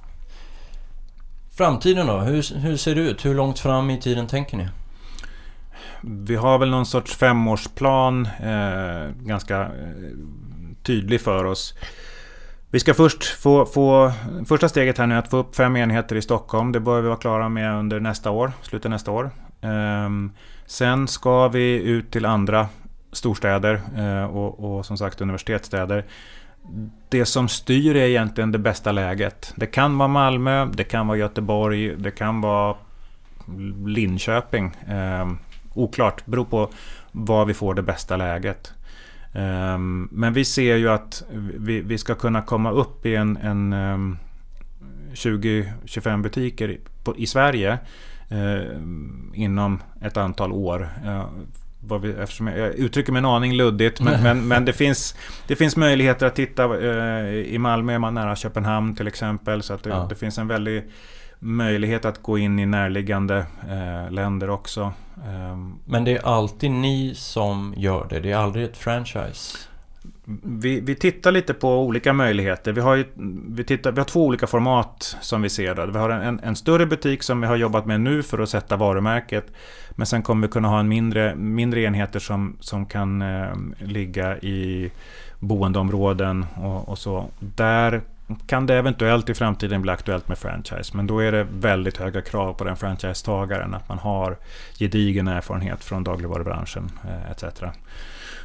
Framtiden 1.61 2.07
då? 2.07 2.17
Hur, 2.17 2.59
hur 2.59 2.77
ser 2.77 2.95
det 2.95 3.01
ut? 3.01 3.25
Hur 3.25 3.35
långt 3.35 3.59
fram 3.59 3.89
i 3.89 4.01
tiden 4.01 4.27
tänker 4.27 4.57
ni? 4.57 4.67
vi 6.01 6.35
har 6.35 6.57
väl 6.57 6.69
någon 6.69 6.85
sorts 6.85 7.15
femårsplan 7.15 8.25
eh, 8.25 9.09
ganska 9.19 9.61
eh, 9.61 9.69
tydlig 10.83 11.21
för 11.21 11.45
oss. 11.45 11.73
Vi 12.69 12.79
ska 12.79 12.93
först 12.93 13.23
få, 13.23 13.65
få 13.65 14.11
första 14.47 14.69
steget 14.69 14.97
här 14.97 15.07
nu 15.07 15.15
är 15.15 15.19
att 15.19 15.29
få 15.29 15.37
upp 15.37 15.55
fem 15.55 15.77
enheter 15.77 16.15
i 16.15 16.21
Stockholm. 16.21 16.71
Det 16.71 16.79
bör 16.79 17.01
vi 17.01 17.07
vara 17.07 17.17
klara 17.17 17.49
med 17.49 17.75
under 17.75 17.99
nästa 17.99 18.31
år, 18.31 18.51
slutet 18.61 18.91
nästa 18.91 19.11
år. 19.11 19.31
Um, 19.61 20.31
sen 20.65 21.07
ska 21.07 21.47
vi 21.47 21.73
ut 21.73 22.11
till 22.11 22.25
andra 22.25 22.67
storstäder 23.11 23.81
uh, 23.97 24.23
och, 24.23 24.77
och, 24.77 24.85
som 24.85 24.97
sagt 24.97 25.21
universitetsstäder. 25.21 26.05
Det 27.09 27.25
som 27.25 27.47
styr 27.47 27.95
är 27.95 28.07
egentligen 28.07 28.51
det 28.51 28.59
bästa 28.59 28.91
läget. 28.91 29.53
Det 29.55 29.65
kan 29.65 29.97
vara 29.97 30.07
Malmö, 30.07 30.65
det 30.65 30.83
kan 30.83 31.07
vara 31.07 31.17
Göteborg, 31.17 31.95
det 31.95 32.11
kan 32.11 32.41
vara 32.41 32.75
Linköping. 33.85 34.75
Eh, 34.87 35.31
oklart, 35.73 36.25
beror 36.25 36.45
på 36.45 36.69
var 37.11 37.45
vi 37.45 37.53
får 37.53 37.73
det 37.73 37.81
bästa 37.81 38.17
läget. 38.17 38.73
Eh, 39.33 39.77
men 40.11 40.33
vi 40.33 40.45
ser 40.45 40.75
ju 40.75 40.89
att 40.89 41.23
vi, 41.57 41.81
vi 41.81 41.97
ska 41.97 42.15
kunna 42.15 42.41
komma 42.41 42.71
upp 42.71 43.05
i 43.05 43.15
en, 43.15 43.37
en 43.37 43.73
ehm, 43.73 43.93
um, 43.93 44.17
20-25 45.13 46.21
butiker 46.21 46.77
på, 47.03 47.17
i 47.17 47.27
Sverige 47.27 47.79
eh, 48.29 48.77
inom 49.33 49.83
ett 50.01 50.17
antal 50.17 50.51
år. 50.51 50.89
Ehm, 51.05 51.47
Uh, 51.91 51.97
vi, 51.97 52.11
eftersom 52.11 52.47
jag, 52.47 52.57
jag 52.57 52.75
uttrycker 52.75 53.11
mig 53.11 53.19
en 53.19 53.25
aning 53.25 53.53
luddigt 53.53 54.01
men, 54.01 54.23
men, 54.23 54.47
men, 54.47 54.65
det, 54.65 54.73
finns, 54.73 55.15
det 55.47 55.55
finns 55.55 55.75
möjligheter 55.75 56.25
att 56.25 56.35
titta. 56.35 56.67
Uh, 56.67 57.35
I 57.35 57.57
Malmö 57.57 57.93
är 57.93 57.99
man 57.99 58.13
nära 58.13 58.35
Köpenhamn 58.35 58.95
till 58.95 59.07
exempel. 59.07 59.63
Så 59.63 59.73
att 59.73 59.83
det, 59.83 59.89
ja. 59.89 60.05
det 60.09 60.15
finns 60.15 60.37
en 60.37 60.47
väldig 60.47 60.83
möjlighet 61.41 62.05
att 62.05 62.21
gå 62.21 62.37
in 62.37 62.59
i 62.59 62.65
närliggande 62.65 63.45
eh, 63.69 64.11
länder 64.11 64.49
också. 64.49 64.93
Um, 65.27 65.79
Men 65.85 66.03
det 66.03 66.17
är 66.17 66.25
alltid 66.25 66.71
ni 66.71 67.13
som 67.15 67.73
gör 67.77 68.07
det, 68.09 68.19
det 68.19 68.31
är 68.31 68.37
aldrig 68.37 68.65
ett 68.65 68.77
franchise? 68.77 69.57
Vi, 70.43 70.79
vi 70.79 70.95
tittar 70.95 71.31
lite 71.31 71.53
på 71.53 71.79
olika 71.79 72.13
möjligheter. 72.13 72.71
Vi 72.71 72.81
har, 72.81 72.95
ju, 72.95 73.05
vi, 73.49 73.63
tittar, 73.63 73.91
vi 73.91 73.99
har 73.99 74.05
två 74.05 74.25
olika 74.25 74.47
format 74.47 75.17
som 75.21 75.41
vi 75.41 75.49
ser. 75.49 75.75
Då. 75.75 75.85
Vi 75.85 75.97
har 75.97 76.09
en, 76.09 76.39
en 76.39 76.55
större 76.55 76.85
butik 76.85 77.23
som 77.23 77.41
vi 77.41 77.47
har 77.47 77.55
jobbat 77.55 77.85
med 77.85 78.01
nu 78.01 78.23
för 78.23 78.39
att 78.39 78.49
sätta 78.49 78.77
varumärket. 78.77 79.45
Men 79.91 80.07
sen 80.07 80.23
kommer 80.23 80.47
vi 80.47 80.51
kunna 80.51 80.67
ha 80.67 80.79
en 80.79 80.87
mindre, 80.87 81.35
mindre 81.35 81.81
enheter 81.81 82.19
som, 82.19 82.57
som 82.59 82.85
kan 82.85 83.21
eh, 83.21 83.49
ligga 83.79 84.37
i 84.37 84.91
boendeområden 85.39 86.45
och, 86.55 86.89
och 86.89 86.97
så. 86.97 87.25
Där 87.39 88.01
kan 88.47 88.65
det 88.65 88.75
eventuellt 88.75 89.29
i 89.29 89.33
framtiden 89.33 89.81
bli 89.81 89.91
aktuellt 89.91 90.27
med 90.27 90.37
franchise. 90.37 90.97
Men 90.97 91.07
då 91.07 91.19
är 91.19 91.31
det 91.31 91.47
väldigt 91.51 91.97
höga 91.97 92.21
krav 92.21 92.53
på 92.53 92.63
den 92.63 92.77
franchisetagaren. 92.77 93.73
Att 93.73 93.89
man 93.89 93.99
har 93.99 94.37
gedigen 94.79 95.27
erfarenhet 95.27 95.83
från 95.83 96.03
dagligvarubranschen 96.03 96.91
eh, 97.03 97.31
etc. 97.31 97.43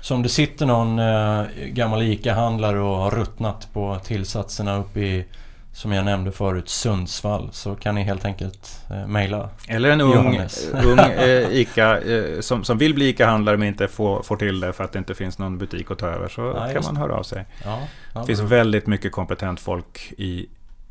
Så 0.06 0.14
om 0.14 0.22
det 0.22 0.28
sitter 0.28 0.66
någon 0.66 0.98
eh, 0.98 1.46
gammal 1.66 2.02
ICA-handlare 2.02 2.80
och 2.80 2.96
har 2.96 3.10
ruttnat 3.10 3.68
på 3.72 3.98
tillsatserna 4.04 4.76
uppe 4.76 5.00
i 5.00 5.26
som 5.72 5.92
jag 5.92 6.04
nämnde 6.04 6.32
förut, 6.32 6.68
Sundsvall, 6.68 7.48
så 7.52 7.74
kan 7.74 7.94
ni 7.94 8.02
helt 8.02 8.24
enkelt 8.24 8.84
eh, 8.90 9.06
mejla 9.06 9.50
Eller 9.68 9.90
en 9.90 10.00
ung, 10.00 10.40
ung 10.84 10.98
eh, 10.98 11.48
ICA 11.50 12.00
eh, 12.00 12.40
som, 12.40 12.64
som 12.64 12.78
vill 12.78 12.94
bli 12.94 13.08
ICA-handlare 13.08 13.56
men 13.56 13.68
inte 13.68 13.88
får, 13.88 14.22
får 14.22 14.36
till 14.36 14.60
det 14.60 14.72
för 14.72 14.84
att 14.84 14.92
det 14.92 14.98
inte 14.98 15.14
finns 15.14 15.38
någon 15.38 15.58
butik 15.58 15.90
att 15.90 15.98
ta 15.98 16.06
över. 16.06 16.28
Så 16.28 16.40
ja, 16.40 16.68
kan 16.72 16.82
man 16.84 16.96
höra 16.96 17.14
av 17.14 17.22
sig. 17.22 17.46
Ja, 17.64 17.80
ja, 18.14 18.20
det 18.20 18.26
finns 18.26 18.40
bra. 18.40 18.48
väldigt 18.48 18.86
mycket 18.86 19.12
kompetent 19.12 19.60
folk 19.60 20.12
i, 20.18 20.46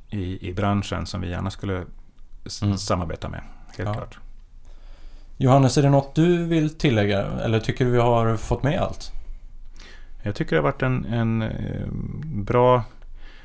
i, 0.09 0.49
i 0.49 0.53
branschen 0.53 1.05
som 1.05 1.21
vi 1.21 1.29
gärna 1.29 1.51
skulle 1.51 1.83
mm. 2.61 2.77
samarbeta 2.77 3.29
med. 3.29 3.41
Helt 3.77 3.93
klart. 3.93 4.19
Johannes, 5.37 5.77
är 5.77 5.81
det 5.81 5.89
något 5.89 6.15
du 6.15 6.45
vill 6.45 6.77
tillägga? 6.77 7.25
Eller 7.25 7.59
tycker 7.59 7.85
du 7.85 7.91
vi 7.91 7.99
har 7.99 8.37
fått 8.37 8.63
med 8.63 8.79
allt? 8.79 9.11
Jag 10.23 10.35
tycker 10.35 10.55
det 10.55 10.61
har 10.61 10.71
varit 10.71 10.81
en, 10.81 11.05
en 11.05 11.41
eh, 11.41 11.87
bra 12.23 12.83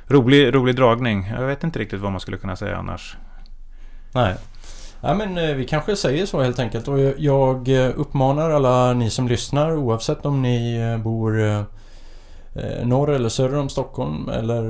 rolig, 0.06 0.54
rolig 0.54 0.76
dragning. 0.76 1.26
Jag 1.38 1.46
vet 1.46 1.64
inte 1.64 1.78
riktigt 1.78 2.00
vad 2.00 2.12
man 2.12 2.20
skulle 2.20 2.36
kunna 2.36 2.56
säga 2.56 2.76
annars. 2.76 3.16
Nej. 4.12 4.34
Ja, 5.00 5.14
men 5.14 5.38
eh, 5.38 5.54
vi 5.54 5.64
kanske 5.64 5.96
säger 5.96 6.26
så 6.26 6.42
helt 6.42 6.58
enkelt. 6.58 6.88
Och 6.88 6.98
jag 7.18 7.68
eh, 7.68 7.90
uppmanar 7.96 8.50
alla 8.50 8.92
ni 8.92 9.10
som 9.10 9.28
lyssnar 9.28 9.76
oavsett 9.76 10.26
om 10.26 10.42
ni 10.42 10.78
bor 11.04 11.64
norr 12.84 13.10
eller 13.10 13.28
söder 13.28 13.58
om 13.58 13.68
Stockholm 13.68 14.28
eller 14.28 14.62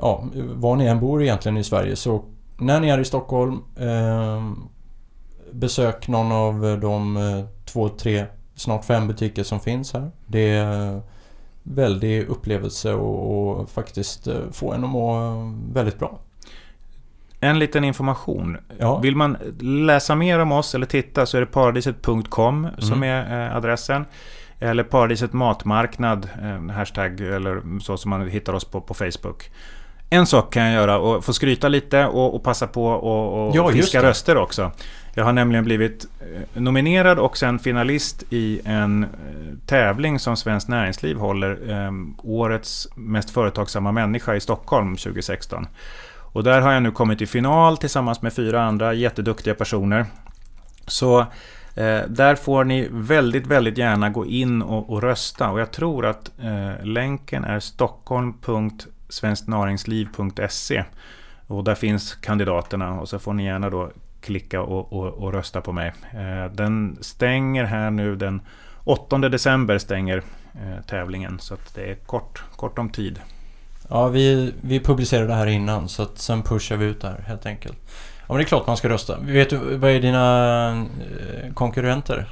ja, 0.00 0.24
var 0.34 0.76
ni 0.76 0.86
än 0.86 1.00
bor 1.00 1.22
egentligen 1.22 1.56
i 1.56 1.64
Sverige. 1.64 1.96
Så 1.96 2.24
när 2.58 2.80
ni 2.80 2.88
är 2.88 2.98
i 2.98 3.04
Stockholm 3.04 3.60
besök 5.54 6.08
någon 6.08 6.32
av 6.32 6.80
de 6.80 7.18
två, 7.64 7.88
tre, 7.88 8.24
snart 8.54 8.84
fem 8.84 9.08
butiker 9.08 9.42
som 9.42 9.60
finns 9.60 9.92
här. 9.92 10.10
Det 10.26 10.50
är 10.50 11.00
väldig 11.64 12.28
upplevelse 12.28 12.94
och, 12.94 13.58
och 13.60 13.70
faktiskt 13.70 14.26
eh, 14.26 14.50
få 14.52 14.72
en 14.72 14.84
att 14.84 14.90
må 14.90 15.32
väldigt 15.72 15.98
bra. 15.98 16.18
En 17.40 17.58
liten 17.58 17.84
information. 17.84 18.56
Ja. 18.78 18.98
Vill 18.98 19.16
man 19.16 19.36
läsa 19.60 20.14
mer 20.14 20.38
om 20.38 20.52
oss 20.52 20.74
eller 20.74 20.86
titta 20.86 21.26
så 21.26 21.36
är 21.36 21.40
det 21.40 21.46
paradiset.com 21.46 22.64
mm. 22.64 22.80
som 22.80 23.02
är 23.02 23.46
eh, 23.46 23.56
adressen. 23.56 24.04
Eller 24.58 24.82
Paradiset 24.84 25.32
Matmarknad, 25.32 26.28
eh, 26.42 26.74
hashtag 26.74 27.20
eller 27.20 27.80
så 27.80 27.96
som 27.96 28.10
man 28.10 28.28
hittar 28.28 28.52
oss 28.52 28.64
på, 28.64 28.80
på 28.80 28.94
Facebook. 28.94 29.50
En 30.14 30.26
sak 30.26 30.52
kan 30.52 30.62
jag 30.62 30.72
göra 30.72 30.98
och 30.98 31.24
få 31.24 31.32
skryta 31.32 31.68
lite 31.68 32.06
och, 32.06 32.34
och 32.34 32.42
passa 32.42 32.66
på 32.66 32.86
och, 32.86 33.48
och 33.48 33.56
ja, 33.56 33.68
fiska 33.68 34.02
röster 34.02 34.36
också. 34.36 34.70
Jag 35.14 35.24
har 35.24 35.32
nämligen 35.32 35.64
blivit 35.64 36.06
eh, 36.20 36.62
nominerad 36.62 37.18
och 37.18 37.36
sen 37.36 37.58
finalist 37.58 38.24
i 38.30 38.60
en 38.64 39.04
eh, 39.04 39.08
tävling 39.66 40.18
som 40.18 40.36
Svenskt 40.36 40.68
Näringsliv 40.68 41.16
håller. 41.16 41.70
Eh, 41.70 41.92
årets 42.22 42.88
mest 42.94 43.30
företagsamma 43.30 43.92
människa 43.92 44.34
i 44.34 44.40
Stockholm 44.40 44.96
2016. 44.96 45.66
Och 46.16 46.44
där 46.44 46.60
har 46.60 46.72
jag 46.72 46.82
nu 46.82 46.90
kommit 46.90 47.22
i 47.22 47.26
final 47.26 47.76
tillsammans 47.76 48.22
med 48.22 48.32
fyra 48.32 48.62
andra 48.62 48.94
jätteduktiga 48.94 49.54
personer. 49.54 50.06
Så 50.86 51.20
eh, 51.74 52.00
där 52.08 52.34
får 52.34 52.64
ni 52.64 52.88
väldigt, 52.90 53.46
väldigt 53.46 53.78
gärna 53.78 54.10
gå 54.10 54.26
in 54.26 54.62
och, 54.62 54.90
och 54.90 55.02
rösta. 55.02 55.50
Och 55.50 55.60
jag 55.60 55.70
tror 55.70 56.06
att 56.06 56.30
eh, 56.38 56.86
länken 56.86 57.44
är 57.44 57.60
stockholm.svensktnäringsliv.se. 59.14 60.84
Och 61.46 61.64
där 61.64 61.74
finns 61.74 62.14
kandidaterna 62.14 63.00
och 63.00 63.08
så 63.08 63.18
får 63.18 63.32
ni 63.32 63.44
gärna 63.44 63.70
då 63.70 63.90
klicka 64.20 64.62
och, 64.62 64.92
och, 64.92 65.06
och 65.06 65.32
rösta 65.32 65.60
på 65.60 65.72
mig. 65.72 65.92
Eh, 66.12 66.52
den 66.52 66.98
stänger 67.00 67.64
här 67.64 67.90
nu 67.90 68.16
den 68.16 68.42
8 68.84 69.18
december 69.18 69.78
stänger 69.78 70.22
eh, 70.54 70.84
tävlingen 70.86 71.38
så 71.38 71.54
att 71.54 71.74
det 71.74 71.90
är 71.90 71.94
kort, 71.94 72.42
kort 72.56 72.78
om 72.78 72.90
tid. 72.90 73.20
Ja, 73.88 74.08
vi, 74.08 74.52
vi 74.60 74.80
publicerade 74.80 75.26
det 75.26 75.34
här 75.34 75.46
innan 75.46 75.88
så 75.88 76.02
att 76.02 76.18
sen 76.18 76.42
pushar 76.42 76.76
vi 76.76 76.86
ut 76.86 77.00
det 77.00 77.08
här 77.08 77.24
helt 77.26 77.46
enkelt. 77.46 77.78
Ja, 78.20 78.24
men 78.28 78.36
det 78.36 78.42
är 78.42 78.46
klart 78.46 78.66
man 78.66 78.76
ska 78.76 78.88
rösta. 78.88 79.18
Vet 79.20 79.50
du, 79.50 79.76
vad 79.76 79.90
är 79.90 80.00
dina 80.00 80.70
eh, 80.70 81.52
konkurrenter? 81.54 82.30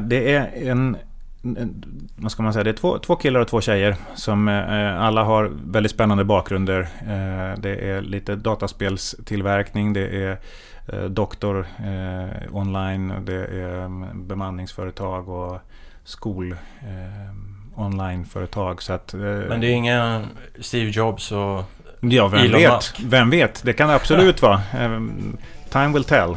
det 0.00 0.34
är 0.34 0.70
en 0.70 0.96
vad 2.16 2.32
ska 2.32 2.42
man 2.42 2.52
säga, 2.52 2.64
det 2.64 2.70
är 2.70 2.74
två, 2.74 2.98
två 2.98 3.16
killar 3.16 3.40
och 3.40 3.48
två 3.48 3.60
tjejer 3.60 3.96
som 4.14 4.48
eh, 4.48 5.02
alla 5.02 5.24
har 5.24 5.52
väldigt 5.66 5.92
spännande 5.92 6.24
bakgrunder. 6.24 6.80
Eh, 6.80 7.60
det 7.60 7.90
är 7.90 8.00
lite 8.00 8.36
dataspelstillverkning, 8.36 9.92
det 9.92 10.24
är 10.24 10.38
Eh, 10.92 11.04
doktor 11.04 11.66
eh, 11.78 12.56
online, 12.56 13.12
det 13.24 13.46
är 13.46 13.84
mm, 13.84 14.26
bemanningsföretag 14.26 15.28
och 15.28 15.58
skol 16.04 16.52
eh, 16.52 17.80
onlineföretag. 17.82 18.82
Så 18.82 18.92
att, 18.92 19.14
Men 19.14 19.60
det 19.60 19.66
är 19.66 19.72
inga 19.72 20.24
Steve 20.60 20.90
Jobs 20.90 21.32
och 21.32 21.64
Ja, 22.00 22.28
vem 22.28 22.40
Elon 22.40 22.60
vet? 22.60 22.72
Musk. 22.72 23.00
Vem 23.04 23.30
vet? 23.30 23.62
Det 23.64 23.72
kan 23.72 23.88
det 23.88 23.94
absolut 23.94 24.42
vara. 24.42 24.60
Time 25.70 25.92
will 25.92 26.04
tell. 26.04 26.36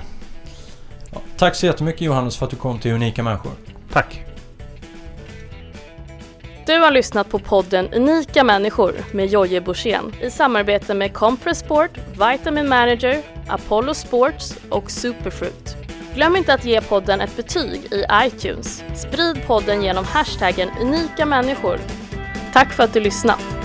Ja, 1.12 1.22
tack 1.38 1.56
så 1.56 1.66
jättemycket 1.66 2.02
Johannes 2.02 2.38
för 2.38 2.46
att 2.46 2.52
du 2.52 2.58
kom 2.58 2.80
till 2.80 2.92
Unika 2.92 3.24
Människor. 3.24 3.52
Tack. 3.92 4.29
Du 6.70 6.80
har 6.80 6.92
lyssnat 6.92 7.30
på 7.30 7.40
podden 7.40 7.94
Unika 7.94 8.44
människor 8.44 8.96
med 9.12 9.28
Jojje 9.28 9.62
Borssén 9.62 10.16
i 10.22 10.30
samarbete 10.30 10.94
med 10.94 11.14
Compressport, 11.14 11.98
Vitamin 12.12 12.70
Manager, 12.70 13.22
Apollo 13.48 13.94
Sports 13.94 14.56
och 14.70 14.92
Superfruit. 14.92 15.76
Glöm 16.16 16.36
inte 16.36 16.54
att 16.54 16.66
ge 16.66 16.82
podden 16.82 17.22
ett 17.22 17.38
betyg 17.38 17.94
i 17.94 18.06
iTunes. 18.14 18.84
Sprid 18.96 19.48
podden 19.48 19.84
genom 19.84 20.06
hashtaggen 20.06 20.70
unika 20.82 21.26
människor. 21.26 21.80
Tack 22.54 22.74
för 22.74 22.84
att 22.84 22.94
du 22.94 23.00
lyssnat! 23.00 23.59